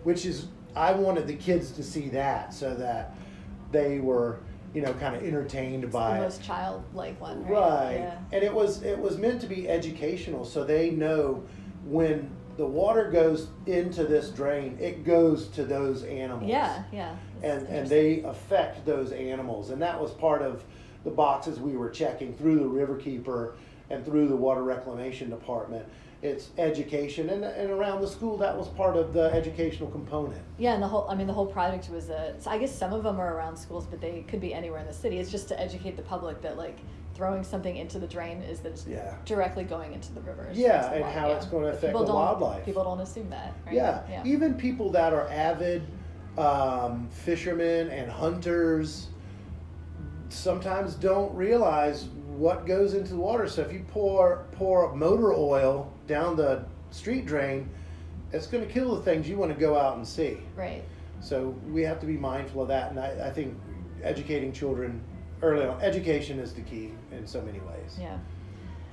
which 0.04 0.24
is 0.24 0.46
I 0.76 0.92
wanted 0.92 1.26
the 1.26 1.34
kids 1.36 1.70
to 1.72 1.82
see 1.82 2.08
that 2.10 2.54
so 2.54 2.74
that 2.74 3.14
they 3.72 3.98
were 3.98 4.38
you 4.74 4.82
know, 4.82 4.92
kind 4.94 5.14
of 5.14 5.22
entertained 5.22 5.84
It's 5.84 5.92
by 5.92 6.14
the 6.14 6.16
it. 6.16 6.24
most 6.24 6.42
childlike 6.42 7.20
one, 7.20 7.44
right? 7.44 7.52
Right. 7.52 7.94
Yeah. 8.00 8.18
And 8.32 8.42
it 8.42 8.52
was 8.52 8.82
it 8.82 8.98
was 8.98 9.16
meant 9.18 9.40
to 9.42 9.46
be 9.46 9.68
educational, 9.68 10.44
so 10.44 10.64
they 10.64 10.90
know 10.90 11.44
when 11.84 12.28
the 12.56 12.66
water 12.66 13.10
goes 13.10 13.48
into 13.66 14.04
this 14.04 14.30
drain, 14.30 14.76
it 14.80 15.04
goes 15.04 15.48
to 15.48 15.64
those 15.64 16.02
animals. 16.02 16.50
Yeah, 16.50 16.82
yeah. 16.92 17.14
And 17.42 17.66
and 17.68 17.88
they 17.88 18.22
affect 18.22 18.84
those 18.84 19.12
animals, 19.12 19.70
and 19.70 19.80
that 19.80 20.00
was 20.00 20.10
part 20.10 20.42
of 20.42 20.64
the 21.04 21.10
boxes 21.10 21.60
we 21.60 21.76
were 21.76 21.90
checking 21.90 22.34
through 22.34 22.58
the 22.58 22.64
Riverkeeper 22.64 23.54
and 23.90 24.04
through 24.04 24.26
the 24.26 24.36
Water 24.36 24.64
Reclamation 24.64 25.30
Department. 25.30 25.86
It's 26.24 26.48
education, 26.56 27.28
and 27.28 27.44
and 27.44 27.70
around 27.70 28.00
the 28.00 28.08
school, 28.08 28.38
that 28.38 28.56
was 28.56 28.68
part 28.68 28.96
of 28.96 29.12
the 29.12 29.24
educational 29.34 29.90
component. 29.90 30.40
Yeah, 30.56 30.72
and 30.72 30.82
the 30.82 30.88
whole, 30.88 31.06
I 31.06 31.14
mean, 31.14 31.26
the 31.26 31.34
whole 31.34 31.44
project 31.44 31.90
was 31.90 32.08
a, 32.08 32.34
so 32.38 32.50
I 32.50 32.56
guess 32.56 32.74
some 32.74 32.94
of 32.94 33.02
them 33.02 33.20
are 33.20 33.36
around 33.36 33.58
schools, 33.58 33.86
but 33.86 34.00
they 34.00 34.24
could 34.26 34.40
be 34.40 34.54
anywhere 34.54 34.80
in 34.80 34.86
the 34.86 34.92
city. 34.94 35.18
It's 35.18 35.30
just 35.30 35.48
to 35.48 35.60
educate 35.60 35.96
the 35.98 36.02
public 36.02 36.40
that 36.40 36.56
like 36.56 36.78
throwing 37.14 37.44
something 37.44 37.76
into 37.76 37.98
the 37.98 38.06
drain 38.06 38.40
is 38.40 38.60
that 38.60 38.72
it's 38.72 38.86
Yeah. 38.86 39.16
directly 39.26 39.64
going 39.64 39.92
into 39.92 40.14
the 40.14 40.22
rivers. 40.22 40.56
Yeah, 40.56 40.90
and 40.92 41.04
how 41.04 41.30
it's 41.30 41.44
gonna 41.44 41.66
But 41.66 41.74
affect 41.74 41.92
people 41.92 42.06
the 42.06 42.14
wildlife. 42.14 42.64
People 42.64 42.84
don't 42.84 43.00
assume 43.00 43.28
that, 43.28 43.52
right? 43.66 43.74
Yeah. 43.74 44.22
even 44.24 44.54
people 44.54 44.88
that 44.92 45.12
are 45.12 45.28
avid 45.28 45.82
um, 46.38 47.06
fishermen 47.10 47.90
and 47.90 48.10
hunters 48.10 49.08
sometimes 50.30 50.94
don't 50.94 51.32
realize 51.34 52.06
what 52.36 52.66
goes 52.66 52.94
into 52.94 53.10
the 53.10 53.20
water. 53.20 53.46
So 53.46 53.60
if 53.60 53.72
you 53.72 53.84
pour 53.86 54.46
pour 54.52 54.94
motor 54.96 55.32
oil 55.34 55.92
down 56.06 56.36
the 56.36 56.64
street 56.90 57.26
drain, 57.26 57.68
it's 58.32 58.46
going 58.46 58.66
to 58.66 58.72
kill 58.72 58.94
the 58.96 59.02
things 59.02 59.28
you 59.28 59.36
want 59.36 59.52
to 59.52 59.58
go 59.58 59.76
out 59.76 59.96
and 59.96 60.06
see. 60.06 60.38
Right. 60.56 60.82
So 61.20 61.50
we 61.68 61.82
have 61.82 62.00
to 62.00 62.06
be 62.06 62.16
mindful 62.16 62.62
of 62.62 62.68
that, 62.68 62.90
and 62.90 63.00
I, 63.00 63.28
I 63.28 63.30
think 63.30 63.56
educating 64.02 64.52
children 64.52 65.02
early 65.42 65.64
on, 65.66 65.80
education 65.80 66.38
is 66.38 66.52
the 66.52 66.60
key 66.62 66.92
in 67.12 67.26
so 67.26 67.40
many 67.42 67.60
ways. 67.60 67.96
Yeah. 67.98 68.18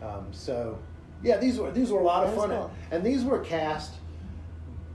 Um, 0.02 0.28
so, 0.32 0.80
yeah, 1.24 1.38
these 1.38 1.58
were 1.60 1.72
these 1.72 1.92
were 1.92 2.00
a 2.00 2.04
lot 2.04 2.26
of 2.26 2.34
fun, 2.36 2.50
cool. 2.50 2.72
and 2.92 3.04
these 3.04 3.24
were 3.24 3.40
cast 3.40 3.96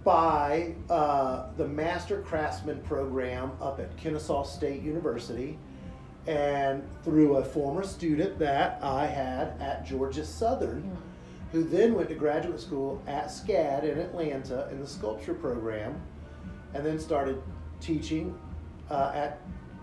by 0.05 0.75
uh, 0.89 1.47
the 1.57 1.67
Master 1.67 2.23
Craftsman 2.23 2.81
program 2.83 3.53
up 3.61 3.81
at 3.81 3.97
Kennesaw 3.97 4.45
State 4.45 4.83
University, 4.83 5.59
and 6.27 6.83
through 7.03 7.37
a 7.37 7.45
former 7.45 7.83
student 7.85 8.39
that 8.39 8.79
I 8.83 9.07
had 9.07 9.61
at 9.61 9.85
Georgia 9.85 10.25
Southern, 10.25 10.83
Hmm. 10.83 10.95
Who 11.57 11.65
then 11.65 11.95
went 11.95 12.07
to 12.07 12.15
graduate 12.15 12.61
school 12.61 13.03
at 13.07 13.29
SCAD 13.29 13.85
in 13.85 13.99
Atlanta 13.99 14.69
in 14.71 14.79
the 14.79 14.87
sculpture 14.87 15.33
program, 15.33 15.99
and 16.75 16.85
then 16.85 16.99
started 16.99 17.43
teaching 17.81 18.39
uh, 18.91 19.11
at 19.15 19.41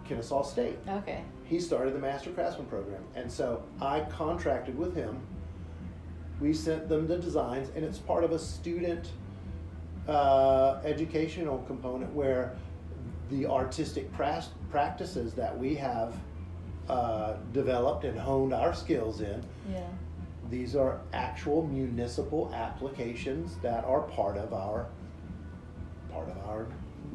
Kennesaw 0.08 0.44
State 0.44 0.78
Okay. 0.88 1.24
he 1.46 1.60
started 1.60 1.96
the 1.96 2.00
Master 2.00 2.30
Craftsman 2.30 2.68
program. 2.68 3.04
And 3.16 3.32
so 3.32 3.64
I 3.82 4.02
contracted 4.02 4.78
with 4.78 4.94
him. 4.96 5.20
We 6.40 6.54
sent 6.54 6.88
them 6.90 7.08
the 7.08 7.18
designs, 7.18 7.72
and 7.76 7.84
it's 7.84 7.98
part 7.98 8.24
of 8.24 8.34
a 8.34 8.40
student 8.40 9.10
uh, 10.08 10.80
educational 10.84 11.58
component 11.66 12.14
where 12.14 12.56
the 13.32 13.48
artistic 13.48 14.14
pras- 14.14 14.50
practices 14.70 15.34
that 15.34 15.58
we 15.58 15.74
have 15.74 16.14
uh, 16.88 17.38
developed 17.52 18.04
and 18.04 18.20
honed 18.20 18.54
our 18.54 18.76
skills 18.76 19.22
in. 19.22 19.44
Yeah. 19.72 19.88
These 20.50 20.76
are 20.76 21.02
actual 21.14 21.66
municipal 21.66 22.52
applications 22.54 23.58
that 23.62 23.84
are 23.86 24.02
part 24.02 24.38
of 24.38 24.54
our 24.54 24.88
part 26.12 26.30
of 26.30 26.38
our 26.46 26.68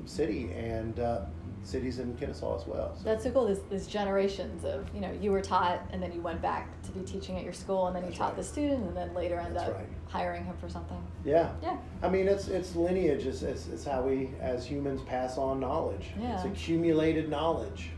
city 0.06 0.50
and 0.52 0.98
uh, 0.98 1.20
cities 1.62 1.98
in 1.98 2.16
Kennesaw 2.16 2.60
as 2.60 2.66
well. 2.66 2.96
So. 2.96 3.04
That's 3.04 3.24
so 3.24 3.30
cool. 3.30 3.46
There's, 3.46 3.60
there's 3.70 3.86
generations 3.86 4.64
of, 4.64 4.86
you 4.94 5.00
know, 5.00 5.12
you 5.20 5.30
were 5.30 5.40
taught 5.40 5.82
and 5.92 6.02
then 6.02 6.12
you 6.12 6.20
went 6.20 6.40
back 6.40 6.80
to 6.82 6.90
be 6.92 7.00
teaching 7.04 7.36
at 7.36 7.44
your 7.44 7.52
school 7.52 7.86
and 7.88 7.96
then 7.96 8.04
you 8.04 8.12
taught 8.12 8.28
right. 8.28 8.36
the 8.36 8.44
student 8.44 8.86
and 8.86 8.96
then 8.96 9.14
later 9.14 9.38
end 9.38 9.54
That's 9.54 9.70
up 9.70 9.76
right. 9.76 9.88
hiring 10.08 10.44
him 10.44 10.56
for 10.56 10.68
something. 10.68 11.00
Yeah. 11.24 11.52
Yeah. 11.62 11.76
I 12.02 12.08
mean, 12.08 12.26
it's 12.26 12.48
it's 12.48 12.74
lineage. 12.74 13.26
It's, 13.26 13.42
it's, 13.42 13.68
it's 13.68 13.84
how 13.84 14.02
we 14.02 14.30
as 14.40 14.66
humans 14.66 15.02
pass 15.02 15.36
on 15.38 15.60
knowledge. 15.60 16.06
Yeah. 16.18 16.36
It's 16.36 16.44
accumulated 16.44 17.28
knowledge. 17.28 17.90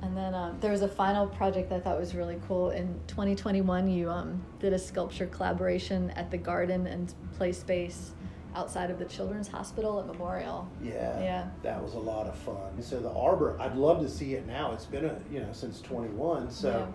And 0.00 0.16
then 0.16 0.34
um, 0.34 0.56
there 0.60 0.70
was 0.70 0.82
a 0.82 0.88
final 0.88 1.26
project 1.26 1.72
I 1.72 1.80
thought 1.80 1.98
was 1.98 2.14
really 2.14 2.40
cool. 2.46 2.70
In 2.70 3.00
2021, 3.08 3.88
you 3.88 4.10
um, 4.10 4.44
did 4.60 4.72
a 4.72 4.78
sculpture 4.78 5.26
collaboration 5.26 6.10
at 6.10 6.30
the 6.30 6.38
garden 6.38 6.86
and 6.86 7.12
play 7.36 7.52
space 7.52 8.12
outside 8.54 8.90
of 8.90 8.98
the 8.98 9.04
Children's 9.04 9.48
Hospital 9.48 9.98
at 10.00 10.06
Memorial. 10.06 10.68
Yeah. 10.82 11.20
Yeah. 11.20 11.48
That 11.62 11.82
was 11.82 11.94
a 11.94 11.98
lot 11.98 12.26
of 12.26 12.36
fun. 12.38 12.80
So 12.80 13.00
the 13.00 13.10
arbor, 13.10 13.56
I'd 13.60 13.76
love 13.76 14.00
to 14.00 14.08
see 14.08 14.34
it 14.34 14.46
now. 14.46 14.72
It's 14.72 14.86
been 14.86 15.04
a 15.04 15.20
you 15.32 15.40
know 15.40 15.52
since 15.52 15.80
21. 15.80 16.50
So 16.50 16.92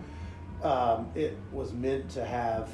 um, 0.62 1.10
it 1.14 1.36
was 1.52 1.72
meant 1.72 2.08
to 2.10 2.24
have, 2.24 2.70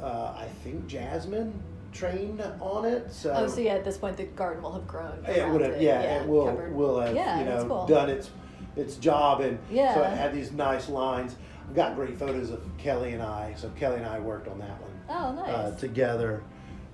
uh, 0.00 0.34
I 0.36 0.48
think 0.64 0.86
Jasmine 0.88 1.54
trained 1.92 2.42
on 2.60 2.84
it. 2.84 3.12
So. 3.12 3.32
Oh, 3.34 3.46
so 3.46 3.60
yeah, 3.60 3.74
at 3.74 3.84
this 3.84 3.96
point 3.96 4.16
the 4.16 4.24
garden 4.24 4.62
will 4.62 4.72
have 4.72 4.86
grown. 4.86 5.24
It 5.24 5.48
would 5.48 5.60
have, 5.60 5.80
yeah, 5.80 6.20
it 6.20 6.28
will 6.28 6.46
covered. 6.46 6.74
will 6.74 7.00
have 7.00 7.14
Yeah, 7.14 7.38
you 7.38 7.44
know 7.44 7.64
cool. 7.66 7.86
done 7.86 8.10
its 8.10 8.30
its 8.76 8.96
job, 8.96 9.40
and 9.40 9.58
yeah. 9.70 9.94
so 9.94 10.02
it 10.02 10.10
had 10.16 10.32
these 10.34 10.52
nice 10.52 10.88
lines. 10.88 11.36
I've 11.68 11.74
got 11.74 11.96
great 11.96 12.16
photos 12.18 12.50
of 12.50 12.62
Kelly 12.78 13.12
and 13.14 13.22
I. 13.22 13.54
So 13.56 13.68
Kelly 13.70 13.96
and 13.96 14.06
I 14.06 14.20
worked 14.20 14.46
on 14.48 14.58
that 14.60 14.80
one 14.80 14.92
Oh, 15.08 15.32
nice. 15.32 15.48
uh, 15.48 15.76
together. 15.78 16.42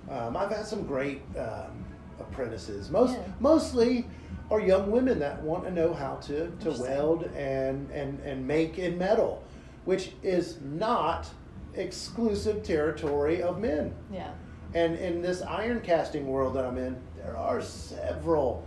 Um, 0.09 0.35
I've 0.35 0.49
had 0.49 0.65
some 0.65 0.85
great 0.87 1.21
um, 1.37 1.85
apprentices. 2.19 2.89
Most 2.89 3.13
Yeah. 3.13 3.23
mostly 3.39 4.05
are 4.49 4.59
young 4.59 4.91
women 4.91 5.19
that 5.19 5.41
want 5.43 5.63
to 5.65 5.71
know 5.71 5.93
how 5.93 6.15
to, 6.15 6.49
to 6.61 6.71
weld 6.71 7.23
and, 7.35 7.89
and 7.91 8.19
and 8.21 8.45
make 8.47 8.77
in 8.79 8.97
metal, 8.97 9.43
which 9.85 10.13
is 10.23 10.59
not 10.61 11.27
exclusive 11.75 12.63
territory 12.63 13.41
of 13.41 13.59
men. 13.59 13.93
yeah. 14.11 14.31
And 14.75 14.95
in 14.97 15.21
this 15.21 15.41
iron 15.43 15.81
casting 15.81 16.27
world 16.27 16.55
that 16.55 16.65
I'm 16.65 16.77
in, 16.79 16.97
there 17.17 17.37
are 17.37 17.61
several 17.61 18.65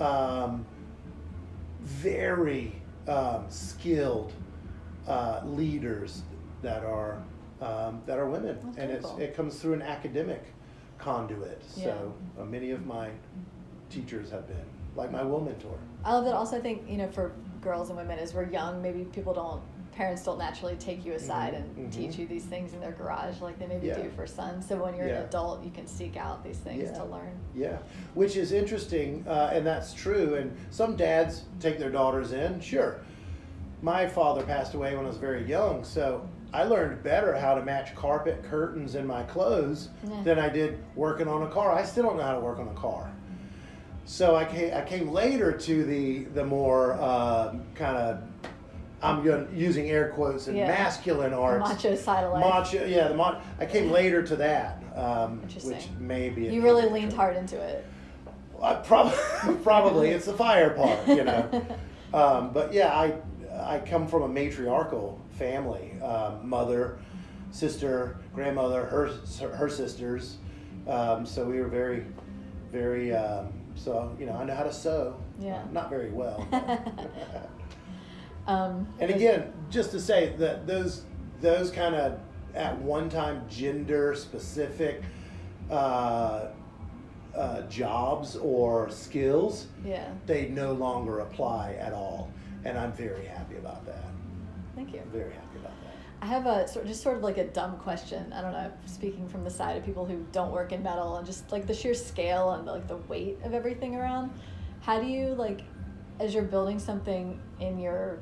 um, 0.00 0.66
very 1.86 2.74
um, 3.06 3.44
skilled 3.48 4.32
uh, 5.06 5.40
leaders 5.44 6.22
that 6.62 6.84
are 6.84 7.22
um, 7.60 8.02
that 8.06 8.18
are 8.18 8.28
women, 8.28 8.58
That's 8.74 8.78
and 8.78 9.02
cool. 9.02 9.18
it 9.18 9.34
comes 9.34 9.58
through 9.58 9.74
an 9.74 9.82
academic 9.82 10.44
conduit. 10.98 11.62
So 11.64 12.12
uh, 12.38 12.44
many 12.44 12.72
of 12.72 12.84
my 12.86 13.10
teachers 13.88 14.30
have 14.30 14.46
been 14.46 14.66
like 14.96 15.10
my 15.12 15.22
will 15.22 15.40
mentor. 15.40 15.78
I 16.04 16.12
love 16.14 16.24
that. 16.24 16.34
Also, 16.34 16.56
I 16.58 16.60
think 16.60 16.82
you 16.88 16.96
know, 16.96 17.08
for 17.08 17.32
girls 17.60 17.88
and 17.88 17.96
women, 17.96 18.18
as 18.18 18.34
we're 18.34 18.50
young, 18.50 18.82
maybe 18.82 19.04
people 19.04 19.32
don't, 19.32 19.62
parents 19.96 20.22
don't 20.24 20.38
naturally 20.38 20.76
take 20.76 21.04
you 21.06 21.12
aside 21.14 21.54
Mhm, 21.54 21.56
and 21.56 21.88
mhm. 21.88 21.92
teach 21.92 22.18
you 22.18 22.26
these 22.26 22.44
things 22.44 22.74
in 22.74 22.80
their 22.80 22.92
garage 22.92 23.40
like 23.40 23.58
they 23.58 23.66
maybe 23.66 23.86
Yeah. 23.86 24.02
do 24.02 24.10
for 24.10 24.26
sons. 24.26 24.66
So 24.68 24.76
when 24.82 24.94
you're 24.94 25.08
Yeah. 25.08 25.20
an 25.20 25.24
adult, 25.24 25.64
you 25.64 25.70
can 25.70 25.86
seek 25.86 26.16
out 26.18 26.44
these 26.44 26.58
things 26.58 26.90
Yeah. 26.90 26.98
to 26.98 27.04
learn. 27.04 27.32
Yeah, 27.54 27.78
which 28.14 28.36
is 28.36 28.52
interesting, 28.52 29.24
uh, 29.26 29.50
and 29.54 29.66
that's 29.66 29.94
true. 29.94 30.34
And 30.34 30.54
some 30.70 30.96
dads 30.96 31.44
take 31.60 31.78
their 31.78 31.90
daughters 31.90 32.32
in. 32.32 32.60
Sure, 32.60 32.98
my 33.80 34.06
father 34.06 34.42
passed 34.42 34.74
away 34.74 34.94
when 34.94 35.06
I 35.06 35.08
was 35.08 35.16
very 35.16 35.44
young, 35.44 35.82
so 35.82 36.28
I 36.52 36.64
learned 36.64 37.02
better 37.02 37.34
how 37.34 37.54
to 37.54 37.62
match 37.64 37.94
carpet, 37.94 38.42
curtains, 38.42 38.94
and 38.94 39.08
my 39.08 39.22
clothes 39.22 39.88
than 40.24 40.38
I 40.38 40.48
did 40.50 40.78
working 40.94 41.26
on 41.26 41.42
a 41.42 41.48
car. 41.48 41.72
I 41.72 41.84
still 41.84 42.04
don't 42.04 42.18
know 42.18 42.22
how 42.22 42.34
to 42.34 42.40
work 42.40 42.58
on 42.58 42.68
a 42.68 42.74
car. 42.74 43.10
So 44.04 44.36
I 44.36 44.44
came, 44.44 44.72
I 44.72 44.82
came 44.82 45.08
later 45.10 45.50
to 45.52 45.84
the 45.84 46.24
the 46.26 46.44
more 46.44 46.92
uh, 46.94 47.54
kind 47.74 47.96
of 47.96 48.35
I'm 49.02 49.48
using 49.54 49.90
air 49.90 50.08
quotes 50.08 50.48
and 50.48 50.56
Yeah. 50.56 50.68
masculine 50.68 51.34
arts. 51.34 51.68
macho 51.68 51.94
side 51.94 52.24
of 52.24 52.32
life. 52.32 52.44
Macho, 52.44 52.84
yeah. 52.86 53.08
The 53.08 53.14
mon- 53.14 53.40
I 53.60 53.66
came 53.66 53.90
later 53.90 54.22
to 54.22 54.36
that, 54.36 54.82
um, 54.94 55.42
which 55.62 55.88
may 55.98 56.30
be. 56.30 56.44
You 56.44 56.62
really 56.62 56.88
leaned 56.88 57.12
hard 57.12 57.36
into 57.36 57.60
it. 57.60 57.84
I 58.62 58.74
prob- 58.74 59.12
probably 59.62 60.10
it's 60.10 60.24
the 60.26 60.32
fire 60.32 60.70
part, 60.70 61.06
you 61.08 61.24
know. 61.24 61.62
um, 62.14 62.52
but 62.52 62.72
yeah, 62.72 62.96
I 62.98 63.14
I 63.54 63.80
come 63.80 64.06
from 64.06 64.22
a 64.22 64.28
matriarchal 64.28 65.20
family. 65.32 65.92
Um, 66.00 66.48
mother, 66.48 66.98
sister, 67.50 68.16
grandmother, 68.34 68.84
her 68.86 69.10
her 69.48 69.68
sisters. 69.68 70.38
Um, 70.88 71.26
so 71.26 71.44
we 71.44 71.60
were 71.60 71.68
very, 71.68 72.04
very. 72.72 73.14
Um, 73.14 73.52
so 73.74 74.16
you 74.18 74.24
know, 74.24 74.32
I 74.36 74.44
know 74.44 74.54
how 74.54 74.62
to 74.62 74.72
sew. 74.72 75.16
Yeah. 75.38 75.62
Not 75.70 75.90
very 75.90 76.10
well. 76.10 76.46
Um, 78.46 78.86
and 79.00 79.10
again, 79.10 79.52
just 79.70 79.90
to 79.90 80.00
say 80.00 80.34
that 80.38 80.66
those 80.66 81.02
those 81.40 81.70
kind 81.70 81.94
of 81.94 82.18
at 82.54 82.78
one 82.78 83.08
time 83.08 83.42
gender 83.48 84.14
specific 84.14 85.02
uh, 85.70 86.48
uh, 87.34 87.62
jobs 87.62 88.36
or 88.36 88.88
skills 88.88 89.66
yeah. 89.84 90.08
they 90.24 90.48
no 90.48 90.72
longer 90.72 91.20
apply 91.20 91.76
at 91.78 91.92
all, 91.92 92.30
and 92.64 92.78
I'm 92.78 92.92
very 92.92 93.26
happy 93.26 93.56
about 93.56 93.84
that. 93.86 94.04
Thank 94.74 94.92
you. 94.92 95.00
I'm 95.00 95.10
very 95.10 95.32
happy 95.32 95.58
about 95.58 95.72
that. 95.82 95.94
I 96.22 96.26
have 96.26 96.46
a 96.46 96.66
sort 96.66 96.86
just 96.86 97.02
sort 97.02 97.16
of 97.16 97.22
like 97.22 97.38
a 97.38 97.46
dumb 97.48 97.76
question. 97.78 98.32
I 98.32 98.40
don't 98.40 98.52
know, 98.52 98.72
speaking 98.86 99.28
from 99.28 99.44
the 99.44 99.50
side 99.50 99.76
of 99.76 99.84
people 99.84 100.06
who 100.06 100.24
don't 100.32 100.52
work 100.52 100.72
in 100.72 100.82
metal 100.82 101.16
and 101.16 101.26
just 101.26 101.50
like 101.52 101.66
the 101.66 101.74
sheer 101.74 101.94
scale 101.94 102.52
and 102.52 102.64
like 102.64 102.86
the 102.88 102.96
weight 102.96 103.38
of 103.44 103.54
everything 103.54 103.96
around. 103.96 104.30
How 104.80 105.00
do 105.00 105.06
you 105.06 105.34
like 105.34 105.62
as 106.18 106.32
you're 106.32 106.44
building 106.44 106.78
something 106.78 107.38
in 107.60 107.78
your 107.78 108.20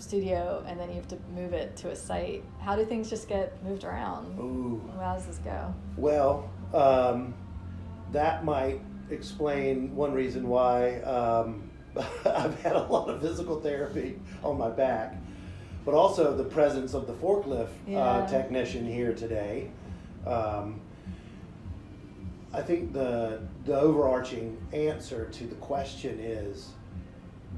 studio 0.00 0.64
and 0.66 0.78
then 0.78 0.88
you 0.88 0.96
have 0.96 1.08
to 1.08 1.18
move 1.34 1.52
it 1.52 1.76
to 1.76 1.90
a 1.90 1.96
site. 1.96 2.42
How 2.60 2.76
do 2.76 2.84
things 2.84 3.10
just 3.10 3.28
get 3.28 3.62
moved 3.64 3.84
around? 3.84 4.38
Ooh. 4.38 4.80
How 4.98 5.14
does 5.14 5.26
this 5.26 5.38
go? 5.38 5.74
Well, 5.96 6.50
um, 6.74 7.34
that 8.12 8.44
might 8.44 8.80
explain 9.10 9.94
one 9.94 10.12
reason 10.12 10.48
why 10.48 11.00
um, 11.02 11.70
I've 12.24 12.60
had 12.62 12.76
a 12.76 12.82
lot 12.84 13.08
of 13.08 13.20
physical 13.20 13.60
therapy 13.60 14.18
on 14.44 14.58
my 14.58 14.70
back, 14.70 15.16
but 15.84 15.94
also 15.94 16.36
the 16.36 16.44
presence 16.44 16.94
of 16.94 17.06
the 17.06 17.14
forklift 17.14 17.68
Yeah. 17.86 17.98
uh, 18.00 18.28
technician 18.28 18.86
here 18.86 19.14
today. 19.14 19.70
Um, 20.26 20.80
I 22.52 22.62
think 22.62 22.92
the 22.92 23.40
the 23.66 23.78
overarching 23.78 24.56
answer 24.72 25.26
to 25.26 25.44
the 25.44 25.54
question 25.56 26.18
is 26.18 26.70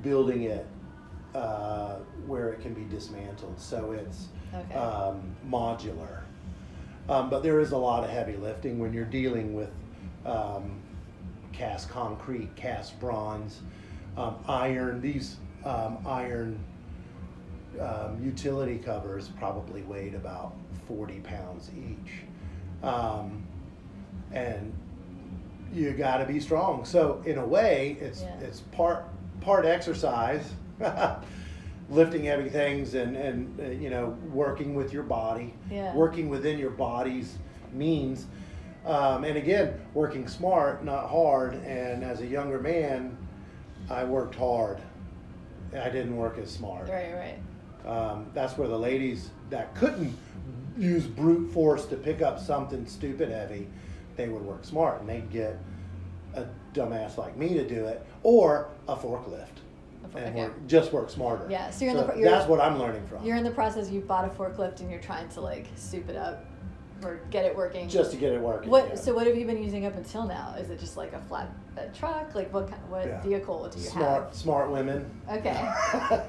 building 0.03 0.43
it 0.45 0.67
uh, 1.35 1.97
where 2.27 2.51
it 2.51 2.61
can 2.61 2.75
be 2.75 2.85
dismantled, 2.85 3.59
so 3.61 3.93
it's 3.93 4.29
Okay. 4.55 4.75
um, 4.75 5.23
modular. 5.49 6.23
Um, 7.09 7.31
but 7.31 7.43
there 7.43 7.61
is 7.61 7.71
a 7.73 7.77
lot 7.77 8.03
of 8.05 8.11
heavy 8.11 8.37
lifting 8.37 8.79
when 8.79 8.93
you're 8.93 9.05
dealing 9.05 9.55
with 9.55 9.71
um, 10.27 10.81
cast 11.53 11.89
concrete, 11.89 12.55
cast 12.57 12.99
bronze, 13.01 13.61
um, 14.17 14.37
iron. 14.49 15.01
These 15.01 15.37
um, 15.65 15.99
iron 16.07 16.59
um, 17.81 18.21
utility 18.23 18.79
covers 18.79 19.29
probably 19.39 19.83
weighed 19.83 20.15
about 20.15 20.55
40 20.89 21.21
pounds 21.21 21.71
each. 21.77 22.13
Um, 22.83 23.45
and 24.33 24.73
you 25.73 25.93
got 25.93 26.19
to 26.19 26.27
be 26.27 26.41
strong. 26.41 26.85
So 26.85 27.23
in 27.25 27.39
a 27.39 27.47
way, 27.47 27.97
it's 28.01 28.23
Yeah. 28.23 28.39
it's 28.41 28.61
part 28.73 29.05
part 29.41 29.65
exercise, 29.65 30.53
lifting 31.91 32.25
heavy 32.25 32.49
things 32.49 32.95
and 32.95 33.17
and 33.17 33.61
uh, 33.61 33.65
you 33.71 33.91
know 33.91 34.17
working 34.33 34.75
with 34.75 34.93
your 34.93 35.03
body, 35.03 35.55
Yeah. 35.71 35.95
working 35.95 36.29
within 36.29 36.59
your 36.59 36.71
body's 36.71 37.37
means, 37.73 38.27
um, 38.87 39.25
and 39.25 39.37
again 39.37 39.81
working 39.95 40.27
smart, 40.29 40.85
not 40.85 41.09
hard. 41.09 41.55
And 41.65 42.03
as 42.05 42.21
a 42.21 42.27
younger 42.27 42.61
man, 42.61 43.17
I 43.91 44.05
worked 44.05 44.35
hard. 44.35 44.79
I 45.73 45.89
didn't 45.91 46.17
work 46.17 46.39
as 46.39 46.51
smart. 46.51 46.89
Right, 46.89 47.15
right. 47.15 47.39
Um, 47.87 48.27
that's 48.35 48.59
where 48.59 48.69
the 48.69 48.79
ladies 48.79 49.31
that 49.51 49.75
couldn't 49.75 50.17
use 50.77 51.07
brute 51.07 51.53
force 51.53 51.87
to 51.87 51.97
pick 51.97 52.23
up 52.23 52.39
something 52.39 52.87
stupid 52.87 53.31
heavy, 53.31 53.69
they 54.17 54.29
would 54.29 54.43
work 54.43 54.65
smart 54.65 55.01
and 55.01 55.09
they'd 55.09 55.31
get 55.31 55.59
a 56.35 56.45
dumbass 56.75 57.17
like 57.17 57.37
me 57.37 57.55
to 57.55 57.67
do 57.67 57.87
it 57.87 58.05
or 58.23 58.69
a 58.89 58.97
forklift 58.97 59.47
and 60.03 60.15
okay. 60.17 60.43
work, 60.43 60.67
just 60.67 60.93
work 60.93 61.11
smarter. 61.11 61.47
Yeah, 61.49 61.71
so 61.71 61.85
you're 61.85 61.97
in 61.97 62.07
the 62.07 62.15
you're- 62.15 62.31
that's 62.31 62.49
what 62.49 62.61
I'm 62.61 62.79
learning 62.79 63.07
from. 63.07 63.25
You're 63.25 63.37
in 63.37 63.45
the 63.45 63.51
process. 63.51 63.91
You 63.91 64.01
bought 64.01 64.25
a 64.25 64.29
forklift 64.29 64.81
and 64.81 64.91
you're 64.91 65.01
trying 65.01 65.29
to 65.31 65.41
like 65.41 65.67
soup 65.77 66.09
it 66.09 66.17
up 66.17 66.45
or 67.03 67.21
get 67.31 67.45
it 67.45 67.57
working. 67.57 67.89
just 67.89 68.11
to 68.13 68.17
get 68.17 68.33
it 68.33 68.41
working. 68.41 68.71
what? 68.71 68.89
yeah. 68.89 68.95
So 68.95 69.15
what 69.15 69.27
have 69.27 69.37
you 69.37 69.47
been 69.47 69.63
using 69.63 69.87
up 69.87 69.97
until 69.97 70.27
now? 70.27 70.55
Is 70.59 70.71
it 70.71 70.79
just 70.79 70.97
like 70.97 71.13
a 71.13 71.23
flatbed 71.31 71.95
truck? 71.95 72.35
Like 72.35 72.53
what 72.53 72.69
kind? 72.69 72.83
What 72.91 73.07
Yeah. 73.07 73.23
vehicle 73.23 73.69
do 73.69 73.79
you 73.79 73.85
have? 73.85 73.93
smart, 73.93 74.35
smart 74.35 74.71
women. 74.71 75.11
Okay. 75.31 75.73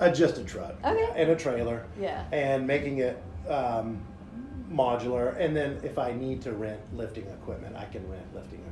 uh, 0.00 0.10
just 0.10 0.38
a 0.38 0.44
truck. 0.44 0.74
Okay. 0.84 1.08
And 1.14 1.30
a 1.30 1.36
trailer. 1.36 1.86
Yeah. 1.98 2.24
And 2.32 2.66
making 2.66 2.98
it 2.98 3.22
um, 3.48 4.00
modular. 4.70 5.38
And 5.38 5.56
then 5.56 5.80
if 5.82 5.98
I 5.98 6.12
need 6.12 6.42
to 6.42 6.52
rent 6.52 6.80
lifting 6.96 7.26
equipment, 7.26 7.76
I 7.76 7.84
can 7.86 8.08
rent 8.10 8.34
lifting 8.34 8.60
equipment. 8.60 8.71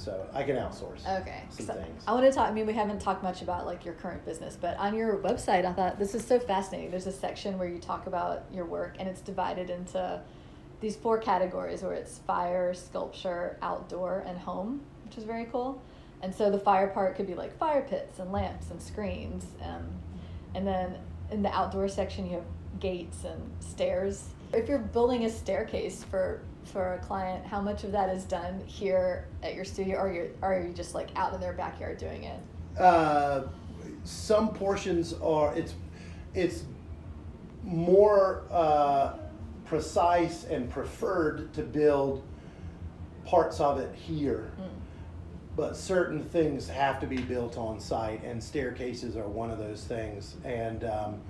So 0.00 0.26
I 0.32 0.42
can 0.44 0.56
outsource 0.56 1.06
Okay. 1.20 1.42
some 1.50 1.66
So 1.66 1.74
things. 1.74 2.04
I 2.06 2.12
want 2.14 2.24
to 2.24 2.32
talk. 2.32 2.48
I 2.48 2.52
mean, 2.52 2.66
we 2.66 2.72
haven't 2.72 3.00
talked 3.00 3.22
much 3.22 3.42
about 3.42 3.66
like 3.66 3.84
your 3.84 3.94
current 3.94 4.24
business, 4.24 4.56
but 4.58 4.78
on 4.78 4.94
your 4.94 5.18
website, 5.18 5.66
I 5.66 5.72
thought 5.74 5.98
this 5.98 6.14
is 6.14 6.24
so 6.24 6.38
fascinating. 6.40 6.90
There's 6.90 7.06
a 7.06 7.12
section 7.12 7.58
where 7.58 7.68
you 7.68 7.78
talk 7.78 8.06
about 8.06 8.44
your 8.52 8.64
work, 8.64 8.96
and 8.98 9.06
it's 9.08 9.20
divided 9.20 9.68
into 9.68 10.22
these 10.80 10.96
four 10.96 11.18
categories 11.18 11.82
where 11.82 11.92
it's 11.92 12.18
fire, 12.18 12.72
sculpture, 12.72 13.58
outdoor, 13.60 14.24
and 14.26 14.38
home, 14.38 14.80
which 15.04 15.18
is 15.18 15.24
very 15.24 15.44
cool. 15.46 15.82
And 16.22 16.34
so 16.34 16.50
the 16.50 16.58
fire 16.58 16.88
part 16.88 17.16
could 17.16 17.26
be 17.26 17.34
like 17.34 17.56
fire 17.58 17.82
pits 17.82 18.18
and 18.18 18.32
lamps 18.32 18.70
and 18.70 18.80
screens, 18.80 19.44
um, 19.62 19.86
and 20.54 20.66
then 20.66 20.96
in 21.30 21.42
the 21.42 21.54
outdoor 21.54 21.88
section 21.88 22.24
you 22.26 22.36
have 22.36 22.80
gates 22.80 23.24
and 23.24 23.50
stairs. 23.60 24.24
If 24.52 24.68
you're 24.68 24.78
building 24.78 25.24
a 25.24 25.30
staircase 25.30 26.04
for 26.04 26.42
for 26.64 26.94
a 26.94 26.98
client, 26.98 27.46
how 27.46 27.60
much 27.60 27.84
of 27.84 27.92
that 27.92 28.14
is 28.14 28.24
done 28.24 28.62
here 28.66 29.26
at 29.42 29.54
your 29.54 29.64
studio, 29.64 29.98
or 29.98 30.12
you 30.12 30.30
are 30.42 30.60
you 30.60 30.72
just 30.72 30.94
like 30.94 31.08
out 31.16 31.32
in 31.34 31.40
their 31.40 31.52
backyard 31.52 31.98
doing 31.98 32.24
it? 32.24 32.40
Uh, 32.78 33.42
some 34.04 34.48
portions 34.48 35.12
are 35.14 35.54
it's 35.56 35.74
it's 36.34 36.64
more 37.64 38.44
uh, 38.50 39.14
precise 39.64 40.44
and 40.44 40.70
preferred 40.70 41.52
to 41.54 41.62
build 41.62 42.24
parts 43.24 43.60
of 43.60 43.78
it 43.78 43.94
here. 43.94 44.50
But 45.56 45.76
certain 45.76 46.22
things 46.22 46.68
have 46.68 47.00
to 47.00 47.06
be 47.06 47.18
built 47.18 47.58
on 47.58 47.80
site 47.80 48.22
and 48.24 48.42
staircases 48.42 49.16
are 49.16 49.28
one 49.28 49.50
of 49.50 49.58
those 49.58 49.84
things. 49.84 50.36
And 50.44 50.84
um, 50.84 51.20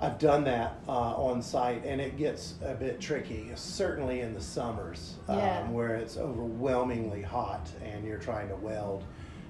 i've 0.00 0.18
done 0.18 0.44
that 0.44 0.78
uh, 0.88 0.92
on 0.92 1.42
site 1.42 1.84
and 1.84 2.00
it 2.00 2.16
gets 2.16 2.54
a 2.64 2.74
bit 2.74 3.00
tricky 3.00 3.50
certainly 3.54 4.20
in 4.20 4.32
the 4.34 4.40
summers 4.40 5.14
Yeah. 5.28 5.60
um, 5.60 5.72
where 5.72 5.96
it's 5.96 6.16
overwhelmingly 6.16 7.22
hot 7.22 7.68
and 7.84 8.04
you're 8.04 8.18
trying 8.18 8.48
to 8.48 8.56
weld 8.56 9.04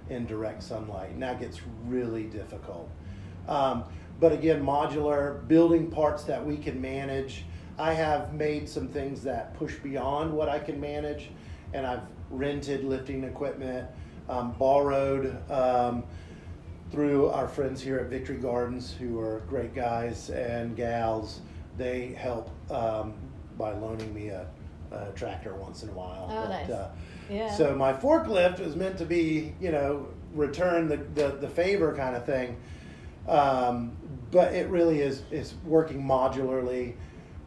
in 0.09 0.27
direct 0.27 0.63
sunlight 0.63 1.11
and 1.11 1.23
that 1.23 1.39
gets 1.41 1.61
really 1.87 2.25
difficult 2.25 2.89
um, 3.49 3.85
but 4.21 4.33
again 4.33 4.65
modular 4.65 5.47
building 5.49 5.91
parts 5.91 6.25
that 6.25 6.45
we 6.45 6.57
can 6.57 6.81
manage 6.81 7.45
i 7.79 7.93
have 7.93 8.33
made 8.33 8.69
some 8.69 8.89
things 8.89 9.23
that 9.23 9.55
push 9.59 9.75
beyond 9.77 10.33
what 10.33 10.49
i 10.49 10.59
can 10.59 10.81
manage 10.81 11.29
and 11.75 11.87
i've 11.87 12.01
rented 12.31 12.85
lifting 12.85 13.23
equipment 13.25 13.87
um, 14.31 14.53
borrowed 14.59 15.37
um, 15.51 16.05
through 16.91 17.29
our 17.29 17.47
friends 17.49 17.81
here 17.83 17.99
at 17.99 18.07
victory 18.07 18.37
gardens 18.37 18.93
who 18.99 19.19
are 19.21 19.41
great 19.49 19.75
guys 19.75 20.31
and 20.31 20.75
gals 20.77 21.41
they 21.77 22.09
help 22.13 22.51
um, 22.71 23.15
by 23.59 23.73
loaning 23.73 24.13
me 24.15 24.29
a, 24.29 24.47
a 24.91 25.13
tractor 25.15 25.55
once 25.55 25.83
in 25.83 25.89
a 25.91 25.93
while 25.93 26.29
Oh, 26.31 26.43
But, 26.43 26.49
nice. 26.49 26.71
uh, 26.71 26.91
Yeah. 27.31 27.51
so 27.55 27.75
my 27.77 27.93
forklift 27.93 28.59
was 28.59 28.75
meant 28.75 28.97
to 28.99 29.05
be, 29.05 29.55
you 29.61 29.71
know, 29.71 30.09
return 30.35 30.89
the, 30.89 30.97
the, 31.15 31.37
the 31.37 31.49
favor 31.49 31.95
kind 31.95 32.17
of 32.17 32.25
thing. 32.25 32.57
Um, 33.29 33.93
but 34.31 34.55
it 34.55 34.69
really 34.69 35.01
is, 35.01 35.23
is 35.31 35.55
working 35.65 36.03
modularly, 36.03 36.95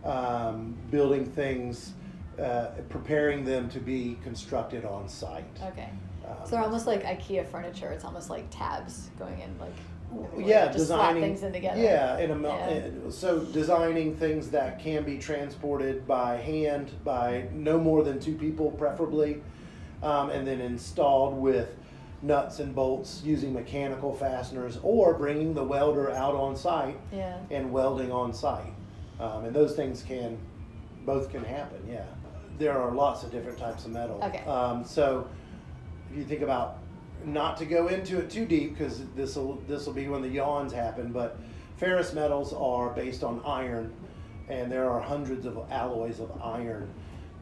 um, 0.06 0.76
building 0.92 1.26
things, 1.26 1.94
uh, 2.40 2.68
preparing 2.90 3.44
them 3.44 3.70
to 3.70 3.80
be 3.80 4.18
constructed 4.24 4.86
on 4.86 5.10
site. 5.10 5.46
Okay. 5.64 5.90
Um, 6.32 6.38
So 6.46 6.52
they're 6.52 6.64
almost 6.64 6.88
like 6.88 7.04
IKEA 7.04 7.46
furniture. 7.48 7.92
It's 7.92 8.06
almost 8.06 8.30
like 8.30 8.46
tabs 8.50 9.10
going 9.20 9.40
in, 9.40 9.58
like 9.60 9.74
yeah, 10.38 10.66
just 10.66 10.78
designing 10.78 11.22
things 11.22 11.44
in 11.44 11.54
together. 11.54 11.82
Yeah, 11.82 12.18
in 12.20 12.32
a 12.32 12.36
mel- 12.36 12.52
Yeah. 12.70 13.10
so 13.10 13.40
designing 13.40 14.18
things 14.18 14.50
that 14.52 14.80
can 14.80 15.04
be 15.04 15.18
transported 15.18 16.06
by 16.06 16.36
hand 16.38 16.92
by 17.06 17.46
no 17.54 17.78
more 17.80 18.04
than 18.04 18.20
two 18.20 18.36
people, 18.36 18.72
preferably, 18.72 19.42
um, 20.04 20.30
and 20.30 20.46
then 20.46 20.60
installed 20.60 21.38
with 21.40 21.78
nuts 22.24 22.60
and 22.60 22.76
bolts 22.76 23.22
using 23.24 23.54
mechanical 23.54 24.14
fasteners, 24.14 24.80
or 24.84 25.14
bringing 25.14 25.54
the 25.54 25.64
welder 25.64 26.12
out 26.12 26.36
on 26.36 26.56
site 26.58 26.98
Yeah. 27.14 27.38
and 27.50 27.72
welding 27.72 28.12
on 28.12 28.34
site, 28.34 28.74
um, 29.20 29.46
and 29.46 29.56
those 29.56 29.76
things 29.78 30.04
can 30.04 30.38
both 31.06 31.30
can 31.32 31.44
happen. 31.46 31.80
Yeah, 31.90 32.04
there 32.60 32.78
are 32.78 32.92
lots 32.92 33.24
of 33.24 33.32
different 33.32 33.58
types 33.58 33.86
of 33.86 33.92
metal. 33.92 34.20
Okay. 34.24 34.44
Um, 34.46 34.84
so 34.84 35.26
if 36.12 36.18
you 36.18 36.24
think 36.26 36.42
about 36.42 36.78
not 37.26 37.58
to 37.58 37.66
go 37.66 37.88
into 37.88 38.20
it 38.20 38.30
too 38.30 38.46
deep 38.46 38.78
because 38.78 39.04
this 39.16 39.36
will 39.36 39.56
this 39.68 39.86
will 39.86 39.94
be 39.94 40.08
when 40.08 40.22
the 40.22 40.28
yawns 40.28 40.74
happen 40.74 41.12
but 41.12 41.38
ferrous 41.78 42.14
metals 42.14 42.52
are 42.54 42.90
based 42.90 43.24
on 43.24 43.42
iron 43.46 43.92
and 44.50 44.72
there 44.72 44.90
are 44.90 45.00
hundreds 45.00 45.46
of 45.46 45.58
alloys 45.70 46.20
of 46.20 46.32
iron 46.42 46.90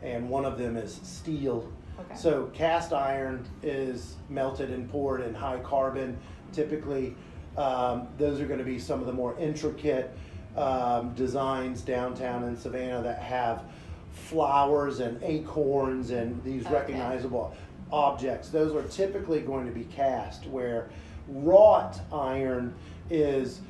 and 0.01 0.29
one 0.29 0.45
of 0.45 0.57
them 0.57 0.75
is 0.77 0.99
steel 1.03 1.67
Okay. 1.99 2.15
so 2.15 2.45
cast 2.53 2.93
iron 2.93 3.45
is 3.61 4.15
melted 4.29 4.69
and 4.69 4.89
poured 4.89 5.19
in 5.19 5.33
high 5.33 5.59
carbon 5.59 6.17
typically 6.53 7.13
um, 7.57 8.07
those 8.17 8.39
are 8.39 8.45
going 8.45 8.59
to 8.59 8.63
be 8.65 8.79
some 8.79 9.01
of 9.01 9.05
the 9.05 9.11
more 9.11 9.37
intricate 9.37 10.09
um, 10.55 11.13
designs 11.15 11.81
downtown 11.81 12.43
in 12.45 12.55
savannah 12.55 13.01
that 13.03 13.19
have 13.21 13.63
flowers 14.13 14.99
and 15.01 15.21
acorns 15.23 16.11
and 16.11 16.41
these 16.43 16.65
Okay. 16.65 16.73
recognizable 16.75 17.53
objects. 17.91 18.49
Those 18.49 18.75
are 18.75 18.87
typically 18.89 19.41
going 19.41 19.65
to 19.65 19.71
be 19.71 19.85
cast, 19.85 20.45
where 20.47 20.89
wrought 21.27 21.99
iron 22.11 22.73
is 23.09 23.61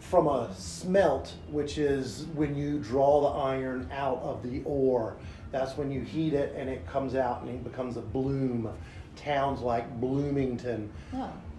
from 0.00 0.26
a 0.26 0.52
smelt, 0.54 1.34
which 1.50 1.78
is 1.78 2.26
when 2.34 2.56
you 2.56 2.78
draw 2.78 3.20
the 3.20 3.38
iron 3.38 3.88
out 3.92 4.18
of 4.22 4.42
the 4.42 4.62
ore. 4.64 5.16
That's 5.50 5.76
when 5.76 5.90
you 5.90 6.00
heat 6.00 6.32
it 6.32 6.54
and 6.56 6.68
it 6.68 6.86
comes 6.86 7.14
out 7.14 7.42
and 7.42 7.50
it 7.50 7.62
becomes 7.62 7.96
a 7.96 8.00
bloom. 8.00 8.72
Towns 9.16 9.60
like 9.60 10.00
Bloomington 10.00 10.90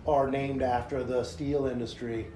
are 0.07 0.29
named 0.29 0.61
after 0.61 1.03
the 1.03 1.23
steel 1.23 1.67
industry. 1.67 2.27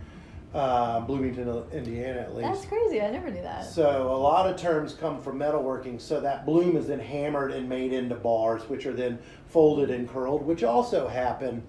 Uh, 0.54 1.02
Bloomington, 1.02 1.64
Indiana, 1.72 2.20
at 2.22 2.36
least. 2.36 2.50
That's 2.50 2.66
crazy. 2.66 3.02
I 3.02 3.12
never 3.12 3.30
knew 3.30 3.42
that. 3.42 3.66
So 3.66 4.12
a 4.12 4.18
lot 4.18 4.50
of 4.50 4.56
terms 4.60 4.94
come 4.94 5.22
from 5.22 5.38
metalworking. 5.38 6.00
So 6.00 6.20
that 6.22 6.46
bloom 6.46 6.78
is 6.78 6.88
then 6.88 7.00
hammered 7.00 7.52
and 7.52 7.68
made 7.68 7.94
into 7.94 8.16
bars, 8.16 8.64
which 8.70 8.86
are 8.86 8.94
then 8.94 9.20
folded 9.48 9.90
and 9.90 10.10
curled, 10.10 10.46
which 10.46 10.64
also 10.64 11.08
happen 11.08 11.62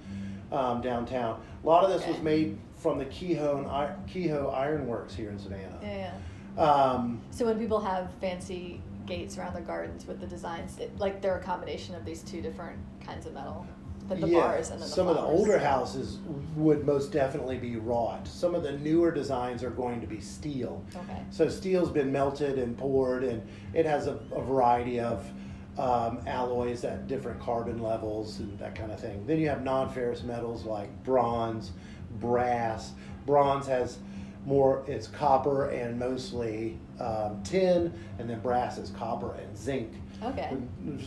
um, 0.53 0.81
downtown. 0.81 1.41
A 1.63 1.67
lot 1.67 1.85
of 1.85 1.91
this 1.91 2.07
was 2.09 2.21
made 2.23 2.57
from 2.77 2.99
the 2.99 3.05
Kehoe, 3.07 3.67
I- 3.67 3.95
Kehoe 4.07 4.49
Ironworks 4.51 5.15
here 5.15 5.31
in 5.31 5.39
Savannah. 5.39 5.79
Yeah, 5.83 6.13
yeah. 6.57 6.63
Um, 6.63 7.21
So 7.31 7.45
when 7.47 7.59
people 7.59 7.81
have 7.81 8.11
fancy 8.21 8.81
gates 9.07 9.37
around 9.39 9.55
their 9.55 9.63
gardens 9.63 10.07
with 10.07 10.21
the 10.21 10.27
designs, 10.27 10.79
it, 10.79 10.97
like 10.99 11.21
they're 11.21 11.39
a 11.39 11.43
combination 11.43 11.95
of 11.95 12.05
these 12.05 12.23
two 12.23 12.41
different 12.41 12.79
kinds 13.05 13.27
of 13.27 13.33
metal, 13.35 13.67
but 14.09 14.21
the 14.21 14.29
yeah, 14.29 14.41
bars 14.41 14.71
and 14.71 14.81
then 14.81 14.89
the 14.89 14.95
some 14.95 15.07
of 15.07 15.17
the 15.17 15.23
older 15.23 15.59
houses 15.59 16.19
would 16.57 16.87
most 16.87 17.13
definitely 17.13 17.59
be 17.59 17.77
wrought. 17.77 18.27
Some 18.27 18.55
of 18.55 18.63
the 18.63 18.73
newer 18.73 19.11
designs 19.11 19.63
are 19.63 19.71
going 19.71 20.01
to 20.01 20.07
be 20.07 20.21
steel. 20.21 20.83
Okay. 20.95 21.23
So 21.31 21.49
steel's 21.49 21.91
been 21.91 22.11
melted 22.11 22.59
and 22.59 22.77
poured, 22.77 23.23
and 23.23 23.43
it 23.75 23.85
has 23.85 24.07
a, 24.07 24.19
a 24.33 24.43
variety 24.43 24.99
of 24.99 25.31
um, 25.77 26.21
alloys 26.27 26.85
at 26.85 27.07
different 27.07 27.39
carbon 27.41 27.83
levels 27.83 28.41
and 28.41 28.59
that 28.59 28.75
kind 28.75 28.91
of 28.91 28.99
thing. 28.99 29.27
Then 29.27 29.39
you 29.39 29.49
have 29.49 29.63
non-ferrous 29.63 30.23
metals 30.23 30.65
like 30.65 30.89
bronze, 31.05 31.73
brass. 32.19 32.93
Bronze 33.27 33.67
has 33.67 33.99
more; 34.47 34.85
it's 34.87 35.07
copper 35.07 35.69
and 35.69 35.99
mostly 35.99 36.79
um, 36.99 37.43
tin, 37.45 37.93
and 38.19 38.29
then 38.29 38.41
brass 38.41 38.79
is 38.79 38.91
copper 38.91 39.35
and 39.35 39.57
zinc. 39.57 39.93
Okay. 40.23 40.57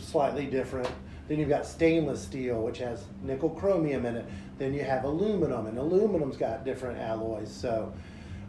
Slightly 0.00 0.46
different. 0.46 0.88
Then 1.32 1.40
you've 1.40 1.48
got 1.48 1.64
stainless 1.64 2.22
steel, 2.22 2.60
which 2.60 2.76
has 2.80 3.04
nickel 3.22 3.48
chromium 3.48 4.04
in 4.04 4.16
it. 4.16 4.26
Then 4.58 4.74
you 4.74 4.84
have 4.84 5.04
aluminum, 5.04 5.66
and 5.66 5.78
aluminum's 5.78 6.36
got 6.36 6.62
different 6.62 6.98
alloys. 6.98 7.50
So 7.50 7.90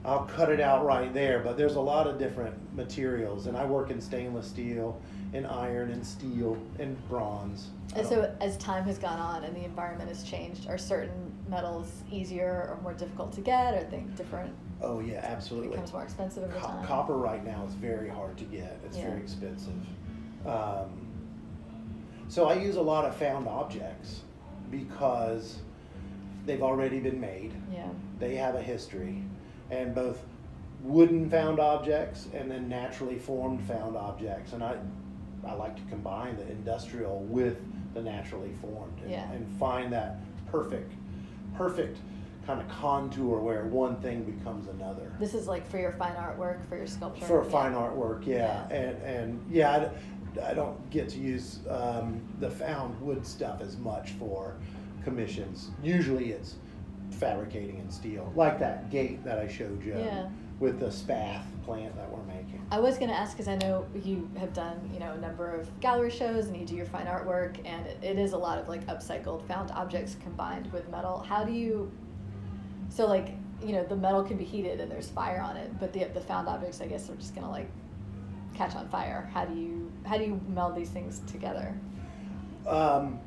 I'll 0.03 0.25
cut 0.25 0.49
it 0.49 0.59
out 0.59 0.83
right 0.83 1.13
there. 1.13 1.39
But 1.39 1.55
there's 1.55 1.75
a 1.75 1.79
lot 1.79 2.07
of 2.07 2.19
different 2.19 2.53
materials, 2.75 3.47
and 3.47 3.55
I 3.55 3.63
work 3.63 3.89
in 3.89 4.01
stainless 4.01 4.47
steel, 4.47 5.01
in 5.31 5.45
iron, 5.45 5.91
and 5.91 6.05
steel, 6.05 6.57
and 6.77 6.97
bronze. 7.07 7.69
And 7.95 8.05
so 8.05 8.35
as 8.41 8.57
time 8.57 8.83
has 8.83 8.97
gone 8.97 9.17
on 9.17 9.45
and 9.45 9.55
the 9.55 9.63
environment 9.63 10.09
has 10.09 10.23
changed, 10.23 10.67
are 10.67 10.77
certain 10.77 11.31
metals 11.47 11.89
easier 12.11 12.67
or 12.69 12.81
more 12.83 12.93
difficult 12.93 13.31
to 13.35 13.39
get, 13.39 13.75
or 13.75 13.85
think 13.89 14.13
different 14.17 14.53
oh 14.81 14.99
yeah, 14.99 15.21
absolutely. 15.23 15.69
becomes 15.69 15.93
more 15.93 16.03
expensive 16.03 16.43
over 16.43 16.53
Co- 16.59 16.67
time? 16.67 16.85
copper 16.85 17.15
right 17.15 17.45
now 17.45 17.63
is 17.65 17.75
very 17.75 18.09
hard 18.09 18.35
to 18.39 18.43
get. 18.43 18.77
It's 18.85 18.97
Yeah. 18.97 19.07
very 19.07 19.21
expensive. 19.21 19.71
Um, 20.45 21.02
so 22.33 22.47
I 22.47 22.55
use 22.55 22.77
a 22.77 22.81
lot 22.81 23.05
of 23.05 23.15
found 23.15 23.47
objects 23.47 24.21
because 24.71 25.59
they've 26.47 26.63
already 26.63 26.99
been 26.99 27.19
made. 27.19 27.53
Yeah. 27.71 27.87
They 28.17 28.35
have 28.37 28.55
a 28.55 28.61
history, 28.61 29.21
and 29.69 29.93
both 29.93 30.19
wooden 30.81 31.29
found 31.29 31.59
objects 31.59 32.27
and 32.33 32.49
then 32.49 32.67
naturally 32.67 33.19
formed 33.19 33.61
found 33.67 33.95
objects. 33.95 34.53
And 34.53 34.63
I, 34.63 34.77
I 35.47 35.53
like 35.53 35.75
to 35.75 35.81
combine 35.91 36.35
the 36.35 36.49
industrial 36.49 37.19
with 37.19 37.57
the 37.93 38.01
naturally 38.01 38.53
formed 38.61 38.99
and, 39.01 39.11
Yeah. 39.11 39.31
and 39.31 39.47
find 39.59 39.93
that 39.93 40.17
perfect, 40.47 40.91
perfect 41.55 41.99
kind 42.47 42.59
of 42.59 42.67
contour 42.67 43.39
where 43.39 43.63
one 43.65 43.95
thing 43.97 44.23
becomes 44.23 44.67
another 44.67 45.13
This 45.19 45.33
is 45.33 45.47
like 45.47 45.65
for 45.69 45.77
your 45.77 45.93
fine 45.93 46.15
artwork, 46.15 46.67
for 46.67 46.75
your 46.77 46.87
sculpture. 46.87 47.25
for 47.25 47.43
yeah. 47.43 47.49
fine 47.49 47.73
artwork 47.73 48.25
yeah, 48.25 48.65
Yeah. 48.69 48.75
and 48.75 49.01
and 49.03 49.45
yeah 49.49 49.89
I, 50.39 50.53
don't 50.53 50.89
get 50.89 51.09
to 51.09 51.19
use 51.19 51.59
um, 51.69 52.21
the 52.39 52.49
found 52.49 52.99
wood 53.01 53.25
stuff 53.25 53.61
as 53.61 53.77
much 53.77 54.11
for 54.11 54.55
commissions 55.03 55.71
usually 55.83 56.31
it's 56.31 56.55
fabricating 57.11 57.77
in 57.79 57.89
steel 57.91 58.31
like 58.35 58.57
that 58.59 58.89
gate 58.89 59.23
that 59.23 59.37
i 59.37 59.47
showed 59.47 59.83
you 59.83 59.93
Yeah. 59.97 60.27
with 60.59 60.79
the 60.79 60.91
spath 60.91 61.45
plant 61.65 61.95
that 61.95 62.09
we're 62.11 62.23
making 62.23 62.61
I 62.71 62.79
was 62.79 62.97
going 62.97 63.09
to 63.09 63.15
ask 63.15 63.33
because 63.33 63.47
I 63.47 63.55
know 63.57 63.85
you 64.03 64.29
have 64.37 64.51
done 64.53 64.89
you 64.91 64.99
know 64.99 65.11
a 65.11 65.17
number 65.17 65.53
of 65.53 65.67
gallery 65.79 66.09
shows 66.09 66.47
and 66.47 66.57
you 66.57 66.65
do 66.65 66.75
your 66.75 66.85
fine 66.87 67.05
artwork 67.05 67.57
and 67.65 67.85
it, 67.85 67.99
it 68.01 68.17
is 68.17 68.33
a 68.33 68.37
lot 68.37 68.57
of 68.57 68.67
like 68.67 68.85
upcycled 68.87 69.45
found 69.47 69.69
objects 69.71 70.15
combined 70.23 70.71
with 70.73 70.89
metal. 70.89 71.23
How 71.27 71.43
do 71.43 71.51
you? 71.53 71.91
So 72.89 73.05
like 73.05 73.29
you 73.63 73.73
know 73.73 73.83
the 73.83 73.95
metal 73.95 74.23
can 74.23 74.37
be 74.37 74.43
heated 74.43 74.79
and 74.79 74.91
there's 74.91 75.09
fire 75.09 75.39
on 75.41 75.55
it, 75.55 75.79
but 75.79 75.93
the 75.93 76.05
the 76.05 76.21
found 76.21 76.47
objects 76.47 76.81
I 76.81 76.87
guess 76.87 77.09
are 77.09 77.15
just 77.15 77.35
gonna 77.35 77.51
like 77.51 77.69
catch 78.55 78.75
on 78.75 78.87
fire. 78.89 79.29
How 79.33 79.45
do 79.45 79.53
you 79.53 79.91
how 80.05 80.17
do 80.17 80.23
you 80.23 80.39
meld 80.49 80.75
these 80.75 80.89
things 80.89 81.21
together? 81.27 81.73
um, 82.67 83.19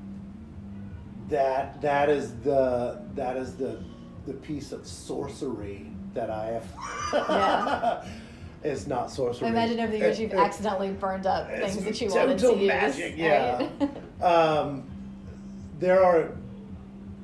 that 1.29 1.81
that 1.83 2.09
is 2.09 2.35
the 2.41 3.03
that 3.14 3.37
is 3.37 3.57
the 3.57 3.83
the 4.27 4.33
piece 4.33 4.72
of 4.72 4.87
sorcery 4.87 5.87
that 6.14 6.31
i 6.31 6.47
have 6.47 6.64
Yeah. 7.12 8.05
it's 8.62 8.87
not 8.87 9.11
sorcery 9.11 9.49
imagine 9.49 9.81
over 9.81 9.91
the 9.93 9.99
years 9.99 10.18
It- 10.18 10.22
you've 10.22 10.33
it- 10.33 10.39
accidentally 10.39 10.91
burned 10.93 11.27
up 11.27 11.49
things 11.51 11.83
that 11.85 12.01
you 12.01 12.09
wanted 12.09 12.39
to 12.39 12.45
total 12.45 12.59
use. 12.61 12.68
magic, 12.68 13.14
yeah. 13.16 13.68
right? 13.81 14.22
um, 14.22 14.85
there 15.81 16.03
are 16.03 16.31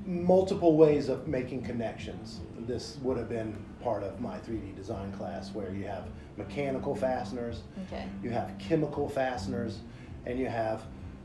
multiple 0.04 0.76
ways 0.76 1.08
of 1.08 1.26
making 1.28 1.62
connections. 1.62 2.40
This 2.66 2.98
would 3.02 3.16
have 3.16 3.28
been 3.28 3.56
part 3.82 4.02
of 4.02 4.20
my 4.20 4.36
3D 4.38 4.74
design 4.76 5.10
class 5.12 5.54
where 5.54 5.72
you 5.72 5.84
have 5.86 6.04
mechanical 6.36 6.94
fasteners, 6.94 7.62
okay. 7.86 8.06
you 8.22 8.30
have 8.30 8.52
chemical 8.58 9.08
fasteners, 9.08 9.80
and 10.26 10.38
you 10.38 10.46
have 10.46 10.84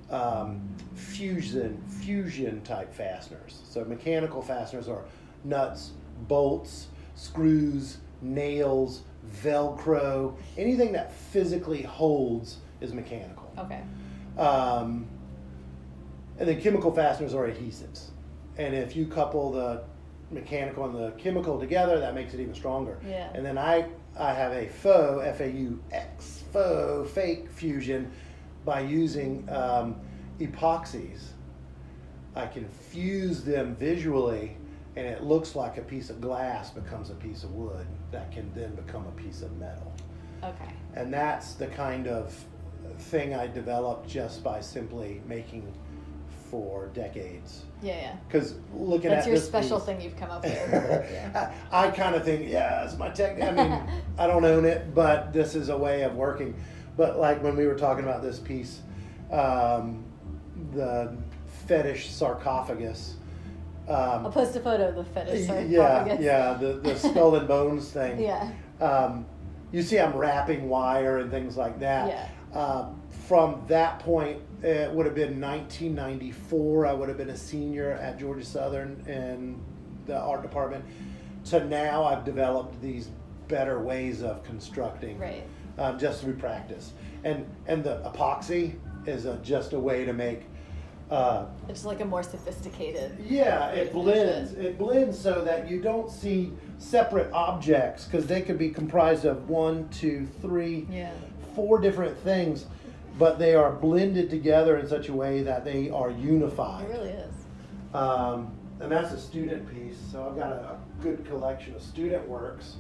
um, 0.09 0.61
fusion 0.95 1.81
fusion 1.87 2.61
type 2.61 2.93
fasteners. 2.93 3.61
So 3.69 3.83
mechanical 3.85 4.41
fasteners 4.41 4.87
are 4.87 5.03
nuts, 5.43 5.91
bolts, 6.27 6.87
screws, 7.15 7.97
nails, 8.21 9.01
Velcro, 9.43 10.35
anything 10.57 10.93
that 10.93 11.13
physically 11.13 11.81
holds 11.81 12.57
is 12.81 12.93
mechanical. 12.93 13.51
Okay. 13.57 13.81
Um, 14.37 15.07
and 16.39 16.47
then 16.47 16.61
chemical 16.61 16.93
fasteners 16.93 17.33
are 17.33 17.47
adhesives. 17.47 18.09
And 18.57 18.73
if 18.73 18.95
you 18.95 19.07
couple 19.07 19.51
the 19.51 19.83
mechanical 20.31 20.85
and 20.85 20.95
the 20.95 21.11
chemical 21.17 21.59
together, 21.59 21.99
that 21.99 22.13
makes 22.15 22.33
it 22.33 22.39
even 22.39 22.53
stronger. 22.53 22.99
Yeah. 23.07 23.29
And 23.33 23.45
then 23.45 23.57
I, 23.57 23.87
I 24.19 24.33
have 24.33 24.51
a 24.51 24.67
faux, 24.67 25.23
F 25.25 25.41
A 25.41 25.49
U 25.49 25.79
X, 25.91 26.43
faux, 26.51 27.09
fake 27.11 27.49
fusion 27.51 28.11
by 28.65 28.81
using 28.81 29.47
um, 29.49 29.95
epoxies. 30.39 31.27
I 32.35 32.45
can 32.47 32.67
fuse 32.67 33.43
them 33.43 33.75
visually, 33.75 34.57
and 34.95 35.07
it 35.07 35.23
looks 35.23 35.55
like 35.55 35.77
a 35.77 35.81
piece 35.81 36.09
of 36.09 36.21
glass 36.21 36.69
becomes 36.69 37.09
a 37.09 37.15
piece 37.15 37.43
of 37.43 37.53
wood 37.53 37.87
that 38.11 38.31
can 38.31 38.51
then 38.53 38.75
become 38.75 39.05
a 39.07 39.11
piece 39.11 39.41
of 39.41 39.55
metal. 39.57 39.91
Okay. 40.43 40.71
And 40.95 41.13
that's 41.13 41.53
the 41.53 41.67
kind 41.67 42.07
of 42.07 42.33
thing 42.99 43.33
I 43.33 43.47
developed 43.47 44.07
just 44.07 44.43
by 44.43 44.61
simply 44.61 45.21
making 45.27 45.71
for 46.49 46.87
decades. 46.93 47.63
Yeah, 47.81 47.95
yeah. 47.95 48.15
Because 48.27 48.55
looking 48.73 49.09
That's 49.09 49.27
at 49.27 49.31
your 49.31 49.41
special 49.41 49.77
piece- 49.77 49.85
thing 49.85 50.01
you've 50.01 50.17
come 50.17 50.31
up 50.31 50.43
with. 50.43 50.53
yeah. 50.53 51.51
I, 51.71 51.87
I 51.87 51.91
kind 51.91 52.15
of 52.15 52.23
think, 52.23 52.49
yeah, 52.49 52.83
it's 52.83 52.97
my 52.97 53.09
tech. 53.09 53.41
I 53.41 53.51
mean, 53.51 53.81
I 54.17 54.27
don't 54.27 54.43
own 54.45 54.65
it, 54.65 54.93
but 54.95 55.33
this 55.33 55.55
is 55.55 55.69
a 55.69 55.77
way 55.77 56.03
of 56.03 56.15
working. 56.15 56.55
But 56.95 57.19
like 57.19 57.43
when 57.43 57.55
we 57.55 57.67
were 57.67 57.75
talking 57.75 58.03
about 58.03 58.21
this 58.23 58.39
piece, 58.39 58.81
um, 59.31 60.03
the 60.73 61.15
fetish 61.67 62.09
sarcophagus. 62.09 63.15
Um, 63.87 64.25
I'll 64.25 64.31
post 64.31 64.55
a 64.55 64.59
photo 64.59 64.89
of 64.89 64.95
the 64.95 65.03
fetish 65.05 65.47
Y- 65.47 65.65
Yeah, 65.69 66.17
yeah, 66.19 66.53
the, 66.53 66.73
the 66.73 66.95
skull 66.97 67.35
and 67.35 67.47
bones 67.47 67.89
thing. 67.91 68.19
Yeah. 68.19 68.51
Um, 68.81 69.25
you 69.71 69.81
see, 69.81 69.99
I'm 69.99 70.15
wrapping 70.15 70.67
wire 70.69 71.19
and 71.19 71.29
things 71.29 71.55
like 71.57 71.79
that. 71.79 72.07
Yeah. 72.53 72.57
Uh, 72.59 72.89
from 73.27 73.61
that 73.67 73.99
point, 73.99 74.39
it 74.63 74.89
would 74.89 75.05
have 75.05 75.13
been 75.15 75.39
1994. 75.41 76.85
I 76.85 76.93
would 76.93 77.09
have 77.09 77.17
been 77.17 77.29
a 77.31 77.37
senior 77.37 77.91
at 77.91 78.17
Georgia 78.17 78.45
Southern 78.45 79.03
in 79.05 79.59
the 80.05 80.17
art 80.17 80.41
department. 80.43 80.85
To 81.45 81.65
now, 81.65 82.05
I've 82.05 82.23
developed 82.23 82.81
these 82.81 83.09
better 83.49 83.79
ways 83.81 84.23
of 84.23 84.43
constructing, 84.43 85.19
Right. 85.19 85.43
um, 85.77 85.99
just 85.99 86.21
through 86.21 86.35
practice. 86.35 86.93
And 87.25 87.45
and 87.67 87.83
the 87.83 87.97
epoxy 88.05 88.75
is 89.05 89.25
a, 89.25 89.37
just 89.43 89.73
a 89.73 89.79
way 89.79 90.05
to 90.05 90.13
make. 90.13 90.43
Uh, 91.11 91.45
It's 91.67 91.83
like 91.85 91.99
a 92.01 92.05
more 92.05 92.23
sophisticated. 92.23 93.11
yeah, 93.25 93.69
it 93.69 93.91
blends. 93.93 94.53
It 94.53 94.77
blends 94.77 95.17
so 95.19 95.43
that 95.43 95.69
you 95.69 95.81
don't 95.81 96.09
see 96.09 96.51
separate 96.77 97.31
objects 97.33 98.05
because 98.05 98.25
they 98.27 98.41
could 98.41 98.57
be 98.57 98.69
comprised 98.69 99.25
of 99.25 99.49
one, 99.49 99.87
two, 99.89 100.27
three, 100.41 100.85
Yeah. 100.89 101.11
four 101.55 101.79
different 101.79 102.17
things, 102.19 102.65
but 103.17 103.39
they 103.39 103.55
are 103.55 103.71
blended 103.71 104.29
together 104.29 104.77
in 104.77 104.87
such 104.87 105.09
a 105.09 105.13
way 105.13 105.41
that 105.43 105.65
they 105.65 105.89
are 105.89 106.11
unified. 106.11 106.85
It 106.85 106.89
really 106.89 107.09
is. 107.09 107.33
Um, 107.93 108.51
and 108.79 108.91
that's 108.91 109.11
a 109.11 109.19
student 109.19 109.67
piece. 109.73 109.97
So 110.11 110.27
I've 110.29 110.37
got 110.37 110.51
a, 110.51 110.55
a 110.55 110.79
good 111.01 111.25
collection 111.25 111.73
of 111.75 111.81
student 111.81 112.27
works 112.27 112.75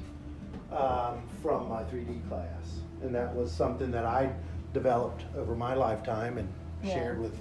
um, 0.71 1.21
from 1.41 1.67
my 1.69 1.83
3D 1.83 2.27
class, 2.27 2.79
and 3.01 3.13
that 3.15 3.33
was 3.33 3.51
something 3.51 3.89
that 3.91 4.05
I 4.05 4.31
developed 4.73 5.25
over 5.35 5.55
my 5.55 5.73
lifetime 5.73 6.37
and 6.37 6.47
Yeah. 6.83 6.93
shared 6.93 7.19
with 7.19 7.35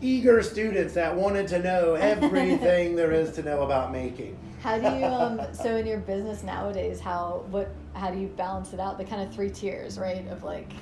eager 0.00 0.42
students 0.42 0.94
that 0.94 1.14
wanted 1.14 1.46
to 1.48 1.60
know 1.60 1.94
everything 2.00 2.96
there 2.96 3.12
is 3.12 3.30
to 3.32 3.42
know 3.42 3.62
about 3.62 3.92
making. 3.92 4.36
How 4.60 4.78
do 4.78 4.84
you 4.98 5.04
um 5.04 5.40
so 5.52 5.76
in 5.76 5.86
your 5.86 5.98
business 6.00 6.42
nowadays 6.42 6.98
how 6.98 7.44
what 7.50 7.70
how 7.94 8.10
do 8.10 8.18
you 8.18 8.26
balance 8.28 8.72
it 8.72 8.80
out 8.80 8.98
the 8.98 9.04
kind 9.04 9.22
of 9.22 9.32
three 9.32 9.50
tiers 9.50 9.98
right 9.98 10.26
of 10.28 10.42
like 10.42 10.72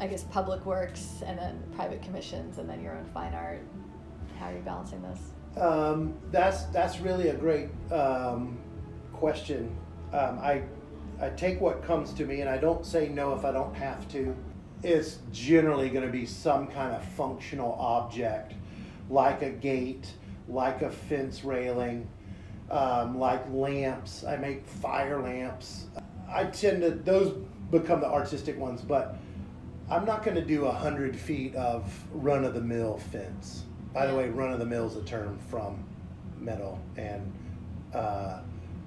I 0.00 0.06
guess 0.06 0.24
public 0.24 0.64
works 0.64 1.22
and 1.24 1.38
then 1.38 1.62
private 1.76 2.02
commissions 2.02 2.58
and 2.58 2.68
then 2.68 2.82
your 2.82 2.94
own 2.94 3.04
fine 3.12 3.34
art 3.34 3.60
how 4.40 4.46
are 4.46 4.54
you 4.54 4.62
balancing 4.62 5.02
this? 5.02 5.20
Um, 5.58 6.14
that's 6.30 6.64
that's 6.66 6.98
really 7.00 7.28
a 7.28 7.34
great 7.34 7.68
um, 7.92 8.58
question. 9.12 9.76
Um, 10.12 10.38
I 10.38 10.62
I 11.20 11.28
take 11.30 11.60
what 11.60 11.84
comes 11.84 12.12
to 12.14 12.24
me, 12.24 12.40
and 12.40 12.48
I 12.48 12.56
don't 12.56 12.84
say 12.86 13.08
no 13.08 13.34
if 13.34 13.44
I 13.44 13.52
don't 13.52 13.74
have 13.74 14.08
to. 14.12 14.34
It's 14.82 15.18
generally 15.30 15.90
going 15.90 16.06
to 16.06 16.10
be 16.10 16.24
some 16.24 16.68
kind 16.68 16.94
of 16.94 17.04
functional 17.04 17.74
object, 17.74 18.54
like 19.10 19.42
a 19.42 19.50
gate, 19.50 20.10
like 20.48 20.80
a 20.80 20.90
fence 20.90 21.44
railing, 21.44 22.08
um, 22.70 23.18
like 23.18 23.44
lamps. 23.52 24.24
I 24.24 24.36
make 24.36 24.66
fire 24.66 25.20
lamps. 25.20 25.84
I 26.32 26.44
tend 26.44 26.80
to 26.80 26.90
those 26.92 27.36
become 27.70 28.00
the 28.00 28.08
artistic 28.08 28.56
ones, 28.56 28.80
but 28.80 29.18
I'm 29.90 30.04
not 30.04 30.22
going 30.22 30.36
to 30.36 30.44
do 30.44 30.66
a 30.66 30.72
hundred 30.72 31.16
feet 31.16 31.54
of 31.56 31.92
run 32.12 32.44
of 32.44 32.54
the 32.54 32.60
mill 32.60 32.98
fence. 33.10 33.64
By 33.92 34.06
the 34.06 34.14
way, 34.14 34.28
run 34.28 34.52
of 34.52 34.60
the 34.60 34.66
mill 34.66 34.86
is 34.86 34.94
a 34.94 35.02
term 35.02 35.38
from 35.50 35.82
metal 36.38 36.80
and 36.96 37.32
uh, 37.92 38.40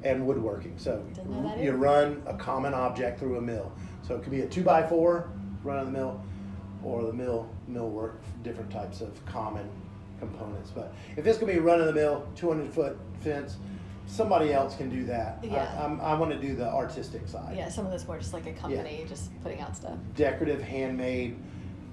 and 0.04 0.26
woodworking. 0.26 0.78
So 0.78 1.04
Didn't 1.14 1.43
know 1.43 1.49
that 1.49 1.60
you 1.62 1.72
run 1.74 2.24
a 2.26 2.34
common 2.34 2.74
object 2.74 3.20
through 3.20 3.38
a 3.38 3.41
mill. 3.41 3.72
So 4.01 4.16
it 4.16 4.24
could 4.24 4.32
be 4.32 4.41
a 4.41 4.47
two 4.47 4.64
by 4.64 4.88
four, 4.88 5.30
run 5.64 5.80
of 5.80 5.88
the 5.88 5.91
mill, 5.91 6.22
or 6.84 7.04
the 7.04 7.14
mill 7.14 7.49
mill 7.68 7.89
work, 7.89 8.22
different 8.41 8.72
types 8.72 9.01
of 9.01 9.26
common 9.26 9.70
components. 10.20 10.72
But 10.74 10.93
if 11.18 11.28
it's 11.28 11.38
gonna 11.38 11.51
be 11.51 11.60
run 11.60 11.82
of 11.82 11.88
the 11.88 11.93
mill, 11.93 12.26
200 12.36 12.74
foot 12.74 12.97
fence, 13.20 13.58
somebody 14.08 14.54
else 14.54 14.76
can 14.76 14.89
do 14.89 15.06
that. 15.06 15.39
I- 15.41 15.45
Yeah. 15.45 15.84
I'm, 15.86 15.99
I 16.01 16.14
want 16.16 16.32
to 16.32 16.38
do 16.39 16.56
the 16.56 16.68
artistic 16.70 17.28
side. 17.28 17.56
Yeah, 17.58 17.70
some 17.70 17.86
of 17.86 17.91
this 17.91 18.08
more 18.08 18.18
just 18.18 18.34
like 18.34 18.45
a 18.45 18.54
company 18.54 19.06
just 19.08 19.32
putting 19.41 19.60
out 19.62 19.76
stuff. 19.76 19.97
Decorative, 20.16 20.62
handmade, 20.62 21.38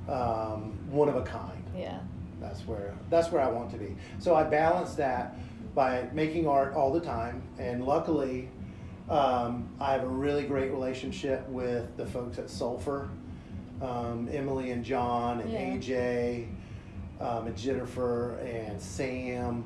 um, 0.08 0.78
one 0.90 1.08
of 1.08 1.16
a 1.16 1.22
kind. 1.22 1.62
Yeah. 1.76 1.98
That's 2.40 2.66
where 2.66 2.94
that's 3.10 3.30
where 3.30 3.42
I 3.42 3.48
want 3.48 3.70
to 3.72 3.76
be. 3.76 3.96
So 4.18 4.34
I 4.34 4.44
balance 4.44 4.94
that 4.94 5.36
by 5.74 6.08
making 6.12 6.48
art 6.48 6.74
all 6.74 6.90
the 6.92 7.00
time, 7.00 7.42
and 7.58 7.84
luckily, 7.84 8.48
um, 9.10 9.68
I 9.78 9.92
have 9.92 10.04
a 10.04 10.08
really 10.08 10.44
great 10.44 10.70
relationship 10.72 11.46
with 11.48 11.96
the 11.98 12.06
folks 12.06 12.38
at 12.38 12.48
Sulfur, 12.48 13.10
um, 13.82 14.28
Emily 14.32 14.70
and 14.70 14.82
John 14.84 15.40
and 15.40 15.50
Yeah. 15.52 15.58
AJ, 15.74 16.48
um, 17.20 17.46
and 17.46 17.56
Jennifer 17.56 18.36
and 18.38 18.80
Sam. 18.80 19.64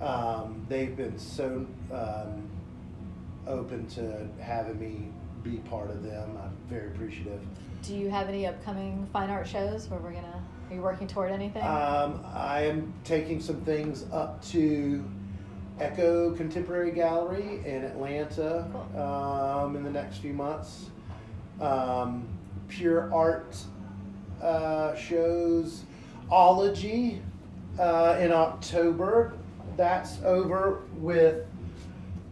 Um, 0.00 0.64
they've 0.68 0.96
been 0.96 1.18
so 1.18 1.66
um, 1.92 2.48
open 3.46 3.86
to 3.88 4.26
having 4.42 4.78
me 4.80 5.12
be 5.42 5.58
part 5.68 5.90
of 5.90 6.02
them. 6.02 6.38
I'm 6.42 6.56
very 6.68 6.88
appreciative. 6.88 7.40
Do 7.82 7.94
you 7.94 8.10
have 8.10 8.28
any 8.28 8.46
upcoming 8.46 9.08
fine 9.12 9.30
art 9.30 9.46
shows 9.46 9.88
where 9.88 10.00
we're 10.00 10.12
gonna 10.12 10.42
are 10.70 10.74
you 10.74 10.82
working 10.82 11.08
toward 11.08 11.32
anything? 11.32 11.62
Um, 11.64 12.24
I 12.32 12.62
am 12.62 12.94
taking 13.02 13.40
some 13.40 13.60
things 13.62 14.06
up 14.12 14.44
to 14.46 15.04
Echo 15.80 16.32
Contemporary 16.36 16.92
Gallery 16.92 17.60
in 17.64 17.84
Atlanta 17.84 18.68
Cool. 18.70 19.02
um, 19.02 19.76
in 19.76 19.82
the 19.82 19.90
next 19.90 20.18
few 20.18 20.32
months. 20.32 20.86
Um, 21.60 22.28
Pure 22.68 23.12
Art 23.12 23.56
uh, 24.40 24.94
shows 24.94 25.82
Ology 26.30 27.20
uh, 27.78 28.18
in 28.20 28.30
October. 28.30 29.34
That's 29.80 30.22
over 30.24 30.82
with 30.98 31.46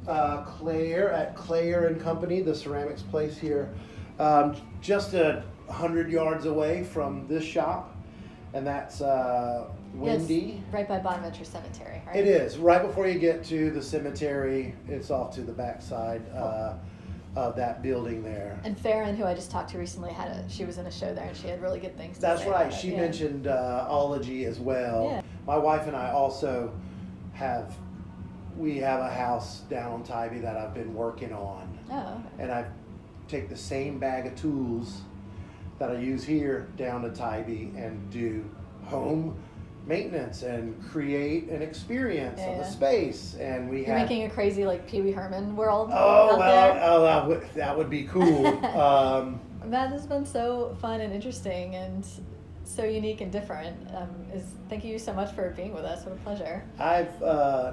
uh, 0.07 0.43
Claire 0.43 1.11
at 1.13 1.35
Claire 1.35 1.87
and 1.87 1.99
Company, 1.99 2.43
the 2.43 2.55
ceramics 2.55 3.01
place 3.01 3.39
here, 3.39 3.71
um, 4.19 4.55
just 4.83 5.15
a 5.15 5.43
hundred 5.71 6.11
yards 6.11 6.45
away 6.45 6.85
from 6.85 7.27
this 7.27 7.43
shop, 7.43 7.97
and 8.53 8.67
that's 8.67 9.01
uh, 9.01 9.67
Yes, 9.95 10.19
Wendy. 10.19 10.63
right 10.71 10.87
by 10.87 10.99
Bonaventure 10.99 11.47
Cemetery, 11.47 12.03
right? 12.07 12.17
It 12.17 12.27
is 12.29 12.59
right 12.59 12.83
before 12.83 13.09
you 13.09 13.19
get 13.19 13.43
to 13.45 13.71
the 13.71 13.81
cemetery. 13.83 14.75
It's 14.87 15.11
off 15.11 15.35
to 15.37 15.41
the 15.41 15.53
backside 15.53 16.21
uh, 16.35 16.75
of 17.35 17.57
that 17.57 17.81
building 17.81 18.23
there. 18.23 18.61
And 18.63 18.79
Farron, 18.79 19.17
who 19.17 19.25
I 19.25 19.33
just 19.33 19.51
talked 19.51 19.71
to 19.71 19.79
recently, 19.79 20.13
had 20.13 20.29
a 20.29 20.45
she 20.51 20.67
was 20.67 20.77
in 20.77 20.85
a 20.85 20.93
show 20.93 21.15
there 21.15 21.25
and 21.25 21.35
she 21.35 21.49
had 21.49 21.63
really 21.63 21.81
good 21.81 21.97
things. 21.97 22.17
To 22.19 22.21
say. 22.21 22.27
That's 22.29 22.45
right. 22.47 22.71
it, 22.71 22.75
She 22.77 22.91
yeah. 22.91 23.01
mentioned 23.01 23.47
uh, 23.47 23.87
ology 23.89 24.45
as 24.45 24.61
well. 24.61 25.09
Yeah. 25.13 25.23
My 25.47 25.57
wife 25.57 25.87
and 25.87 25.97
I 25.97 26.11
also 26.11 26.75
have 27.39 27.77
we 28.57 28.79
have 28.79 28.99
a 29.01 29.09
house 29.09 29.61
down 29.71 29.93
on 29.93 30.03
Tybee 30.03 30.41
that 30.41 30.57
I've 30.57 30.75
been 30.75 30.93
working 30.93 31.33
on, 31.33 31.79
Oh, 31.93 31.97
okay. 31.99 32.43
and 32.43 32.51
I 32.53 32.65
take 33.29 33.49
the 33.49 33.57
same 33.57 34.01
bag 34.01 34.27
of 34.27 34.35
tools 34.35 35.03
that 35.79 35.93
I 35.93 35.99
use 36.01 36.25
here 36.25 36.67
down 36.77 37.03
to 37.03 37.11
Tybee 37.11 37.71
and 37.77 38.11
do 38.11 38.45
home 38.87 39.37
maintenance 39.87 40.43
and 40.43 40.75
create 40.91 41.49
an 41.51 41.63
experience 41.63 42.41
of 42.41 42.47
Yeah. 42.57 42.61
a 42.63 42.65
space. 42.65 43.37
And 43.39 43.71
we 43.71 43.87
You're 43.87 43.97
have 43.97 44.09
making 44.09 44.25
a 44.25 44.31
crazy 44.31 44.67
like 44.67 44.89
Pee 44.89 45.03
Wee 45.03 45.13
Herman 45.13 45.55
world 45.55 45.91
Oh 45.93 46.37
well, 46.37 46.79
oh, 46.83 47.03
that 47.05 47.29
would 47.29 47.43
that 47.55 47.79
would 47.79 47.89
be 47.89 48.03
cool. 48.05 48.47
um, 48.77 49.39
That 49.67 49.91
has 49.91 50.05
been 50.05 50.27
so 50.27 50.77
fun 50.81 51.01
and 51.01 51.13
interesting 51.15 51.77
and 51.77 52.05
so 52.69 52.85
unique 52.85 53.21
and 53.21 53.33
different. 53.33 53.77
Um, 53.95 54.09
is 54.33 54.45
thank 54.69 54.85
you 54.85 54.99
so 54.99 55.13
much 55.13 55.33
for 55.35 55.51
being 55.51 55.73
with 55.75 55.85
us. 55.85 56.05
What 56.05 56.15
a 56.15 56.19
pleasure. 56.19 56.63
I've 56.79 57.23
uh, 57.23 57.73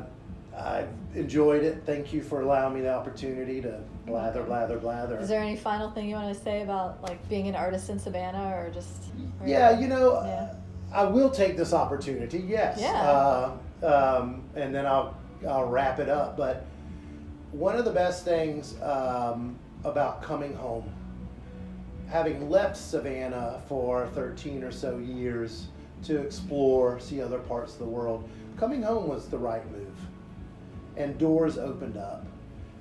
I've 0.58 0.90
enjoyed 1.14 1.64
it. 1.64 1.84
Thank 1.86 2.14
you 2.14 2.22
for 2.22 2.42
allowing 2.42 2.76
me 2.76 2.82
the 2.82 2.94
opportunity 2.94 3.62
to 3.62 3.82
blather, 4.06 4.44
blather, 4.44 4.78
blather. 4.78 5.20
Is 5.20 5.28
there 5.28 5.42
any 5.42 5.56
final 5.58 5.92
thing 5.92 6.08
you 6.10 6.16
want 6.16 6.36
to 6.36 6.44
say 6.44 6.62
about 6.62 7.02
like 7.04 7.28
being 7.28 7.48
an 7.48 7.56
artist 7.56 7.90
in 7.90 8.00
Savannah 8.00 8.56
or 8.56 8.70
just? 8.74 9.12
or- 9.42 9.48
yeah, 9.48 9.78
you 9.80 9.88
know, 9.88 10.22
Yeah. 10.24 10.54
I 10.94 11.04
will 11.04 11.30
take 11.30 11.58
this 11.58 11.74
opportunity. 11.74 12.40
Yes. 12.40 12.80
Yeah. 12.80 12.94
Uh, 12.94 13.58
um, 13.84 14.44
and 14.56 14.74
then 14.74 14.86
I'll 14.86 15.18
I'll 15.48 15.66
wrap 15.66 16.00
it 16.00 16.10
up. 16.10 16.38
But 16.38 16.66
one 17.52 17.76
of 17.76 17.84
the 17.86 17.92
best 17.92 18.24
things 18.24 18.76
um, 18.82 19.58
about 19.84 20.22
coming 20.24 20.54
home, 20.54 20.90
having 22.10 22.50
left 22.50 22.78
Savannah 22.78 23.62
for 23.68 24.08
13 24.08 24.64
or 24.64 24.72
so 24.72 24.98
years 24.98 25.68
to 26.04 26.22
explore, 26.22 27.00
see 27.00 27.22
other 27.22 27.40
parts 27.40 27.74
of 27.74 27.80
the 27.80 27.86
world, 27.86 28.30
coming 28.58 28.82
home 28.82 29.08
was 29.08 29.28
the 29.28 29.38
right 29.38 29.70
move. 29.72 29.98
And 30.98 31.18
doors 31.18 31.58
opened 31.58 31.98
up. 31.98 32.26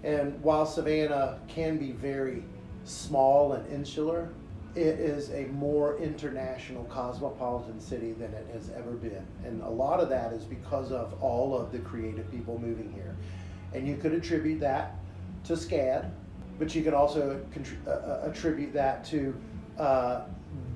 And 0.02 0.40
while 0.42 0.66
Savannah 0.66 1.40
can 1.48 1.78
be 1.78 1.92
very 1.92 2.44
small 2.84 3.54
and 3.54 3.66
insular, 3.72 4.30
it 4.74 4.98
is 4.98 5.30
a 5.30 5.44
more 5.46 5.96
international 5.98 6.84
cosmopolitan 6.84 7.80
city 7.80 8.12
than 8.12 8.34
it 8.34 8.46
has 8.52 8.70
ever 8.70 8.90
been. 8.90 9.24
And 9.44 9.62
a 9.62 9.68
lot 9.68 10.00
of 10.00 10.08
that 10.10 10.32
is 10.32 10.44
because 10.44 10.92
of 10.92 11.14
all 11.22 11.56
of 11.56 11.72
the 11.72 11.78
creative 11.78 12.30
people 12.30 12.58
moving 12.58 12.92
here. 12.92 13.16
And 13.72 13.86
you 13.86 13.96
could 13.96 14.12
attribute 14.12 14.60
that 14.60 14.96
to 15.44 15.54
SCAD, 15.54 16.10
but 16.58 16.74
you 16.74 16.82
could 16.82 16.94
also 16.94 17.40
uh, 17.86 17.90
uh, 17.90 18.22
attribute 18.24 18.72
that 18.72 19.04
to 19.04 19.34
uh, 19.78 20.22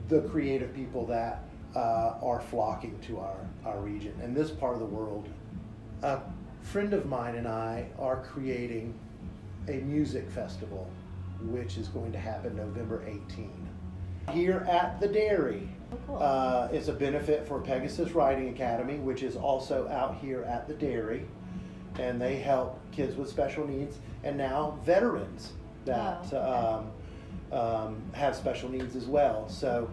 the 0.08 0.22
creative 0.22 0.74
people 0.74 1.06
that 1.06 1.44
uh, 1.76 2.14
are 2.22 2.40
flocking 2.40 2.98
to 3.00 3.18
our, 3.18 3.36
our 3.64 3.78
region 3.80 4.18
and 4.22 4.36
this 4.36 4.50
part 4.50 4.74
of 4.74 4.80
the 4.80 4.86
world. 4.86 5.28
A 6.02 6.20
friend 6.62 6.92
of 6.92 7.06
mine 7.06 7.36
and 7.36 7.46
I 7.46 7.86
are 7.98 8.22
creating 8.22 8.94
a 9.68 9.78
music 9.80 10.30
festival, 10.30 10.90
which 11.42 11.76
is 11.76 11.88
going 11.88 12.12
to 12.12 12.18
happen 12.18 12.56
November 12.56 13.04
18 13.06 13.68
here 14.32 14.66
at 14.68 15.00
the 15.00 15.08
dairy. 15.08 15.68
Oh, 15.92 15.96
cool. 16.06 16.18
Uh, 16.20 16.68
it's 16.70 16.88
a 16.88 16.92
benefit 16.92 17.46
for 17.46 17.60
Pegasus 17.60 18.12
Riding 18.12 18.50
Academy, 18.50 18.96
which 18.96 19.22
is 19.22 19.36
also 19.36 19.88
out 19.88 20.16
here 20.16 20.42
at 20.44 20.68
the 20.68 20.74
dairy, 20.74 21.24
and 21.98 22.20
they 22.20 22.36
help 22.36 22.78
kids 22.92 23.16
with 23.16 23.28
special 23.28 23.66
needs 23.66 23.96
and 24.24 24.36
now 24.36 24.78
veterans 24.84 25.52
that 25.88 26.26
Oh, 26.32 26.82
um, 27.52 27.58
um, 27.58 28.02
have 28.12 28.36
special 28.36 28.68
needs 28.68 28.94
as 28.96 29.06
well. 29.06 29.48
So 29.48 29.90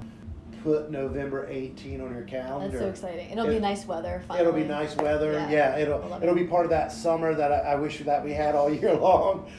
put 0.64 0.92
November 0.92 1.48
18 1.50 2.02
on 2.02 2.14
your 2.14 2.24
calendar. 2.24 2.68
That's 2.80 2.84
so 3.02 3.08
exciting. 3.08 3.30
It'll 3.32 3.48
be 3.48 3.60
nice 3.60 3.86
weather. 3.86 4.24
Finally. 4.28 4.48
It'll 4.48 4.60
be 4.62 4.68
nice 4.68 4.96
weather. 4.98 5.34
Yeah. 5.34 5.50
Yeah, 5.50 5.78
it'll 5.78 6.04
it'll 6.22 6.36
it. 6.36 6.42
be 6.42 6.46
part 6.48 6.66
of 6.66 6.72
that 6.72 6.92
summer 6.92 7.34
that 7.34 7.52
I, 7.52 7.60
I 7.74 7.76
wish 7.76 8.00
that 8.00 8.24
we 8.24 8.32
had 8.34 8.56
all 8.56 8.72
year 8.74 8.94
long. 8.96 9.50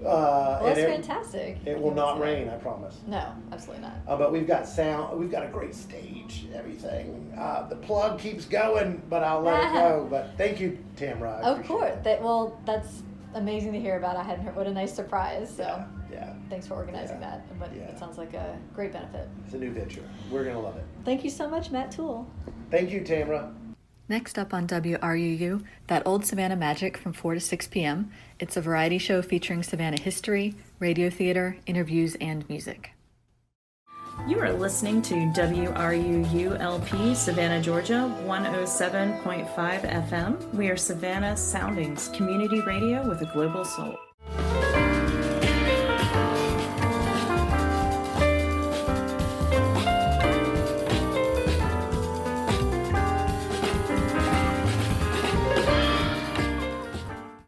Uh, 0.00 0.58
Well, 0.60 0.64
that's 0.64 0.78
it, 0.80 0.88
fantastic. 0.90 1.58
It 1.64 1.80
will 1.80 1.94
not 1.94 2.20
rain, 2.20 2.48
I 2.48 2.56
promise. 2.56 2.98
No, 3.06 3.32
absolutely 3.52 3.82
not. 3.84 3.94
Uh, 4.06 4.16
but 4.16 4.32
we've 4.32 4.46
got 4.46 4.66
sound. 4.68 5.18
We've 5.18 5.30
got 5.30 5.44
a 5.44 5.48
great 5.48 5.74
stage. 5.74 6.46
Everything. 6.54 7.32
Uh, 7.38 7.68
the 7.68 7.76
plug 7.76 8.18
keeps 8.18 8.44
going, 8.44 9.00
but 9.08 9.22
I'll 9.22 9.40
let 9.40 9.62
it 9.64 9.72
go. 9.72 10.06
But 10.10 10.32
thank 10.36 10.60
you, 10.60 10.78
Tamra. 10.96 11.38
I 11.42 11.48
Of 11.50 11.66
course. 11.66 11.92
it. 11.92 12.04
That 12.04 12.22
well, 12.22 12.58
that's 12.66 13.02
amazing 13.34 13.72
to 13.72 13.80
hear 13.80 13.96
about. 13.98 14.16
I 14.16 14.22
hadn't 14.22 14.44
heard. 14.44 14.56
What 14.56 14.66
a 14.66 14.72
nice 14.72 14.94
surprise. 14.94 15.52
So 15.54 15.62
Yeah, 15.62 15.86
yeah. 16.10 16.32
thanks 16.48 16.66
for 16.66 16.74
organizing 16.74 17.20
Yeah. 17.20 17.30
that. 17.30 17.58
But 17.58 17.74
Yeah. 17.74 17.82
it 17.82 17.98
sounds 17.98 18.18
like 18.18 18.34
a 18.34 18.56
great 18.74 18.92
benefit. 18.92 19.28
It's 19.44 19.54
a 19.54 19.58
new 19.58 19.70
venture. 19.72 20.02
We're 20.30 20.44
gonna 20.44 20.60
love 20.60 20.76
it. 20.76 20.84
Thank 21.04 21.24
you 21.24 21.30
so 21.30 21.48
much, 21.48 21.70
Matt 21.70 21.90
Toole. 21.90 22.26
Thank 22.70 22.90
you, 22.90 23.00
Tamra. 23.02 23.52
Next 24.08 24.38
up 24.38 24.52
on 24.52 24.66
WRUU, 24.66 25.62
That 25.86 26.06
Old 26.06 26.26
Savannah 26.26 26.56
Magic 26.56 26.96
from 26.96 27.12
4 27.14 27.34
to 27.34 27.40
6 27.40 27.66
p.m. 27.68 28.10
It's 28.38 28.56
a 28.56 28.60
variety 28.60 28.98
show 28.98 29.22
featuring 29.22 29.62
Savannah 29.62 30.00
history, 30.00 30.54
radio 30.78 31.08
theater, 31.08 31.56
interviews, 31.66 32.14
and 32.20 32.46
music. 32.48 32.93
You 34.26 34.40
are 34.40 34.52
listening 34.52 35.02
to 35.02 35.14
WRUU-LP 35.14 37.14
Savannah, 37.14 37.60
Georgia, 37.60 38.10
107.5 38.24 40.08
FM. 40.08 40.54
We 40.54 40.70
are 40.70 40.78
Savannah 40.78 41.36
Soundings, 41.36 42.08
community 42.08 42.62
radio 42.62 43.06
with 43.06 43.20
a 43.20 43.30
global 43.34 43.66
soul. 43.66 43.98